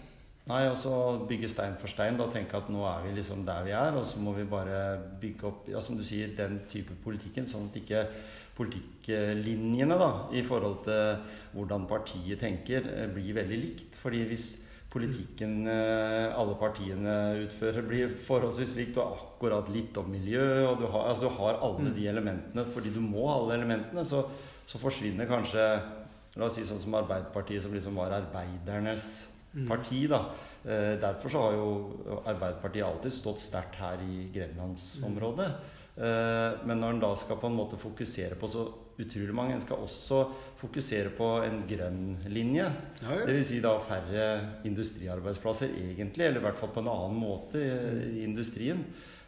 Nei, 0.47 0.67
og 0.69 0.77
så 0.77 1.25
bygge 1.27 1.49
stein 1.49 1.75
for 1.79 1.87
stein. 1.87 2.15
Da 2.17 2.27
tenke 2.27 2.53
at 2.55 2.69
nå 2.69 2.83
er 2.85 3.01
vi 3.03 3.19
liksom 3.21 3.43
der 3.45 3.63
vi 3.65 3.71
er, 3.71 3.91
og 3.97 4.05
så 4.05 4.17
må 4.19 4.33
vi 4.35 4.43
bare 4.43 4.99
bygge 5.19 5.43
opp 5.43 5.67
ja, 5.67 5.79
som 5.81 5.97
du 5.97 6.03
sier, 6.03 6.35
den 6.37 6.61
type 6.69 6.91
politikken, 7.03 7.43
sånn 7.45 7.65
at 7.69 7.75
ikke 7.81 8.07
politikklinjene 8.57 9.97
da, 9.99 10.11
i 10.33 10.43
forhold 10.45 10.81
til 10.87 11.35
hvordan 11.53 11.85
partiet 11.89 12.41
tenker, 12.41 12.87
eh, 12.89 13.11
blir 13.13 13.37
veldig 13.37 13.59
likt. 13.61 13.99
Fordi 14.01 14.23
hvis 14.29 14.47
politikken 14.91 15.67
eh, 15.69 16.33
alle 16.33 16.55
partiene 16.59 17.15
utfører, 17.43 17.85
blir 17.85 18.17
forholdsvis 18.27 18.75
likt, 18.79 18.97
og 18.97 19.21
akkurat 19.21 19.69
litt 19.73 19.97
om 19.99 20.09
miljø, 20.11 20.43
og 20.69 20.81
du 20.81 20.87
har, 20.87 21.11
altså, 21.11 21.27
du 21.27 21.39
har 21.39 21.61
alle 21.61 21.93
de 21.95 22.09
elementene 22.09 22.65
fordi 22.73 22.93
du 22.95 23.01
må 23.03 23.27
ha 23.29 23.39
alle 23.41 23.59
elementene, 23.61 24.05
så, 24.07 24.23
så 24.67 24.81
forsvinner 24.81 25.29
kanskje 25.29 25.69
La 26.37 26.45
oss 26.45 26.53
si 26.53 26.63
sånn 26.69 26.77
som 26.77 26.93
Arbeiderpartiet, 26.99 27.63
som 27.63 27.71
liksom 27.73 27.95
var 27.97 28.13
arbeidernes 28.13 29.07
parti. 29.65 30.03
da. 30.05 30.19
Eh, 30.61 30.93
derfor 31.01 31.29
så 31.33 31.41
har 31.41 31.55
jo 31.57 32.19
Arbeiderpartiet 32.25 32.85
alltid 32.85 33.13
stått 33.13 33.41
sterkt 33.41 33.79
her 33.81 34.03
i 34.05 34.27
grenlandsområdet. 34.35 35.47
Eh, 35.97 36.57
men 36.69 36.77
når 36.77 36.93
en 36.93 36.99
da 37.01 37.09
skal 37.17 37.39
på 37.41 37.49
en 37.49 37.57
måte 37.57 37.79
fokusere 37.81 38.37
på 38.37 38.49
så 38.51 38.67
utrolig 39.01 39.33
mange 39.33 39.55
En 39.55 39.61
skal 39.61 39.81
også 39.81 40.23
fokusere 40.57 41.11
på 41.17 41.25
en 41.45 41.59
grønn 41.69 42.17
linje. 42.33 42.65
Ja, 43.01 43.11
ja. 43.13 43.25
Dvs. 43.25 43.49
Si 43.51 43.59
da 43.61 43.75
færre 43.81 44.23
industriarbeidsplasser, 44.65 45.73
egentlig. 45.73 46.25
Eller 46.25 46.41
i 46.41 46.45
hvert 46.47 46.57
fall 46.57 46.73
på 46.73 46.81
en 46.81 46.89
annen 46.93 47.17
måte 47.21 47.61
i, 47.61 47.71
i 48.19 48.23
industrien. 48.25 48.81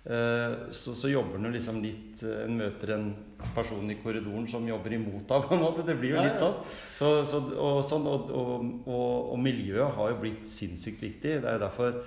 eh, 0.05 0.69
så, 0.73 0.95
så 0.97 1.09
jobber 1.09 1.37
en 1.37 1.49
jo 1.49 1.53
liksom 1.57 1.81
litt 1.85 2.23
eh, 2.25 2.45
En 2.45 2.57
møter 2.61 2.95
en 2.95 3.09
person 3.55 3.89
i 3.89 3.97
korridoren 4.01 4.47
som 4.49 4.65
jobber 4.69 4.93
imot 4.97 5.25
deg, 5.29 5.49
på 5.49 5.57
en 5.57 5.65
måte. 5.65 5.85
Det 5.85 5.97
blir 5.97 6.15
jo 6.17 6.23
litt 6.25 6.37
sånn. 6.41 6.57
Så, 6.97 7.11
så, 7.29 7.43
og, 7.57 7.83
sånn 7.85 8.09
og, 8.09 8.29
og, 8.29 8.71
og, 8.85 9.33
og 9.33 9.41
miljøet 9.41 9.97
har 9.97 10.13
jo 10.13 10.21
blitt 10.21 10.49
sinnssykt 10.49 11.01
viktig. 11.05 11.41
Det 11.41 11.49
er 11.49 11.57
jo 11.57 11.65
derfor 11.65 12.01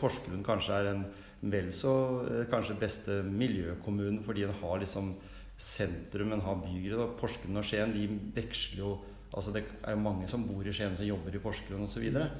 Porsgrunn 0.00 0.44
kanskje 0.44 0.74
er 0.74 0.92
en 0.92 1.04
vel 1.40 1.70
så 1.74 1.92
eh, 2.26 2.46
kanskje 2.50 2.78
beste 2.80 3.20
miljøkommunen, 3.26 4.22
fordi 4.26 4.46
den 4.46 4.56
har 4.62 4.80
liksom 4.82 5.12
sentrum, 5.58 6.30
den 6.30 6.42
har 6.44 6.58
bygrid. 6.62 6.98
Og 6.98 7.14
Porsgrunn 7.20 7.60
og 7.60 7.66
Skien 7.66 7.94
de 7.94 8.08
veksler 8.36 8.84
jo 8.84 8.96
Altså 9.28 9.52
Det 9.52 9.60
er 9.84 9.92
jo 9.92 10.00
mange 10.00 10.24
som 10.24 10.46
bor 10.48 10.64
i 10.64 10.72
Skien, 10.72 10.94
som 10.96 11.04
jobber 11.04 11.34
i 11.36 11.40
Porsgrunn 11.42 11.82
osv. 11.84 11.98
Så, 11.98 12.00
videre. 12.00 12.30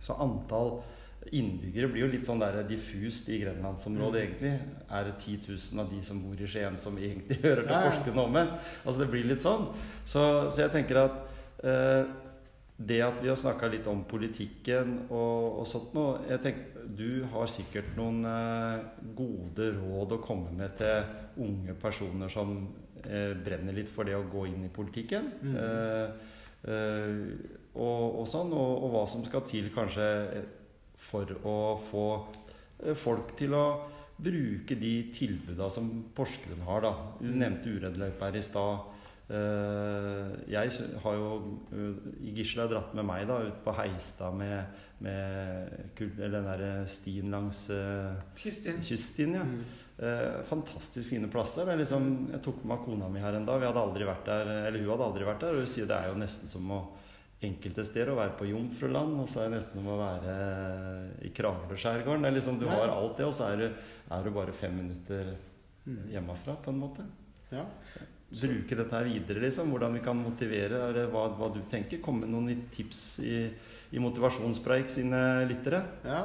så 0.00 0.14
antall 0.24 0.78
innbyggere 1.36 1.90
blir 1.92 2.06
jo 2.06 2.08
litt 2.14 2.24
sånn 2.24 2.40
der 2.40 2.62
diffust 2.64 3.28
i 3.28 3.42
grenlandsområdet, 3.42 4.22
egentlig. 4.22 4.54
Er 4.88 5.04
det 5.04 5.18
10 5.18 5.50
000 5.50 5.82
av 5.82 5.92
de 5.92 6.00
som 6.04 6.22
bor 6.24 6.40
i 6.40 6.48
Skien, 6.48 6.78
som 6.80 6.96
egentlig 6.96 7.38
hører 7.44 7.66
til. 7.68 7.74
Porsgrunn 7.74 8.22
og 8.22 8.30
omvendt? 8.30 8.72
Altså 8.86 9.02
Det 9.02 9.10
blir 9.12 9.28
litt 9.28 9.44
sånn. 9.44 9.68
Så, 10.04 10.24
så 10.48 10.64
jeg 10.64 10.72
tenker 10.78 11.02
at 11.04 11.20
eh, 11.60 12.08
det 12.76 13.00
at 13.06 13.20
vi 13.22 13.30
har 13.30 13.38
snakka 13.38 13.68
litt 13.70 13.86
om 13.86 14.00
politikken 14.10 14.96
og, 15.06 15.60
og 15.60 15.66
sånt 15.70 15.92
noe 15.94 16.24
jeg 16.26 16.42
tenker, 16.42 16.70
Du 16.84 17.24
har 17.32 17.46
sikkert 17.48 17.94
noen 17.96 18.24
eh, 18.28 18.82
gode 19.16 19.70
råd 19.78 20.16
å 20.16 20.22
komme 20.24 20.50
med 20.52 20.74
til 20.76 21.44
unge 21.44 21.76
personer 21.80 22.28
som 22.28 22.56
eh, 23.06 23.32
brenner 23.38 23.72
litt 23.72 23.88
for 23.88 24.04
det 24.04 24.16
å 24.18 24.26
gå 24.28 24.44
inn 24.50 24.66
i 24.66 24.72
politikken. 24.74 25.30
Mm. 25.40 25.54
Eh, 25.62 26.34
eh, 26.68 27.22
og, 27.74 28.20
og 28.20 28.28
sånn, 28.28 28.52
og, 28.52 28.84
og 28.84 28.92
hva 28.92 29.06
som 29.08 29.24
skal 29.24 29.46
til 29.48 29.70
kanskje 29.74 30.10
eh, 30.34 30.50
for 31.06 31.30
å 31.46 31.56
få 31.88 32.06
eh, 32.82 32.94
folk 32.98 33.32
til 33.38 33.56
å 33.56 33.66
bruke 34.14 34.76
de 34.78 34.92
tilbuda 35.14 35.70
som 35.72 35.88
Porsgrunn 36.14 36.66
har. 36.68 36.84
da. 36.84 36.92
Du 37.22 37.30
nevnte 37.32 37.72
Uredløypa 37.78 38.28
her 38.28 38.38
i 38.38 38.44
stad. 38.44 38.93
Eh, 39.24 40.32
jeg 40.52 40.72
har 41.00 41.14
jo 41.16 41.28
uh, 41.72 42.08
i 42.20 42.34
Gisle 42.36 42.66
dratt 42.68 42.92
med 42.96 43.06
meg 43.08 43.24
da 43.30 43.38
ut 43.46 43.62
på 43.64 43.72
Heistad 43.78 44.36
med, 44.36 44.82
med 45.04 46.02
eller 46.02 46.34
den 46.42 46.50
der 46.50 46.90
stien 46.92 47.32
langs 47.32 47.62
eh, 47.72 48.12
kyststien. 48.36 49.38
Ja. 49.38 49.46
Mm. 49.48 49.62
Eh, 49.94 50.42
fantastisk 50.48 51.08
fine 51.08 51.30
plasser. 51.32 51.70
Er 51.70 51.80
liksom, 51.80 52.10
jeg 52.34 52.42
tok 52.44 52.66
med 52.68 52.84
kona 52.84 53.08
mi 53.08 53.22
her 53.22 53.38
en 53.38 53.48
dag. 53.48 53.62
Vi 53.62 53.70
hadde 53.70 53.86
aldri 53.86 54.08
vært 54.08 54.28
der, 54.28 54.52
eller 54.66 54.82
Hun 54.82 54.92
hadde 54.92 55.08
aldri 55.08 55.30
vært 55.30 55.46
der. 55.46 55.56
Og 55.56 55.64
hun 55.64 55.72
sier 55.72 55.88
det 55.88 55.96
er 55.96 56.12
jo 56.12 56.20
nesten 56.20 56.50
som 56.50 56.74
å 56.74 56.82
enkelte 57.44 57.84
steder 57.84 58.12
å 58.12 58.16
være 58.16 58.36
på 58.38 58.46
Jomfruland, 58.48 59.18
og 59.20 59.26
så 59.28 59.42
er 59.42 59.50
det 59.50 59.58
nesten 59.58 59.82
som 59.82 59.88
å 59.92 59.98
være 60.00 60.36
i 61.28 61.32
Kragerø-skjærgården. 61.36 62.24
Er 62.24 62.32
liksom, 62.32 62.56
du 62.60 62.64
har 62.70 62.88
alt 62.88 63.18
det, 63.20 63.26
og 63.28 63.34
så 63.36 63.50
er 63.52 63.60
du, 63.60 63.66
er 64.16 64.24
du 64.24 64.30
bare 64.36 64.54
fem 64.56 64.78
minutter 64.82 65.34
Mm. 65.84 66.06
hjemmefra, 66.08 66.56
på 66.64 66.70
en 66.72 66.78
måte. 66.80 67.02
Ja. 67.50 67.66
Bruke 68.30 68.78
dette 68.78 68.96
her 68.96 69.08
videre, 69.08 69.42
liksom. 69.44 69.70
Hvordan 69.70 69.98
vi 69.98 70.02
kan 70.04 70.18
motivere, 70.18 70.80
eller 70.88 71.10
hva, 71.12 71.28
hva 71.38 71.50
du 71.54 71.60
tenker. 71.70 72.02
Komme 72.02 72.24
med 72.24 72.34
noen 72.34 72.64
tips 72.74 73.02
i, 73.22 73.36
i 73.94 74.02
Motivasjonspreik 74.02 74.90
sine 74.90 75.20
lyttere. 75.50 75.82
Ja. 76.06 76.24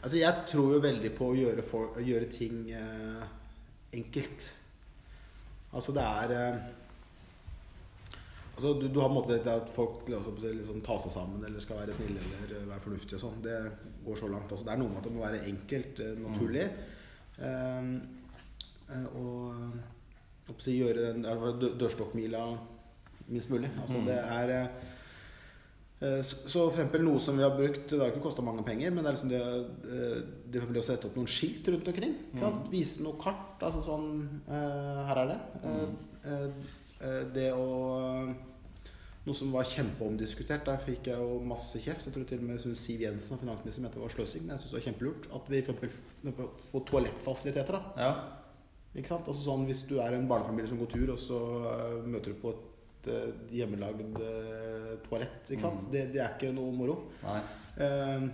Altså, 0.00 0.16
jeg 0.20 0.46
tror 0.48 0.76
jo 0.76 0.84
veldig 0.84 1.10
på 1.18 1.32
å 1.32 1.36
gjøre, 1.36 1.64
for, 1.66 1.96
å 1.98 2.04
gjøre 2.04 2.30
ting 2.32 2.70
eh, 2.72 3.26
enkelt. 3.98 4.48
Altså, 5.74 5.94
det 5.96 6.06
er 6.06 6.34
eh, 6.38 6.64
Altså, 8.54 8.72
du, 8.78 8.86
du 8.86 9.00
har 9.00 9.08
på 9.08 9.14
en 9.14 9.16
måte 9.16 9.36
det 9.42 9.50
at 9.50 9.70
folk 9.74 10.04
liksom, 10.06 10.36
liksom, 10.38 10.82
tar 10.86 10.98
seg 11.02 11.10
sammen 11.10 11.42
eller 11.42 11.62
skal 11.62 11.80
være 11.80 11.96
snille 11.96 12.22
eller 12.22 12.52
eh, 12.54 12.68
være 12.68 12.84
fornuftige 12.84 13.18
og 13.18 13.22
sånn. 13.24 13.40
Det 13.42 13.56
går 14.04 14.20
så 14.20 14.28
langt. 14.30 14.52
Altså, 14.52 14.66
det 14.68 14.74
er 14.74 14.78
noe 14.78 14.92
med 14.92 15.00
at 15.00 15.08
det 15.08 15.14
må 15.14 15.24
være 15.24 15.40
enkelt, 15.50 16.02
eh, 16.04 16.20
naturlig. 16.22 16.68
Mm. 17.40 17.96
eh, 18.94 19.08
og 19.18 19.74
gjøre 20.76 21.12
den 21.14 21.22
dørstokkmila 21.78 22.58
minst 23.28 23.48
mulig. 23.50 23.70
Altså, 23.80 23.96
Mm. 23.98 24.06
det 24.06 24.18
er 24.18 24.50
eh, 24.62 24.68
Eh, 26.02 26.20
Så 26.22 26.70
for 26.70 26.74
eksempel 26.82 27.00
noe 27.04 27.18
som 27.22 27.36
vi 27.38 27.42
har 27.44 27.54
brukt 27.56 27.88
Det 27.88 27.98
har 28.00 28.10
ikke 28.10 28.20
kosta 28.26 28.42
mange 28.42 28.64
penger, 28.66 28.90
men 28.90 29.04
det 29.04 29.08
er 29.08 29.14
liksom 29.14 29.28
det, 29.30 29.40
det, 29.84 30.50
det 30.52 30.60
eksempel 30.60 30.80
å 30.82 30.84
sette 30.84 31.06
opp 31.06 31.14
noen 31.16 31.26
skilt 31.30 31.68
rundt 31.70 31.86
omkring. 31.88 32.16
sant? 32.40 32.66
Vise 32.70 33.00
noe 33.02 33.14
kart. 33.16 33.62
Altså 33.62 33.80
sånn 33.86 34.28
eh, 34.48 35.06
Her 35.08 35.20
er 35.22 35.26
det. 35.30 35.38
Mm. 35.62 35.94
eh, 36.24 36.50
eh, 37.00 37.24
Det 37.32 37.52
å 37.54 38.34
Noe 39.24 39.32
som 39.38 39.52
var 39.54 39.64
kjempeomdiskutert. 39.64 40.66
Der 40.66 40.76
fikk 40.84 41.06
jeg 41.08 41.16
jo 41.16 41.38
masse 41.40 41.78
kjeft. 41.80 42.04
Jeg 42.04 42.12
tror 42.12 42.26
til 42.28 42.38
og 42.42 42.44
med 42.44 42.76
Siv 42.76 43.00
Jensen, 43.00 43.38
finansminister, 43.40 43.80
mente 43.80 43.94
det 43.94 44.02
var 44.02 44.12
sløsing. 44.12 44.42
Men 44.44 44.58
jeg 44.58 44.66
syns 44.66 44.74
det 44.74 44.80
var 44.82 44.92
kjempelurt 44.92 45.28
at 45.38 45.48
vi 45.48 45.62
for 45.62 45.72
eksempel 45.72 46.48
får 46.72 46.84
toalettfasiliteter. 46.90 47.72
da 47.72 47.82
Ja. 47.96 48.12
Ikke 48.94 49.10
sant? 49.10 49.26
Altså 49.26 49.42
sånn, 49.42 49.66
Hvis 49.66 49.82
du 49.88 49.98
er 49.98 50.14
en 50.14 50.28
barnefamilie 50.30 50.70
som 50.70 50.78
går 50.78 50.92
tur, 50.94 51.12
og 51.16 51.20
så 51.20 51.40
eh, 51.74 52.00
møter 52.06 52.34
du 52.34 52.40
på 52.42 52.54
et 52.54 53.10
eh, 53.10 53.30
hjemmelagd 53.58 54.18
eh, 54.22 54.90
toalett 55.08 55.50
ikke 55.50 55.66
sant? 55.66 55.86
Mm. 55.86 55.92
Det, 55.92 56.04
det 56.14 56.22
er 56.22 56.36
ikke 56.36 56.54
noe 56.54 56.74
moro. 56.76 56.98
Eh, 57.24 58.28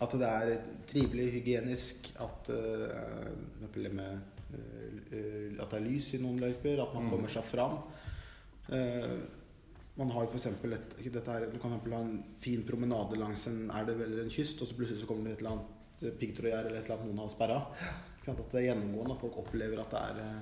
at 0.00 0.14
det 0.16 0.28
er 0.28 0.54
trivelig, 0.88 1.26
hygienisk, 1.34 2.06
at 2.24 2.48
uh, 2.48 3.66
med 3.92 4.00
uh, 4.00 5.60
At 5.60 5.74
det 5.74 5.76
er 5.76 5.84
lys 5.84 6.14
i 6.16 6.22
noen 6.22 6.40
løyper, 6.40 6.80
at 6.80 6.94
man 6.94 7.04
Mm. 7.04 7.10
kommer 7.10 7.28
seg 7.28 7.44
fram. 7.44 7.76
Uh, 8.70 9.20
man 9.98 10.10
har 10.14 10.24
eksempel 10.24 10.72
et, 10.72 10.96
her, 11.26 11.50
Du 11.52 11.58
kan 11.58 11.70
ha 11.70 11.98
en 12.00 12.24
fin 12.40 12.62
promenade 12.62 13.18
langs 13.18 13.46
en 13.46 13.70
elv 13.70 14.00
eller 14.00 14.22
en 14.22 14.30
kyst, 14.30 14.62
og 14.62 14.68
så 14.68 14.74
plutselig 14.74 15.00
så 15.00 15.06
kommer 15.06 15.24
det 15.24 15.32
et 15.32 15.44
eller 15.44 15.58
annet 15.58 16.18
piggtrådgjerde 16.18 16.66
eller 16.68 16.78
et 16.78 16.84
eller 16.84 16.96
annet 16.96 17.10
noen 17.10 17.18
har 17.18 17.28
sperra. 17.28 17.60
At 18.28 18.36
det 18.52 18.60
er 18.60 18.66
gjennomgående, 18.74 19.14
at 19.16 19.20
folk 19.24 19.38
opplever 19.40 19.80
at 19.80 19.90
det 19.90 20.00
er 20.00 20.18
eh, 20.24 20.40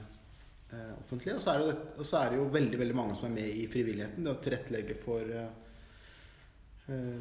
eh, 0.77 0.93
offentlig. 0.99 1.35
Og 1.39 1.43
så, 1.45 1.55
er 1.55 1.59
det, 1.69 1.77
og 1.99 2.05
så 2.07 2.19
er 2.25 2.31
det 2.35 2.39
jo 2.41 2.49
veldig 2.53 2.79
veldig 2.83 2.97
mange 2.99 3.15
som 3.17 3.29
er 3.31 3.37
med 3.39 3.49
i 3.63 3.67
frivilligheten. 3.71 4.25
Det 4.27 4.33
å 4.35 4.41
tilrettelegge 4.45 4.97
for 5.01 5.21
eh, 5.23 5.49
eh, 6.91 7.21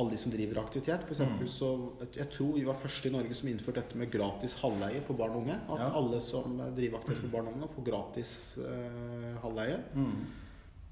alle 0.00 0.14
de 0.14 0.16
som 0.16 0.32
driver 0.32 0.62
aktivitet. 0.62 1.04
For 1.04 1.12
eksempel, 1.12 1.44
Mm. 1.44 1.52
så, 1.52 1.68
jeg 2.16 2.30
tror 2.32 2.54
vi 2.56 2.64
var 2.64 2.74
første 2.80 3.08
i 3.08 3.12
Norge 3.12 3.34
som 3.36 3.48
innførte 3.52 3.82
dette 3.82 3.98
med 4.00 4.10
gratis 4.10 4.54
halvleie 4.62 5.02
for 5.04 5.14
barn 5.20 5.36
og 5.36 5.42
unge. 5.44 5.58
At 5.68 5.78
Ja. 5.84 5.90
alle 6.00 6.20
som 6.24 6.58
eh, 6.60 6.70
driver 6.74 6.98
aktivitet 7.02 7.22
for 7.28 7.34
barn 7.36 7.48
og 7.52 7.54
unge, 7.58 7.68
får 7.74 7.84
gratis 7.90 8.32
eh, 8.64 9.36
halvleie. 9.44 9.78
Mm. 9.94 10.26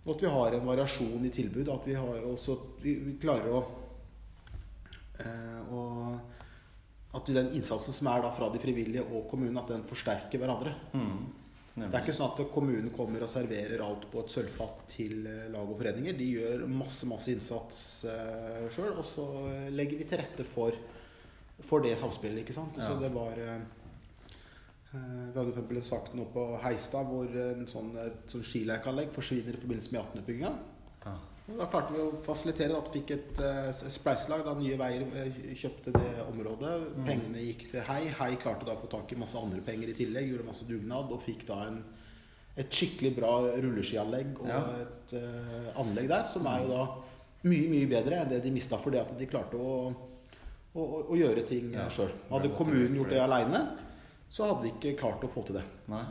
Og 0.06 0.14
at 0.14 0.22
vi 0.22 0.28
har 0.36 0.52
en 0.54 0.66
variasjon 0.68 1.24
i 1.24 1.30
tilbud. 1.34 1.68
At 1.72 1.86
vi, 1.88 1.94
har 1.94 2.20
også, 2.28 2.58
vi, 2.82 2.94
vi 3.08 3.16
klarer 3.18 3.48
å, 3.56 3.64
eh, 5.18 5.72
å 5.72 6.20
At 7.16 7.32
den 7.32 7.50
innsatsen 7.56 7.96
som 7.96 8.10
er 8.12 8.22
da 8.24 8.30
fra 8.36 8.50
de 8.52 8.60
frivillige 8.60 9.04
og 9.06 9.26
kommunen, 9.30 9.56
at 9.60 9.72
den 9.72 9.84
forsterker 9.88 10.42
hverandre. 10.42 10.74
Mm. 10.92 11.46
Det 11.76 11.90
er 11.90 12.06
ikke 12.06 12.14
sånn 12.16 12.30
at 12.32 12.38
kommunen 12.54 12.88
kommer 12.96 13.20
og 13.26 13.28
serverer 13.28 13.82
alt 13.84 14.06
på 14.08 14.22
et 14.22 14.32
sølvfat 14.32 14.78
til 14.94 15.26
eh, 15.28 15.42
lag 15.52 15.68
og 15.68 15.76
foreninger. 15.76 16.14
De 16.16 16.28
gjør 16.38 16.62
masse 16.72 17.04
masse 17.08 17.28
innsats 17.34 17.80
uh, 18.08 18.62
sjøl, 18.72 18.94
og 18.94 19.04
så 19.04 19.26
eh, 19.50 19.66
legger 19.76 20.00
vi 20.00 20.06
til 20.08 20.22
rette 20.22 20.46
for, 20.48 20.78
for 21.68 21.84
det 21.84 21.92
samspillet. 22.00 22.46
ikke 22.46 22.56
sant? 22.56 22.80
Så 22.80 22.96
det 23.02 23.12
var 23.12 23.36
eh, 23.42 23.60
eh, 23.60 24.96
Vi 24.96 25.36
hadde 25.36 25.50
for 25.50 25.52
eksempel 25.52 25.82
en 25.82 25.88
sak 25.90 26.08
nå 26.16 26.24
på 26.32 26.46
Heistad 26.64 27.12
hvor 27.12 27.36
en 27.44 27.68
sånn, 27.68 27.92
et 28.06 28.24
sånn 28.32 28.48
skilekeanlegg 28.48 29.12
forsvinner 29.12 29.52
i 29.52 29.64
forbindelse 29.66 29.92
med 29.92 30.00
18-utbygginga. 30.06 30.54
Ja. 31.04 31.18
Da 31.46 31.66
klarte 31.70 31.94
vi 31.94 32.00
å 32.02 32.08
fasilitere 32.24 32.74
at 32.74 32.88
vi 32.90 32.98
fikk 32.98 33.10
et 33.14 33.38
uh, 33.38 33.68
spleiselag 33.70 34.40
da 34.48 34.54
Nye 34.58 34.74
Veier 34.80 35.04
eh, 35.20 35.36
kjøpte 35.54 35.92
det 35.94 36.24
området. 36.24 36.72
Pengene 37.06 37.44
gikk 37.44 37.68
til 37.70 37.84
Hei. 37.86 38.08
Hei 38.18 38.32
klarte 38.42 38.66
da 38.66 38.74
å 38.74 38.80
få 38.80 38.88
tak 38.90 39.12
i 39.14 39.18
masse 39.20 39.38
andre 39.38 39.62
penger 39.62 39.92
i 39.92 39.94
tillegg. 39.94 40.32
Gjorde 40.32 40.48
masse 40.48 40.66
dugnad 40.66 41.12
og 41.14 41.22
fikk 41.22 41.44
da 41.46 41.60
en, 41.68 41.78
et 42.58 42.66
skikkelig 42.74 43.12
bra 43.20 43.30
rulleskianlegg 43.62 44.40
og 44.42 44.50
Ja. 44.50 44.58
et 44.82 45.14
uh, 45.20 45.70
anlegg 45.84 46.10
der, 46.10 46.26
som 46.32 46.50
er 46.50 46.64
jo 46.64 46.72
da 46.72 46.82
mye, 47.46 47.70
mye 47.76 47.86
bedre 47.94 48.18
enn 48.24 48.32
det 48.34 48.42
de 48.42 48.50
mista 48.50 48.80
fordi 48.82 48.98
at 49.04 49.14
de 49.14 49.30
klarte 49.30 49.60
å, 49.60 49.76
å, 50.74 50.82
å, 50.82 51.00
å 51.14 51.20
gjøre 51.20 51.46
ting 51.46 51.70
Ja. 51.78 51.86
sjøl. 51.94 52.10
Hadde 52.32 52.50
kommunen 52.58 52.98
gjort 52.98 53.14
det. 53.14 53.20
det 53.20 53.22
aleine, 53.28 53.62
så 54.26 54.50
hadde 54.50 54.66
vi 54.66 54.74
ikke 54.74 54.98
klart 54.98 55.22
å 55.22 55.30
få 55.30 55.46
til 55.46 55.60
det. 55.60 55.64
Nei. 55.94 56.02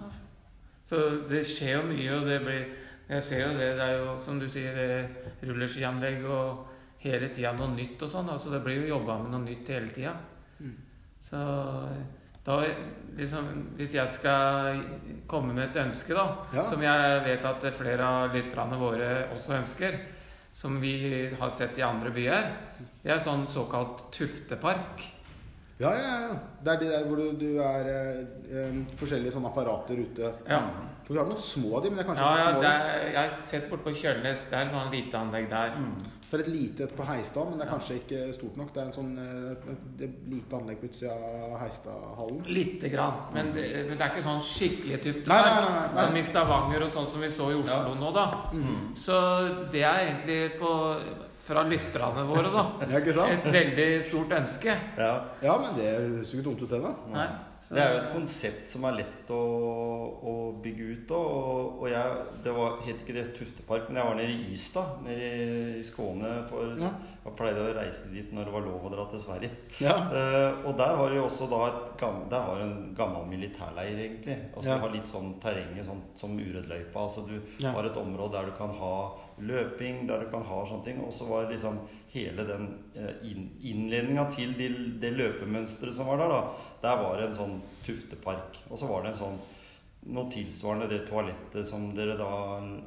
Så 0.87 1.03
det 1.27 1.43
skjer 1.49 1.81
jo 1.81 1.85
mye, 1.91 2.11
og 2.21 2.27
det 2.31 2.39
blir 2.45 2.65
Jeg 3.09 3.23
ser 3.23 3.41
jo 3.43 3.51
det. 3.57 3.71
Det 3.77 3.85
er 3.85 3.99
jo 3.99 4.17
som 4.17 4.39
du 4.41 4.47
sier, 4.49 4.77
rulleskianlegg 5.45 6.23
og 6.25 6.65
hele 7.03 7.29
tida 7.33 7.53
noe 7.57 7.75
nytt 7.75 8.01
og 8.01 8.09
sånn. 8.09 8.29
Altså 8.33 8.53
det 8.53 8.63
blir 8.65 8.81
jo 8.81 8.95
jobba 8.95 9.19
med 9.21 9.33
noe 9.35 9.45
nytt 9.45 9.69
hele 9.69 9.91
tida. 9.93 10.15
Mm. 10.59 10.75
Så 11.21 11.41
da 12.45 12.59
liksom 13.17 13.47
Hvis 13.77 13.93
jeg 13.95 14.09
skal 14.09 14.81
komme 15.27 15.53
med 15.53 15.69
et 15.69 15.81
ønske, 15.85 16.13
da, 16.13 16.25
Ja. 16.53 16.65
som 16.69 16.81
jeg 16.81 17.23
vet 17.25 17.45
at 17.45 17.73
flere 17.73 18.03
av 18.03 18.33
lytterne 18.33 18.77
våre 18.77 19.29
også 19.33 19.55
ønsker, 19.61 19.99
som 20.51 20.79
vi 20.81 21.27
har 21.39 21.49
sett 21.49 21.77
i 21.77 21.81
andre 21.81 22.11
byer, 22.11 22.51
det 23.03 23.11
er 23.11 23.19
sånn 23.19 23.47
såkalt 23.47 24.11
tuftepark. 24.11 25.14
Ja, 25.75 25.89
ja, 25.91 26.11
ja. 26.23 26.35
Det 26.63 26.71
er 26.71 26.79
de 26.79 26.89
der 26.93 27.05
hvor 27.05 27.19
du, 27.19 27.33
du 27.35 27.57
er 27.59 27.87
eh, 27.91 28.19
eh, 28.47 28.75
forskjellige 28.95 29.33
sånne 29.35 29.49
apparater 29.51 29.99
ute. 29.99 30.29
Ja. 30.47 30.61
For 31.05 31.13
vi 31.13 31.19
har 31.19 31.27
noen 31.29 31.37
små 31.37 31.75
av 31.77 31.83
de, 31.83 31.89
men 31.91 31.99
det 31.99 32.05
er 32.05 32.07
kanskje 32.07 32.25
Ja, 32.25 32.29
ikke 32.31 32.45
ja 32.45 32.53
små. 32.53 32.61
det 32.63 32.69
er, 32.71 33.01
jeg 33.11 33.17
har 33.19 33.33
sett 33.45 33.65
borte 33.69 33.85
på 33.85 33.91
Kjølnes. 33.99 34.45
Det 34.49 34.55
er 34.57 34.63
et 34.69 34.71
sånt 34.73 34.95
lite 34.95 35.19
anlegg 35.19 35.49
der. 35.51 35.75
Så 36.25 36.33
er 36.33 36.41
det 36.41 36.47
et 36.47 36.55
lite 36.55 36.87
et 36.87 36.95
på 36.97 37.05
Heistad, 37.05 37.51
men 37.51 37.59
det 37.59 37.67
er 37.67 37.69
kanskje 37.75 37.97
ikke 37.99 38.21
stort 38.33 38.55
nok. 38.57 38.71
Det 38.73 38.81
er 38.81 38.87
en 38.87 38.95
sånn, 38.95 39.11
et, 39.21 39.67
et, 39.75 39.83
et 40.07 40.15
lite 40.31 40.57
anlegg 40.57 40.79
på 40.81 40.89
utsida 40.89 41.13
av 41.51 41.59
Heistadhallen. 41.61 42.39
Lite 42.57 42.89
grann. 42.95 43.19
Men 43.35 43.51
det, 43.53 43.67
men 43.91 43.93
det 43.99 44.07
er 44.07 44.15
ikke 44.15 44.25
sånn 44.25 44.41
skikkelig 44.47 44.97
Nei, 45.03 45.11
nei, 45.11 45.51
nei, 45.51 45.69
nei, 45.75 45.85
nei. 45.91 46.07
Som 46.07 46.17
i 46.17 46.25
Stavanger 46.31 46.87
og 46.87 46.95
sånn 46.95 47.11
som 47.13 47.21
vi 47.27 47.29
så 47.35 47.51
i 47.51 47.59
Oslo 47.59 47.93
nå, 47.99 48.15
da. 48.15 48.25
Så 48.97 49.19
det 49.75 49.83
er 49.85 50.07
egentlig 50.07 50.39
på, 50.57 50.73
fra 51.45 51.61
lytterne 51.69 52.23
våre, 52.29 52.49
da. 52.53 52.63
Ja, 52.91 53.01
ikke 53.01 53.13
sant? 53.15 53.35
Et 53.35 53.51
veldig 53.53 53.89
stort 54.07 54.31
ønske. 54.39 54.73
Ja. 54.97 55.11
Ja, 55.45 55.57
men 55.61 55.77
det 55.77 55.91
høres 55.93 56.33
jo 56.33 56.39
ikke 56.39 56.49
dumt 56.49 56.63
ut, 56.65 56.71
det, 56.71 56.81
da. 56.81 56.93
Nei. 57.13 57.27
Så, 57.65 57.73
Det 57.73 57.81
er 57.81 57.93
jo 57.95 58.01
et 58.03 58.11
konsept 58.13 58.67
som 58.69 58.83
er 58.85 58.99
lett 58.99 59.31
å, 59.33 59.39
å 60.21 60.33
bygge 60.61 60.85
ut. 60.91 61.13
Og, 61.17 61.79
og 61.81 61.87
jeg, 61.89 62.19
det 62.45 62.53
var, 62.53 62.75
het 62.85 62.99
ikke 63.01 63.15
det 63.15 63.23
Tuftepark, 63.39 63.87
men 63.89 63.97
jeg 63.97 64.09
var 64.11 64.19
nede 64.19 64.35
i 64.35 64.53
Ystad, 64.53 64.99
nede 65.07 65.29
i 65.79 65.83
Skåne. 65.87 66.35
For 66.51 66.75
Ja. 66.77 66.93
Jeg 67.25 67.33
pleide 67.39 67.57
å 67.57 67.71
reise 67.73 68.11
dit 68.13 68.29
når 68.37 68.45
det 68.45 68.51
var 68.53 68.61
lov 68.67 68.83
å 68.85 68.89
dra 68.93 69.03
til 69.09 69.17
Sverige. 69.23 69.47
Ja. 69.81 69.95
Uh, 70.13 70.67
og 70.69 70.75
der 70.77 70.91
var 70.93 71.09
det 71.09 71.17
jo 71.17 71.23
også 71.25 71.47
da 71.49 71.61
gammel, 71.97 72.27
der 72.29 72.43
var 72.51 72.61
en 72.61 72.75
gammel 72.93 73.25
militærleir, 73.31 73.97
egentlig. 73.97 74.35
Altså 74.53 74.69
Ja. 74.69 74.75
Det 74.75 74.83
var 74.83 74.93
litt 74.93 75.09
sånn 75.09 75.31
terrenget 75.41 75.87
sånn, 75.89 76.03
som 76.21 76.37
Urødløypa. 76.37 77.01
Altså 77.07 77.25
du 77.25 77.39
Ja. 77.65 77.71
har 77.73 77.89
et 77.89 77.97
område 77.97 78.37
der 78.37 78.45
du 78.45 78.51
kan 78.59 78.69
ha 78.77 78.93
løping, 79.41 80.05
der 80.07 80.19
du 80.21 80.29
kan 80.29 80.43
ha 80.45 80.61
sånne 80.69 80.85
ting. 80.85 81.01
Og 81.01 81.11
så 81.11 81.25
var 81.27 81.49
liksom 81.49 81.79
hele 82.13 82.45
den 82.47 82.67
eh, 82.95 83.17
innledninga 83.65 84.29
til 84.31 84.53
de, 84.55 84.69
det 85.01 85.11
løpemønsteret 85.17 85.97
som 85.97 86.07
var 86.07 86.21
der, 86.21 86.29
da, 86.29 86.43
der 86.85 87.01
var 87.01 87.19
det 87.19 87.29
en 87.29 87.37
sånn 87.39 87.59
tuftepark. 87.85 88.61
Og 88.69 88.79
så 88.79 88.89
var 88.89 89.03
det 89.03 89.13
en 89.13 89.21
sånn 89.23 89.37
noe 90.05 90.29
tilsvarende 90.29 90.87
det 90.89 91.05
toalettet 91.07 91.65
som 91.65 91.87
dere 91.97 92.13
da 92.19 92.27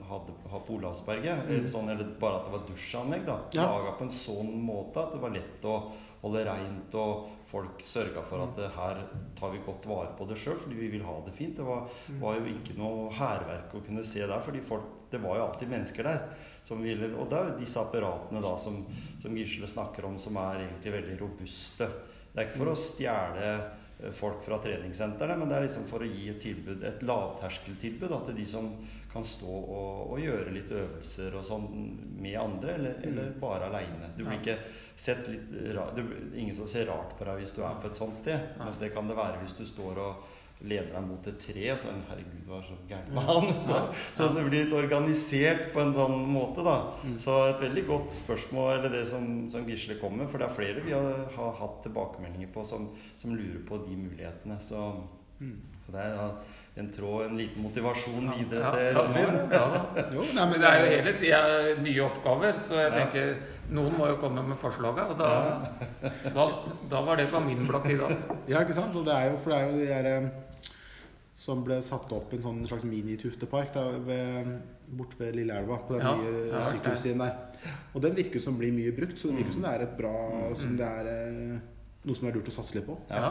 hadde 0.06 0.34
har 0.52 0.60
på 0.66 0.76
Olavsberget. 0.76 1.48
Eller, 1.48 1.66
sånn, 1.70 1.90
eller 1.90 2.12
bare 2.20 2.38
at 2.38 2.46
det 2.46 2.52
var 2.54 2.68
dusjanlegg. 2.68 3.24
da 3.26 3.38
Ja. 3.56 3.64
Laga 3.72 3.96
på 3.98 4.06
en 4.06 4.14
sånn 4.14 4.52
måte 4.62 5.02
at 5.02 5.16
det 5.16 5.22
var 5.24 5.34
lett 5.34 5.66
å 5.66 5.78
holde 6.22 6.44
reint, 6.46 6.94
og 6.98 7.28
folk 7.50 7.82
sørga 7.82 8.22
for 8.26 8.42
at 8.44 8.54
det, 8.58 8.68
her 8.74 9.02
tar 9.38 9.50
vi 9.54 9.62
godt 9.66 9.86
vare 9.88 10.12
på 10.18 10.26
det 10.28 10.36
sjøl, 10.38 10.58
fordi 10.60 10.78
vi 10.78 10.90
vil 10.94 11.06
ha 11.06 11.16
det 11.26 11.34
fint. 11.34 11.56
Det 11.56 11.66
var, 11.66 11.88
var 12.20 12.38
jo 12.38 12.52
ikke 12.52 12.76
noe 12.78 13.08
hærverk 13.14 13.74
å 13.74 13.82
kunne 13.86 14.04
se 14.06 14.22
der, 14.22 14.38
fordi 14.44 14.62
folk, 14.66 14.86
det 15.10 15.22
var 15.22 15.38
jo 15.38 15.48
alltid 15.48 15.74
mennesker 15.74 16.06
der. 16.06 16.22
Som 16.68 16.82
ville, 16.84 17.08
og 17.16 17.30
det 17.30 17.38
er 17.38 17.46
jo 17.48 17.60
disse 17.62 17.80
apparatene 17.80 18.42
da 18.44 18.52
som, 18.60 18.82
som 19.22 19.36
Gisle 19.38 19.66
snakker 19.70 20.04
om, 20.04 20.18
som 20.20 20.36
er 20.42 20.66
egentlig 20.66 20.92
veldig 20.98 21.20
robuste. 21.22 21.88
Det 22.28 22.42
er 22.42 22.50
ikke 22.50 22.60
for 22.60 22.74
å 22.74 22.78
stjele 22.78 23.46
eh, 23.54 23.86
folk 24.14 24.44
fra 24.44 24.60
treningssentrene, 24.62 25.36
men 25.38 25.50
det 25.50 25.56
er 25.56 25.66
liksom 25.66 25.86
for 25.90 26.04
å 26.04 26.08
gi 26.08 26.28
et 26.30 26.40
tilbud, 26.42 26.84
et 26.86 27.02
lavterskeltilbud 27.02 28.12
da, 28.12 28.20
til 28.28 28.36
de 28.38 28.46
som 28.46 28.70
kan 29.12 29.24
stå 29.24 29.48
og, 29.48 30.12
og 30.12 30.20
gjøre 30.20 30.52
litt 30.52 30.70
øvelser 30.70 31.34
og 31.38 31.46
sånn 31.48 31.66
med 32.20 32.36
andre, 32.38 32.76
eller, 32.76 32.98
eller 33.08 33.32
bare 33.40 33.70
aleine. 33.70 34.12
Du 34.14 34.22
blir 34.24 34.38
ikke 34.38 34.58
sett 34.98 35.26
litt 35.30 35.50
rart, 35.74 35.96
det 35.96 36.04
blir 36.06 36.26
Ingen 36.38 36.54
som 36.54 36.68
ser 36.70 36.86
rart 36.90 37.16
på 37.18 37.26
deg 37.26 37.40
hvis 37.40 37.54
du 37.56 37.62
er 37.64 37.78
på 37.80 37.88
et 37.88 37.98
sånt 37.98 38.18
sted. 38.18 38.52
Mens 38.60 38.78
det 38.82 38.92
kan 38.94 39.08
det 39.08 39.16
være 39.18 39.40
hvis 39.42 39.56
du 39.58 39.64
står 39.66 40.02
og 40.04 40.26
lener 40.60 40.90
deg 40.90 41.04
mot 41.06 41.26
et 41.30 41.38
tre. 41.38 41.66
Så 41.78 41.92
herregud, 42.08 42.40
hva 42.48 42.58
er 42.58 42.66
så 42.66 42.76
gærent 42.90 43.12
med 43.14 43.28
han? 43.28 43.48
Så, 43.68 43.80
så 44.18 44.28
det 44.34 44.44
blir 44.48 44.64
litt 44.64 44.74
organisert 44.74 45.68
på 45.74 45.82
en 45.84 45.92
sånn 45.94 46.16
måte, 46.32 46.64
da. 46.66 46.76
Så 47.22 47.36
et 47.52 47.62
veldig 47.62 47.84
godt 47.86 48.12
spørsmål, 48.16 48.72
eller 48.78 48.96
det 48.98 49.04
som, 49.10 49.28
som 49.52 49.66
Gisle 49.70 49.98
kommer 50.02 50.24
med. 50.24 50.32
For 50.32 50.42
det 50.42 50.48
er 50.50 50.56
flere 50.58 50.82
vi 50.86 50.96
har, 50.96 51.26
har 51.36 51.54
hatt 51.62 51.82
tilbakemeldinger 51.86 52.50
på 52.54 52.64
som, 52.66 52.90
som 53.20 53.36
lurer 53.38 53.62
på 53.68 53.78
de 53.86 53.98
mulighetene. 54.02 54.58
Så, 54.64 54.88
så 55.84 55.94
det 55.94 56.02
er 56.08 56.16
da 56.18 56.30
en 56.78 56.90
tråd, 56.94 57.24
en 57.26 57.38
liten 57.40 57.62
motivasjon 57.64 58.28
videre 58.36 58.60
Ja, 58.62 58.68
til 58.70 58.98
ja, 59.18 59.22
ja, 59.50 59.62
ja. 59.98 60.02
Jo, 60.14 60.22
nei, 60.36 60.44
Men 60.46 60.60
det 60.62 60.68
er 60.68 60.76
jo 60.84 60.90
hele 60.92 61.14
sida 61.16 61.40
nye 61.82 62.04
oppgaver, 62.04 62.60
så 62.68 62.76
jeg 62.78 62.92
Ja. 62.92 62.98
tenker 63.00 63.32
noen 63.74 63.96
må 63.98 64.06
jo 64.12 64.18
komme 64.22 64.44
med 64.46 64.58
forslaga. 64.60 65.08
Og 65.10 65.18
da, 65.18 65.30
da, 66.36 66.44
da 66.92 67.00
var 67.02 67.18
det 67.18 67.30
på 67.32 67.40
min 67.42 67.64
blokk 67.66 67.88
i 67.90 67.96
dag. 67.98 68.14
Ja, 68.52 68.62
ikke 68.62 68.76
sant? 68.78 68.94
Og 68.94 69.06
det 69.08 69.14
er 69.16 69.32
jo, 69.32 69.40
for 69.42 69.50
det 69.50 69.58
er 69.58 69.66
jo 69.66 69.80
de 69.80 69.88
der 69.90 70.10
eh, 70.12 70.28
som 71.38 71.60
ble 71.62 71.76
satt 71.86 72.10
opp 72.16 72.32
i 72.34 72.38
en 72.38 72.42
sånn 72.42 72.64
slags 72.66 72.86
mini-tuftepark 72.88 73.70
der 73.76 73.98
ved, 74.02 74.48
Lilleelva, 75.36 75.76
på 75.86 75.94
den 75.94 76.02
Ja, 76.02 76.14
nye 76.18 76.46
ja, 76.50 76.62
sykkelstien 76.72 77.20
der. 77.22 77.36
Og 77.94 78.02
den 78.02 78.16
virker 78.16 78.42
som 78.42 78.56
blir 78.58 78.72
mye 78.74 78.90
brukt, 78.96 79.18
så 79.20 79.30
det 79.30 79.38
virker 79.44 79.54
som 79.54 79.66
det 79.66 79.74
er 79.76 79.84
et 79.86 79.94
bra 79.98 80.14
Som 80.58 80.74
det 80.78 80.86
er 80.88 81.10
eh, 81.12 81.60
noe 82.08 82.16
som 82.18 82.26
er 82.28 82.34
lurt 82.38 82.50
å 82.50 82.56
satse 82.56 82.74
litt 82.78 82.86
på. 82.88 82.96
Ja, 83.10 83.20
Ja. 83.28 83.30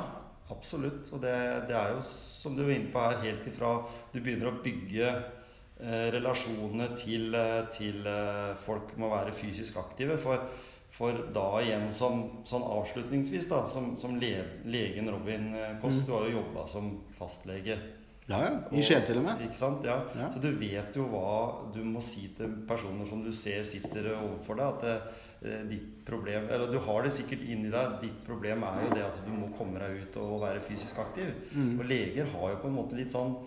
absolutt. 0.55 1.09
Og 1.11 1.19
det, 1.21 1.33
det 1.67 1.75
er 1.75 1.95
jo, 1.97 2.01
som 2.07 2.55
du 2.55 2.63
var 2.63 2.71
inne 2.77 2.93
på 2.93 3.03
her, 3.03 3.19
helt 3.25 3.47
ifra 3.51 3.73
du 4.13 4.21
begynner 4.21 4.53
å 4.53 4.61
bygge 4.63 5.09
eh, 5.11 6.07
relasjonene 6.15 6.87
til, 6.95 7.33
eh, 7.35 7.65
til 7.75 8.07
eh, 8.07 8.55
folk 8.63 8.95
må 8.97 9.09
være 9.11 9.35
fysisk 9.35 9.75
aktive. 9.83 10.15
For, 10.17 10.47
for 10.97 11.21
da 11.33 11.45
igjen, 11.61 11.85
som, 11.93 12.23
sånn 12.49 12.65
avslutningsvis, 12.65 13.45
da, 13.51 13.61
som, 13.69 13.91
som 14.01 14.17
le, 14.17 14.33
legen 14.65 15.11
Robin 15.13 15.51
Koss, 15.81 16.01
mm. 16.01 16.03
du 16.07 16.11
har 16.15 16.25
jo 16.25 16.39
jobba 16.39 16.65
som 16.71 16.89
fastlege. 17.19 17.77
Ja, 18.27 18.39
ja. 18.43 18.77
I 18.77 18.81
Skien 18.83 19.05
til 19.07 19.21
og 19.21 19.23
med. 19.23 19.41
Ikke 19.45 19.55
sant? 19.55 19.85
Ja. 19.87 20.01
Ja. 20.17 20.27
Så 20.31 20.41
du 20.43 20.49
vet 20.59 20.95
jo 20.99 21.05
hva 21.07 21.67
du 21.71 21.79
må 21.87 22.01
si 22.03 22.25
til 22.35 22.57
personer 22.67 23.07
som 23.07 23.21
du 23.23 23.31
ser 23.31 23.63
sitter 23.67 24.09
overfor 24.17 24.59
deg. 24.59 24.81
At 24.81 25.45
eh, 25.47 25.61
ditt 25.69 26.01
problem 26.07 26.49
Eller 26.51 26.71
du 26.71 26.79
har 26.83 27.05
det 27.05 27.13
sikkert 27.15 27.45
inni 27.47 27.71
deg. 27.71 28.01
Ditt 28.03 28.17
problem 28.27 28.65
er 28.67 28.81
jo 28.83 28.89
det 28.97 29.05
at 29.05 29.21
du 29.23 29.31
må 29.31 29.47
komme 29.55 29.79
deg 29.79 30.01
ut 30.03 30.19
og 30.19 30.41
være 30.43 30.65
fysisk 30.67 30.99
aktiv. 31.05 31.31
Mm. 31.53 31.77
Og 31.77 31.87
leger 31.87 32.27
har 32.33 32.51
jo 32.51 32.59
på 32.65 32.71
en 32.71 32.77
måte 32.81 32.99
litt 32.99 33.15
sånn 33.15 33.37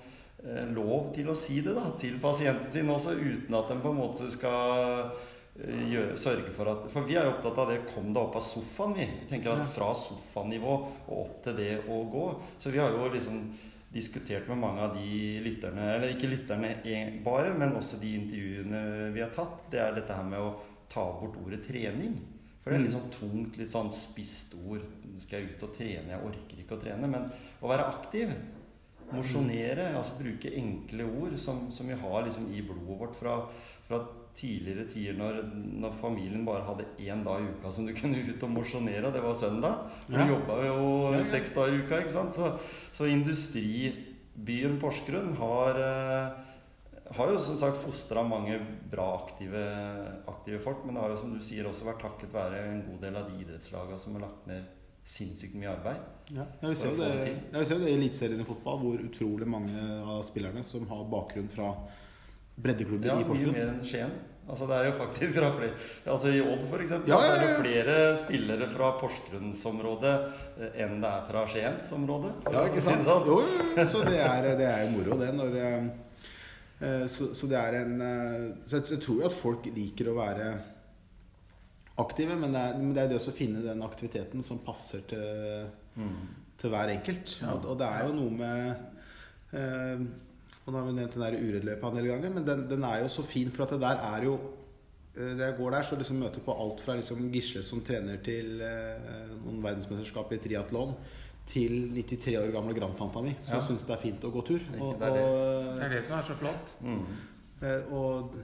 eh, 0.47 0.65
lov 0.73 1.13
til 1.17 1.29
å 1.29 1.37
si 1.37 1.61
det 1.67 1.77
da 1.77 1.91
til 2.01 2.17
pasienten 2.23 2.73
sin 2.73 2.89
også, 2.89 3.19
uten 3.21 3.61
at 3.61 3.69
de 3.69 3.81
på 3.85 3.93
en 3.93 4.01
måte 4.01 4.31
skal 4.33 4.81
eh, 4.81 5.29
gjøre, 5.61 6.19
sørge 6.21 6.53
for 6.57 6.71
at 6.73 6.87
For 6.93 7.09
vi 7.09 7.17
er 7.19 7.27
jo 7.27 7.35
opptatt 7.35 7.59
av 7.61 7.73
det 7.73 7.81
kom 7.91 8.13
deg 8.13 8.23
opp 8.23 8.39
av 8.41 8.45
sofaen, 8.45 8.95
vi. 8.97 9.09
Vi 9.23 9.29
tenker 9.31 9.53
at 9.55 9.75
Fra 9.75 9.91
sofanivå 9.97 10.77
og 10.77 11.17
opp 11.17 11.43
til 11.45 11.59
det 11.59 11.73
å 11.89 12.01
gå. 12.11 12.27
Så 12.63 12.73
vi 12.75 12.81
har 12.83 12.95
jo 12.95 13.11
liksom 13.13 13.43
diskutert 13.91 14.47
med 14.49 14.61
mange 14.63 14.83
av 14.87 14.95
de 14.95 15.41
lytterne, 15.43 15.87
eller 15.97 16.13
ikke 16.15 16.31
lytterne 16.31 16.77
bare, 17.25 17.55
men 17.59 17.75
også 17.75 17.99
de 17.99 18.13
intervjuene 18.21 18.83
vi 19.15 19.23
har 19.25 19.33
tatt, 19.35 19.65
det 19.73 19.81
er 19.83 19.97
dette 19.97 20.15
her 20.15 20.29
med 20.29 20.39
å 20.39 20.53
ta 20.91 21.03
bort 21.19 21.39
ordet 21.43 21.65
trening. 21.67 22.15
For 22.61 22.71
det 22.71 22.79
er 22.79 22.85
litt 22.85 22.95
sånn 22.95 23.11
tungt, 23.15 23.59
litt 23.59 23.73
sånn 23.73 23.91
spisst 23.95 24.55
ord. 24.63 24.85
Skal 25.21 25.41
jeg 25.41 25.57
ut 25.57 25.67
og 25.67 25.75
trene? 25.75 26.13
Jeg 26.13 26.27
orker 26.29 26.63
ikke 26.63 26.77
å 26.77 26.83
trene. 26.83 27.09
Men 27.11 27.27
å 27.61 27.71
være 27.71 27.89
aktiv, 27.89 28.31
mosjonere, 29.11 29.89
altså 29.97 30.19
bruke 30.21 30.53
enkle 30.55 31.07
ord 31.09 31.35
som, 31.43 31.65
som 31.75 31.89
vi 31.91 31.99
har 31.99 32.27
liksom 32.27 32.51
i 32.55 32.63
blodet 32.63 32.99
vårt 33.01 33.17
fra, 33.19 33.41
fra 33.89 34.05
tidligere 34.37 34.85
tider 34.89 35.17
når, 35.19 35.41
når 35.83 35.97
familien 36.01 36.45
bare 36.47 36.65
hadde 36.67 36.87
én 37.03 37.25
dag 37.27 37.43
i 37.43 37.49
uka 37.57 37.73
som 37.73 37.87
du 37.87 37.93
kunne 38.01 38.21
ut 38.29 38.43
og 38.47 38.51
mosjonere, 38.55 39.07
og 39.09 39.13
det 39.17 39.23
var 39.25 39.35
søndag. 39.35 39.89
Du 40.09 40.17
Ja. 40.17 40.27
jobba 40.29 40.61
jo 40.67 40.77
Ja, 41.13 41.19
ja. 41.19 41.25
seks 41.25 41.53
dager 41.57 41.75
i 41.75 41.83
uka, 41.85 41.99
ikke 42.05 42.13
sant. 42.15 42.35
Så, 42.35 42.53
så 42.93 43.05
industribyen 43.11 44.79
Porsgrunn 44.81 45.35
har 45.41 45.81
eh, 45.81 46.31
har 47.11 47.33
jo 47.33 47.41
som 47.43 47.57
sagt 47.59 47.81
fostra 47.83 48.23
mange 48.23 48.55
bra 48.91 49.07
aktive, 49.25 49.63
aktive 50.31 50.61
folk, 50.63 50.85
men 50.87 50.95
det 50.95 51.03
har 51.03 51.11
jo 51.11 51.17
som 51.25 51.33
du 51.35 51.41
sier 51.43 51.67
også 51.67 51.89
vært 51.89 52.05
takket 52.05 52.31
være 52.33 52.61
en 52.71 52.85
god 52.87 53.01
del 53.03 53.17
av 53.19 53.25
de 53.33 53.41
idrettslagene 53.43 53.99
som 53.99 54.15
har 54.15 54.29
lagt 54.29 54.47
ned 54.47 54.69
sinnssykt 55.11 55.57
mye 55.59 55.73
arbeid. 55.73 56.05
Ja, 56.37 56.45
jeg 56.61 56.69
vil 56.71 56.77
se 56.79 56.91
jo 56.93 57.01
det, 57.01 57.09
det 57.51 57.65
det 57.81 57.89
i 57.91 57.97
Eliteserien 57.97 58.45
i 58.45 58.47
fotball, 58.47 58.79
hvor 58.85 59.03
utrolig 59.03 59.49
mange 59.51 59.75
av 60.05 60.21
spillerne 60.23 60.63
som 60.63 60.87
har 60.87 61.03
bakgrunn 61.11 61.49
fra 61.51 61.73
breddeklubber 62.65 63.11
Ja, 63.13 63.17
i 63.21 63.29
mye 63.29 63.53
mer 63.55 63.71
enn 63.75 63.81
Skien. 63.87 64.13
Altså 64.51 64.67
det 64.67 64.77
er 64.81 64.87
jo 64.89 64.95
faktisk 64.99 65.35
fra 65.37 65.49
flere 65.55 65.75
Altså 66.11 66.31
I 66.35 66.41
Odd 66.43 66.63
for 66.73 66.83
eksempel, 66.83 67.13
Ja, 67.13 67.19
så 67.23 67.29
ja, 67.29 67.35
er 67.37 67.43
det 67.45 67.59
flere 67.61 67.97
spillere 68.19 68.67
fra 68.73 68.89
Porsgrunnsområdet 68.99 70.15
eh, 70.59 70.81
enn 70.83 70.97
det 71.05 71.11
er 71.11 71.29
fra 71.29 71.45
Skiensområdet. 71.53 72.33
Ja, 72.51 72.65
ikke 72.67 72.83
sant? 72.83 73.05
Sånn. 73.07 73.29
Jo, 73.31 73.37
jo, 73.47 73.85
så 73.93 74.03
det 74.09 74.19
er, 74.25 74.49
det 74.59 74.67
er 74.67 74.83
jo 74.87 74.91
moro, 74.97 75.19
det. 75.21 75.31
Når, 75.39 75.55
eh, 75.61 75.87
eh, 76.81 77.05
så, 77.13 77.31
så 77.37 77.51
det 77.53 77.61
er 77.61 77.79
en 77.85 77.95
Så 78.67 78.81
jeg, 78.81 78.99
tror 79.05 79.23
jo 79.23 79.29
at 79.31 79.39
folk 79.39 79.71
liker 79.77 80.11
å 80.11 80.17
være 80.19 80.51
aktive, 82.01 82.35
men 82.41 82.55
det 82.57 82.61
er, 82.65 82.79
men 82.81 82.93
det 82.97 83.03
er 83.05 83.11
det 83.13 83.21
å 83.21 83.35
finne 83.37 83.63
den 83.65 83.83
aktiviteten 83.87 84.43
som 84.47 84.63
passer 84.65 85.05
til, 85.11 85.69
Mm. 86.01 86.29
til 86.57 86.71
hver 86.71 86.89
enkelt. 86.93 87.33
Og, 87.51 87.65
og 87.73 87.79
det 87.81 87.87
er 87.87 88.05
jo 88.07 88.13
noe 88.15 88.31
med 88.31 88.69
eh, 89.59 90.05
Og 90.67 90.73
nå 90.73 90.79
har 90.79 90.87
vi 90.87 90.93
nevnt 90.99 91.15
den 91.17 91.23
der 91.25 91.37
Urødløypa 91.41 91.89
en 91.89 91.97
del 91.97 92.09
ganger, 92.11 92.31
men 92.35 92.45
den, 92.47 92.67
den 92.71 92.85
er 92.85 93.01
jo 93.03 93.09
så 93.09 93.23
fin, 93.27 93.51
for 93.51 93.65
at 93.65 93.71
det 93.75 93.81
der 93.81 94.03
er 94.15 94.25
jo 94.29 94.39
Det 95.15 95.33
Da 95.39 95.47
jeg 95.49 95.57
går 95.59 95.71
der, 95.75 95.83
så 95.83 95.97
liksom 95.99 96.21
møter 96.23 96.39
jeg 96.39 96.45
på 96.47 96.55
alt 96.63 96.81
fra 96.85 96.95
liksom 96.95 97.25
Gisle 97.33 97.63
som 97.67 97.81
trener 97.83 98.21
til 98.23 98.61
eh, 98.63 99.33
noen 99.43 99.59
verdensmesterskap 99.65 100.31
i 100.33 100.39
triatlon, 100.39 100.93
til 101.51 101.73
93 101.97 102.37
år 102.39 102.53
gamle 102.55 102.75
grandtanta 102.77 103.21
mi, 103.25 103.33
som 103.43 103.59
Ja. 103.59 103.65
syns 103.67 103.83
det 103.89 103.97
er 103.97 104.03
fint 104.05 104.23
å 104.25 104.31
gå 104.31 104.45
tur. 104.47 104.61
Og, 104.79 105.01
Det 105.01 105.09
er 105.09 105.17
det. 105.17 105.25
Det 105.81 105.85
er 105.89 105.95
det 105.97 106.05
som 106.07 106.19
er 106.19 106.23
så 106.29 106.37
flott. 106.39 106.77
Mm. 106.81 107.03
Eh, 107.61 107.93
og, 107.93 108.37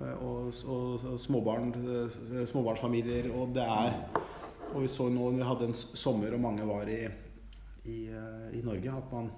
og, 0.00 0.52
og, 0.68 1.06
og 1.14 1.18
småbarn, 1.18 1.72
eh, 1.72 2.44
småbarnsfamilier. 2.52 3.30
Og 3.32 3.54
det 3.56 3.64
er 3.64 3.96
Og 4.74 4.82
vi 4.82 4.88
så 4.88 5.08
nå 5.08 5.30
når 5.30 5.36
vi 5.38 5.42
hadde 5.48 5.66
en 5.70 5.74
sommer 5.74 6.34
og 6.34 6.40
mange 6.40 6.64
var 6.66 6.88
i, 6.90 7.00
i, 7.86 7.98
eh, 8.10 8.58
i 8.58 8.62
Norge, 8.62 8.90
at 8.92 9.12
man 9.12 9.30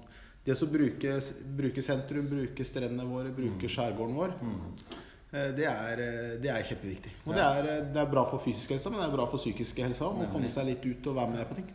Det 0.47 0.55
å 0.63 0.69
bruke, 0.71 1.17
bruke 1.59 1.83
sentrum, 1.83 2.29
bruke 2.31 2.65
strendene 2.67 3.07
våre, 3.09 3.33
bruke 3.35 3.67
skjærgården 3.67 4.15
vår, 4.15 4.35
eh, 5.33 5.49
det 5.57 5.65
er, 5.67 6.03
eh, 6.03 6.35
det 6.39 6.53
er 6.53 6.69
kjempeviktig. 6.69 7.15
Og 7.27 7.35
det, 7.35 7.43
er, 7.43 7.71
eh, 7.73 7.81
det 7.91 7.99
er 8.03 8.13
bra 8.13 8.23
for 8.31 8.39
fysisk 8.45 8.77
helse, 8.77 8.93
men 8.93 9.03
det 9.03 9.09
er 9.09 9.17
bra 9.17 9.27
for 9.27 9.43
psykisk 9.43 9.83
helse 9.83 10.07
òg. 10.07 10.23
Å 10.23 10.31
komme 10.31 10.53
seg 10.53 10.69
litt 10.71 10.87
ut 10.87 11.11
og 11.11 11.19
være 11.19 11.35
med 11.35 11.51
på 11.51 11.59
ting. 11.59 11.73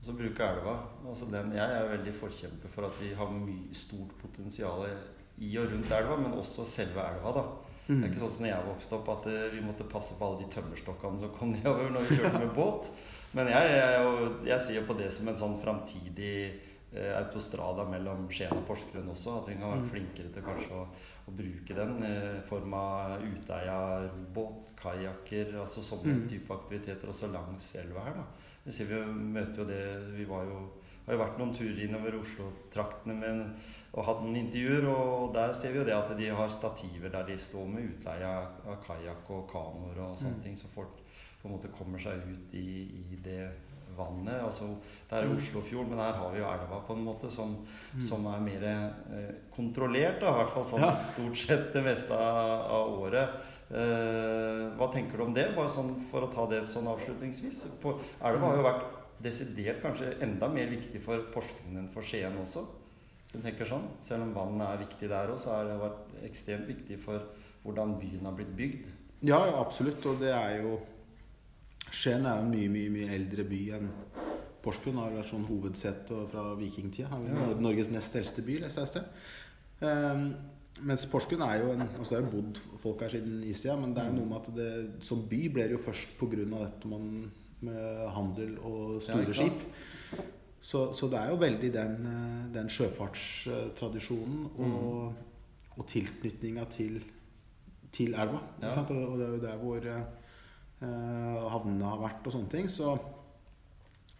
Og 0.00 0.08
så 0.08 0.16
bruke 0.18 0.42
elva. 0.42 0.74
Altså 1.06 1.30
den, 1.30 1.54
jeg 1.54 1.78
er 1.78 1.88
veldig 1.94 2.18
forkjemper 2.18 2.74
for 2.74 2.90
at 2.90 2.98
vi 2.98 3.14
har 3.14 3.30
mye 3.30 3.78
stort 3.78 4.18
potensial 4.18 4.82
i 5.38 5.54
og 5.60 5.70
rundt 5.70 5.96
elva, 6.02 6.18
men 6.18 6.34
også 6.34 6.66
selve 6.66 6.98
elva. 6.98 7.30
da. 7.30 7.48
Det 7.86 8.02
er 8.02 8.08
ikke 8.10 8.24
sånn 8.26 8.34
som 8.34 8.42
når 8.42 8.50
jeg 8.56 8.66
vokste 8.74 8.96
opp 8.96 9.08
at 9.12 9.26
vi 9.52 9.60
måtte 9.62 9.84
passe 9.86 10.18
på 10.18 10.26
alle 10.26 10.42
de 10.42 10.50
tømmerstokkene 10.50 11.22
som 11.22 11.36
kom 11.38 11.52
nedover 11.54 11.94
når 11.94 12.08
vi 12.08 12.18
kjørte 12.18 12.42
med 12.42 12.54
båt. 12.58 12.90
Men 13.38 13.54
jeg, 13.54 13.70
jeg, 13.70 13.92
jeg, 13.94 14.30
jeg 14.50 14.64
ser 14.66 14.88
på 14.88 14.96
det 14.98 15.12
som 15.14 15.28
en 15.30 15.38
sånn 15.38 15.60
framtidig 15.62 16.38
autostrada 16.94 17.84
mellom 17.90 18.28
Skien 18.30 18.54
og 18.54 18.64
Porsgrunn 18.68 19.10
også. 19.12 19.40
At 19.40 19.50
vi 19.50 19.58
kan 19.58 19.72
være 19.74 19.90
flinkere 19.90 20.32
til 20.32 20.44
kanskje 20.46 20.78
å, 20.78 20.86
å 21.26 21.34
bruke 21.36 21.76
den 21.76 22.02
eh, 22.06 22.32
i 22.38 22.46
form 22.48 22.76
av 22.78 23.22
Uteia 23.26 23.78
båt, 24.34 24.72
kajakker, 24.76 25.54
altså 25.62 25.82
sånne 25.82 26.26
type 26.28 26.52
aktiviteter 26.52 27.08
også 27.10 27.32
langs 27.32 27.70
elva 27.80 28.04
her. 28.06 28.18
da. 28.20 28.26
Det 28.66 28.74
ser 28.74 28.90
vi 28.90 28.98
møter 29.08 29.62
jo 29.62 29.64
det 29.68 29.82
Vi 30.16 30.26
var 30.28 30.44
jo, 30.44 30.58
har 31.06 31.16
jo 31.16 31.22
vært 31.22 31.40
noen 31.40 31.54
turer 31.56 31.82
innover 31.86 32.18
Oslo-traktene 32.20 33.32
og 33.96 34.04
hatt 34.04 34.20
noen 34.20 34.36
intervjuer, 34.42 34.84
og 34.90 35.30
der 35.32 35.54
ser 35.56 35.72
vi 35.72 35.80
jo 35.80 35.86
det 35.88 35.94
at 35.96 36.10
de 36.18 36.28
har 36.28 36.50
stativer 36.52 37.12
der 37.14 37.24
de 37.30 37.38
står 37.40 37.68
med 37.70 37.86
utleie 37.94 38.28
av 38.28 38.74
kajakk 38.84 39.30
og 39.32 39.46
kanoer 39.48 40.02
og 40.04 40.18
sånne 40.20 40.42
ting, 40.44 40.58
så 40.58 40.68
folk 40.74 40.98
på 41.40 41.48
en 41.48 41.54
måte 41.54 41.70
kommer 41.72 42.02
seg 42.02 42.20
ut 42.26 42.56
i, 42.58 42.66
i 43.06 43.20
det 43.24 43.40
vannet. 43.96 44.38
Altså, 44.44 44.68
det 45.10 45.18
er 45.18 45.26
jo 45.28 45.36
Oslofjord, 45.38 45.88
men 45.90 45.98
her 46.02 46.16
har 46.20 46.32
vi 46.32 46.40
jo 46.40 46.48
elva 46.50 46.80
på 46.86 46.96
en 46.96 47.04
måte 47.06 47.30
som, 47.32 47.56
som 48.02 48.26
er 48.32 48.40
mer 48.44 48.66
eh, 48.70 49.34
kontrollert, 49.54 50.20
da, 50.22 50.32
i 50.32 50.40
hvert 50.40 50.54
fall 50.54 50.66
sånn 50.72 50.84
Ja. 50.86 50.94
stort 51.00 51.36
sett 51.40 51.72
det 51.74 51.82
meste 51.86 52.12
av, 52.16 52.66
av 52.78 52.98
året. 53.06 53.36
Eh, 53.70 54.62
hva 54.78 54.90
tenker 54.94 55.18
du 55.18 55.24
om 55.26 55.34
det, 55.34 55.48
bare 55.56 55.72
sånn 55.72 55.94
for 56.10 56.26
å 56.26 56.30
ta 56.32 56.46
det 56.50 56.64
sånn 56.74 56.86
avslutningsvis? 56.92 57.64
På, 57.82 57.96
elva 58.22 58.50
har 58.52 58.60
jo 58.60 58.66
vært 58.68 58.86
desidert 59.24 59.80
kanskje 59.82 60.12
enda 60.22 60.48
mer 60.52 60.68
viktig 60.70 61.00
for 61.02 61.24
Porsgrunn 61.32 61.80
enn 61.80 61.88
for 61.94 62.04
Skien 62.04 62.36
også. 62.42 62.66
Du 63.32 63.40
tenker 63.42 63.68
sånn? 63.68 63.88
Selv 64.06 64.22
om 64.26 64.34
vannet 64.36 64.68
er 64.68 64.84
viktig 64.84 65.08
der 65.10 65.32
òg, 65.32 65.40
så 65.40 65.54
har 65.56 65.66
det 65.68 65.80
vært 65.80 66.12
ekstremt 66.28 66.68
viktig 66.70 66.98
for 67.02 67.24
hvordan 67.64 67.96
byen 68.00 68.28
har 68.28 68.36
blitt 68.38 68.52
bygd. 68.56 68.84
Ja, 69.26 69.40
ja, 69.48 69.56
absolutt. 69.60 70.04
Og 70.06 70.20
det 70.20 70.30
er 70.36 70.60
jo 70.62 70.76
Skien 71.94 72.26
er 72.26 72.40
jo 72.40 72.46
en 72.46 72.52
mye, 72.52 72.70
mye 72.72 72.92
mye 72.92 73.14
eldre 73.14 73.46
by 73.46 73.62
enn 73.78 73.88
Porsgrunn. 74.64 74.98
Har 75.00 75.14
vært 75.14 75.30
sånn 75.30 75.46
hovedsete 75.48 76.26
fra 76.32 76.50
vikingtida. 76.58 77.10
Har 77.12 77.24
jo 77.24 77.56
Norges 77.62 77.90
nest 77.94 78.16
eldste 78.18 78.44
by, 78.46 78.60
leste 78.64 78.82
jeg 78.82 78.88
et 78.88 78.94
sted. 78.94 79.24
Um, 79.86 80.28
mens 80.88 81.06
Porsgrunn 81.08 81.44
er 81.44 81.60
jo 81.62 81.72
en 81.72 81.84
Altså 81.86 82.14
det 82.14 82.18
har 82.18 82.24
jo 82.24 82.32
bodd 82.38 82.60
folk 82.80 83.04
her 83.04 83.12
siden 83.12 83.42
istida, 83.48 83.76
men 83.80 83.94
det 83.96 84.02
er 84.02 84.10
jo 84.10 84.18
noe 84.18 84.30
med 84.30 84.38
at 84.42 84.56
det 84.56 85.04
som 85.04 85.22
by 85.28 85.42
ble 85.52 85.68
det 85.68 85.76
jo 85.76 85.82
først 85.84 86.16
pga. 86.20 86.44
dette 86.56 86.88
man, 86.88 87.30
med 87.66 88.08
handel 88.12 88.58
og 88.58 89.02
store 89.02 89.30
ja, 89.30 89.32
skip. 89.32 89.62
Så, 90.60 90.92
så 90.92 91.08
det 91.08 91.18
er 91.18 91.30
jo 91.30 91.38
veldig 91.40 91.72
den, 91.72 91.94
eh, 92.10 92.44
den 92.52 92.68
sjøfartstradisjonen 92.68 94.46
og, 94.66 95.14
og 95.76 95.86
tilknytninga 95.86 96.64
til, 96.72 96.98
til 97.92 98.14
elva. 98.14 98.40
Ja. 98.62 98.74
Og, 98.82 98.90
og 98.90 99.18
det 99.18 99.26
er 99.26 99.34
jo 99.36 99.42
der 99.44 99.60
hvor 99.62 99.88
eh, 99.92 100.25
havnene 100.80 101.88
har 101.88 102.02
vært 102.02 102.26
og 102.28 102.34
sånne 102.34 102.52
ting. 102.52 102.66
Så, 102.72 102.92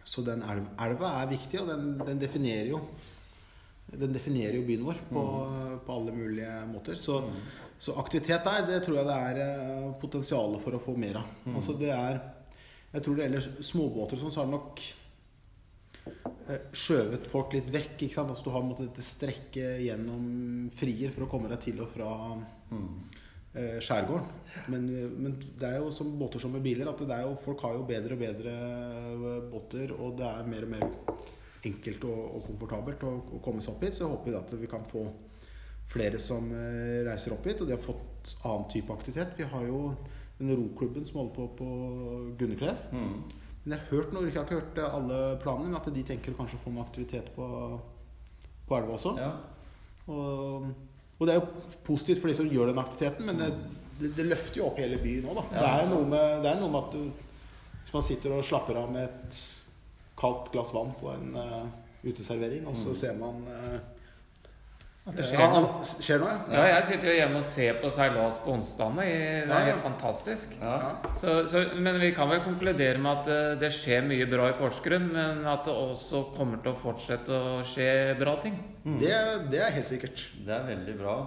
så 0.07 0.23
den 0.25 0.41
elv, 0.41 0.71
elva 0.81 1.13
er 1.21 1.31
viktig, 1.35 1.61
og 1.61 1.69
den, 1.69 1.93
den 2.01 2.23
definerer 2.23 2.71
jo 2.73 2.81
den 3.87 4.11
definerer 4.11 4.57
jo 4.57 4.65
byen 4.67 4.83
vår 4.83 4.97
på, 5.07 5.21
på 5.85 5.95
alle 5.95 6.11
mulige 6.11 6.53
måter. 6.67 6.97
Så, 6.99 7.21
så 7.79 7.95
aktivitet 8.01 8.43
der, 8.43 8.65
det 8.67 8.81
tror 8.83 8.99
jeg 8.99 9.07
det 9.07 9.19
er 9.29 9.41
eh, 9.45 9.91
potensial 10.01 10.57
for 10.63 10.75
å 10.75 10.81
få 10.81 10.95
mer 10.99 11.21
av. 11.21 11.29
Altså 11.53 11.77
det 11.77 11.93
er 11.95 12.19
Jeg 12.93 13.03
tror 13.03 13.15
det 13.15 13.25
gjelder 13.27 13.63
småbåter 13.67 14.17
og 14.17 14.21
sånn, 14.23 14.33
så 14.33 14.41
har 14.41 14.49
det 14.49 14.57
nok 14.57 14.83
eh, 16.49 16.67
skjøvet 16.75 17.29
folk 17.31 17.55
litt 17.55 17.71
vekk. 17.71 17.95
ikke 18.01 18.15
sant? 18.15 18.31
Altså 18.33 18.47
Du 18.47 18.51
har 18.55 18.67
måttet 18.67 18.99
strekke 19.03 19.77
gjennom 19.85 20.27
frier 20.75 21.15
for 21.15 21.27
å 21.27 21.31
komme 21.31 21.51
deg 21.51 21.63
til 21.67 21.79
og 21.83 21.91
fra 21.93 22.11
eh, 22.35 23.23
skjærgården. 23.83 24.27
Men, 24.71 24.85
men 25.21 25.37
det 25.59 25.69
er 25.69 25.79
jo 25.81 25.91
som 25.93 26.11
båter 26.19 26.41
som 26.41 26.53
med 26.55 26.63
biler, 26.65 26.89
at 26.89 27.01
det 27.01 27.15
er 27.15 27.25
jo, 27.27 27.37
folk 27.41 27.61
har 27.65 27.77
jo 27.77 27.85
bedre 27.87 28.17
og 28.17 28.21
bedre 28.21 28.53
eh, 28.57 29.47
båter, 29.51 29.93
og 29.97 30.17
det 30.19 30.27
er 30.27 30.51
mer 30.51 30.67
og 30.67 30.73
mer 30.75 30.85
enkelt 31.67 32.05
og, 32.07 32.19
og 32.37 32.45
komfortabelt 32.47 33.03
å, 33.07 33.15
å 33.37 33.41
komme 33.43 33.63
seg 33.63 33.75
opp 33.75 33.83
hit. 33.85 33.97
Så 33.97 34.05
jeg 34.05 34.13
håper 34.13 34.37
at 34.39 34.53
vi 34.61 34.69
kan 34.71 34.85
få 34.87 35.07
flere 35.91 36.21
som 36.21 36.49
eh, 36.55 37.01
reiser 37.07 37.35
opp 37.35 37.47
hit, 37.47 37.61
og 37.61 37.69
de 37.69 37.75
har 37.75 37.83
fått 37.83 38.37
annen 38.43 38.69
type 38.71 38.93
aktivitet. 38.93 39.35
Vi 39.39 39.49
har 39.51 39.67
jo 39.67 39.81
den 40.37 40.53
roklubben 40.53 41.05
som 41.07 41.21
holder 41.23 41.35
på 41.37 41.49
på 41.57 41.67
Gunneklev. 42.39 42.81
Men 43.67 43.73
jeg 43.75 43.83
har 43.83 43.89
hørt 43.91 44.13
noe, 44.15 44.27
jeg 44.27 44.37
har 44.37 44.45
ikke 44.45 44.59
hørt 44.61 44.77
alle 44.85 45.21
planene, 45.43 45.71
men 45.71 45.79
at 45.79 45.87
de 45.91 46.03
tenker 46.07 46.35
kanskje 46.37 46.59
å 46.59 46.63
få 46.63 46.71
noe 46.71 46.85
aktivitet 46.85 47.33
på, 47.35 47.47
på 48.69 48.77
elva 48.77 48.95
også. 48.95 49.15
Ja. 49.19 49.31
Og, 50.07 50.69
og 51.17 51.25
det 51.25 51.33
er 51.33 51.39
jo 51.41 51.77
positivt 51.87 52.21
for 52.21 52.29
de 52.29 52.37
som 52.37 52.49
gjør 52.51 52.71
den 52.71 52.81
aktiviteten, 52.81 53.25
men 53.25 53.39
det, 53.41 53.49
det, 53.97 54.11
det 54.19 54.27
løfter 54.27 54.61
jo 54.61 54.67
opp 54.69 54.81
hele 54.81 54.99
byen 55.01 55.25
òg, 55.31 55.39
da. 55.39 55.45
Ja. 55.55 55.61
Det, 55.63 55.97
er 55.97 56.09
med, 56.13 56.33
det 56.43 56.51
er 56.51 56.61
noe 56.61 56.73
med 56.73 56.81
at 56.83 56.97
du, 56.97 57.27
hvis 57.81 57.95
man 57.95 58.05
sitter 58.05 58.35
og 58.37 58.45
slapper 58.45 58.81
av 58.83 58.91
med 58.93 59.07
et 59.07 59.39
kaldt 60.17 60.51
glass 60.53 60.73
vann 60.75 60.93
på 60.97 61.09
en 61.13 61.37
uh, 61.37 61.65
uteservering, 62.05 62.67
og 62.69 62.77
så 62.77 62.93
ser 62.97 63.17
man 63.17 63.41
uh, 63.49 63.79
At 65.07 65.15
det 65.15 65.23
ja, 65.23 65.29
skjer 65.31 65.53
noe. 65.53 65.87
skjer 65.87 66.19
noe, 66.19 66.33
Ja, 66.51 66.63
jeg 66.67 66.87
sitter 66.89 67.09
jo 67.09 67.15
hjemme 67.15 67.39
og 67.39 67.45
ser 67.47 67.77
på 67.79 67.91
seilas 67.95 68.39
på 68.43 68.51
onsdagene. 68.57 69.05
Det 69.47 69.55
er 69.55 69.67
helt 69.69 69.83
fantastisk. 69.85 70.57
Så, 71.21 71.35
så, 71.47 71.63
men 71.79 71.99
vi 72.03 72.11
kan 72.15 72.27
vel 72.31 72.43
konkludere 72.43 72.99
med 72.99 73.21
at 73.21 73.31
eh, 73.31 73.55
det 73.61 73.71
skjer 73.77 74.03
mye 74.07 74.27
bra 74.27 74.49
i 74.51 74.57
Porsgrunn, 74.59 75.07
men 75.15 75.47
at 75.47 75.63
det 75.67 75.75
også 75.75 76.25
kommer 76.35 76.59
til 76.63 76.73
å 76.73 76.79
fortsette 76.81 77.31
å 77.31 77.59
skje 77.67 77.89
bra 78.19 78.35
ting. 78.43 78.59
Det, 78.99 79.15
det 79.51 79.63
er 79.63 79.75
helt 79.79 79.87
sikkert. 79.87 80.27
Det 80.43 80.53
er 80.57 80.67
veldig 80.73 80.97
bra. 80.99 81.17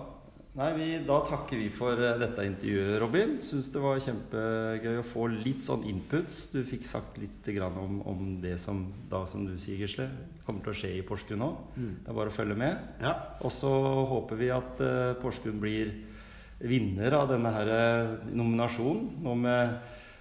Nei, 0.60 0.72
vi, 0.76 0.86
Da 1.08 1.22
takker 1.24 1.56
vi 1.56 1.70
for 1.72 1.96
eh, 2.04 2.18
dette 2.20 2.44
intervjuet, 2.44 2.98
Robin. 3.00 3.30
Syns 3.40 3.70
det 3.72 3.80
var 3.80 4.00
kjempegøy 4.04 4.98
å 5.00 5.06
få 5.08 5.24
litt 5.32 5.64
sånn 5.64 5.86
inputs. 5.88 6.50
Du 6.52 6.58
fikk 6.68 6.84
sagt 6.84 7.16
litt 7.22 7.46
grann 7.56 7.78
om, 7.80 8.02
om 8.04 8.34
det 8.42 8.58
som 8.60 8.82
da, 9.08 9.22
som 9.30 9.46
du 9.48 9.54
sier, 9.56 9.80
Gisle, 9.80 10.10
kommer 10.44 10.60
til 10.66 10.74
å 10.74 10.76
skje 10.82 10.90
i 10.98 11.06
Porsgrunn 11.06 11.40
nå. 11.40 11.48
Det 12.04 12.12
er 12.12 12.18
bare 12.18 12.28
å 12.28 12.34
følge 12.34 12.58
med. 12.60 12.90
Ja. 13.00 13.14
Og 13.40 13.54
så 13.56 13.70
håper 14.10 14.40
vi 14.42 14.50
at 14.52 14.82
uh, 14.84 15.14
Porsgrunn 15.22 15.62
blir 15.62 15.94
vinner 16.60 17.16
av 17.16 17.30
denne 17.32 17.54
her 17.56 17.72
eh, 17.78 18.12
nominasjonen. 18.36 19.14
Nå 19.24 19.38
med, 19.40 19.78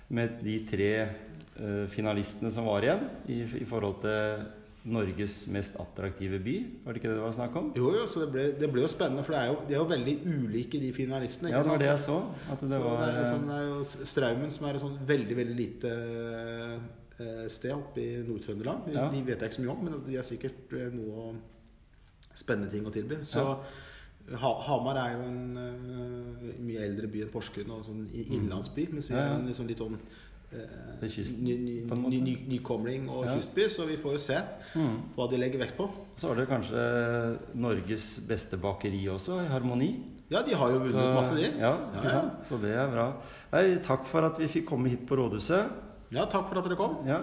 med 0.08 0.40
de 0.46 0.56
tre 0.72 0.94
uh, 1.04 1.84
finalistene 1.92 2.54
som 2.56 2.70
var 2.72 2.88
igjen, 2.88 3.04
i, 3.28 3.42
i 3.60 3.68
forhold 3.68 4.00
til 4.08 4.48
Norges 4.86 5.34
mest 5.52 5.76
attraktive 5.80 6.40
by. 6.40 6.54
Var 6.86 6.94
det 6.96 7.02
ikke 7.02 7.10
det 7.12 7.18
det 7.18 7.24
var 7.26 7.34
snakk 7.36 7.56
om? 7.60 7.66
Jo, 7.76 7.90
jo, 7.98 8.06
så 8.08 8.22
det 8.24 8.30
ble, 8.32 8.46
det 8.62 8.70
ble 8.72 8.82
jo 8.86 8.88
spennende, 8.88 9.26
for 9.28 9.36
det 9.36 9.42
er 9.42 9.50
jo, 9.52 9.58
de 9.68 9.74
er 9.76 9.82
jo 9.82 9.88
veldig 9.90 10.14
ulike, 10.32 10.80
de 10.80 10.94
finalistene. 10.96 11.52
Ja, 11.52 11.60
det 11.64 11.68
var 11.74 11.76
sant? 11.76 11.84
det 11.84 11.90
jeg 11.90 12.00
så. 12.06 12.20
At 12.54 12.62
det 12.64 12.70
så 12.72 12.80
var, 12.86 13.02
det, 13.02 13.10
er 13.10 13.20
liksom, 13.20 13.44
det 13.50 13.58
er 13.58 13.68
jo 13.68 14.08
Straumen 14.14 14.52
som 14.56 14.66
er 14.70 14.80
et 14.80 14.84
sånn 14.86 14.96
veldig 15.12 15.38
veldig 15.42 15.58
lite 15.60 15.92
eh, 17.20 17.44
sted 17.52 17.76
oppe 17.76 18.02
i 18.06 18.16
Nord-Trøndelag. 18.24 18.86
De, 18.88 18.96
Ja. 18.96 19.10
de 19.12 19.22
vet 19.28 19.36
jeg 19.44 19.52
ikke 19.52 19.60
så 19.60 19.66
mye 19.68 19.76
om, 19.76 19.84
men 19.84 20.00
de 20.08 20.16
har 20.16 20.24
sikkert 20.28 20.74
eh, 20.80 20.90
noe 20.96 21.36
spennende 22.40 22.72
ting 22.72 22.88
å 22.88 22.94
tilby. 22.96 23.20
Så 23.28 23.44
ha, 24.40 24.50
Hamar 24.70 24.96
er 25.02 25.16
jo 25.18 25.28
en 25.28 25.60
eh, 25.60 26.56
mye 26.64 26.84
eldre 26.88 27.08
by 27.12 27.24
enn 27.26 27.32
Porsgrunn, 27.34 27.72
og 27.76 27.84
sånn 27.88 28.08
innlandsby. 28.14 28.88
Mens 28.94 29.10
vi 29.12 29.16
Ja, 29.18 29.28
er 29.28 29.40
en 29.40 29.48
liksom 29.50 29.68
litt 29.68 29.82
sånn 29.84 30.00
eh, 30.54 32.39
nykomling 32.50 33.10
og 33.10 33.26
Ja. 33.26 33.36
kystby, 33.36 33.68
så 33.70 33.86
vi 33.88 33.97
får 33.97 34.12
jo 34.12 34.18
se 34.18 34.38
Mm. 34.76 34.97
hva 35.16 35.30
de 35.30 35.38
legger 35.38 35.60
vekt 35.60 35.78
på. 35.78 35.89
Så 36.16 36.28
har 36.28 36.36
det 36.36 36.47
kanskje 36.47 37.39
Norges 37.56 38.20
beste 38.28 38.58
bakeri 38.58 39.06
også, 39.08 39.41
i 39.45 39.47
Harmoni. 39.47 40.04
Ja, 40.32 40.41
de 40.43 40.54
har 40.54 40.70
jo 40.70 40.80
vunnet 40.80 40.91
Så- 40.91 41.14
masse, 41.16 41.36
de. 41.36 41.41
Ja, 41.60 41.74
ikke 41.95 42.04
ja. 42.04 42.10
sant? 42.12 42.34
Så 42.43 42.58
det 42.62 42.72
er 42.76 42.88
bra. 42.91 43.14
Nei, 43.54 43.76
takk 43.82 44.06
for 44.06 44.22
at 44.22 44.38
vi 44.38 44.45
fikk 44.47 44.66
komme 44.68 44.89
hit 44.89 45.08
på 45.08 45.16
rådhuset. 45.18 45.70
Ja, 46.12 46.26
takk 46.26 46.47
for 46.50 46.58
at 46.60 46.64
dere 46.66 46.76
kom. 46.76 46.97
Ja, 47.08 47.20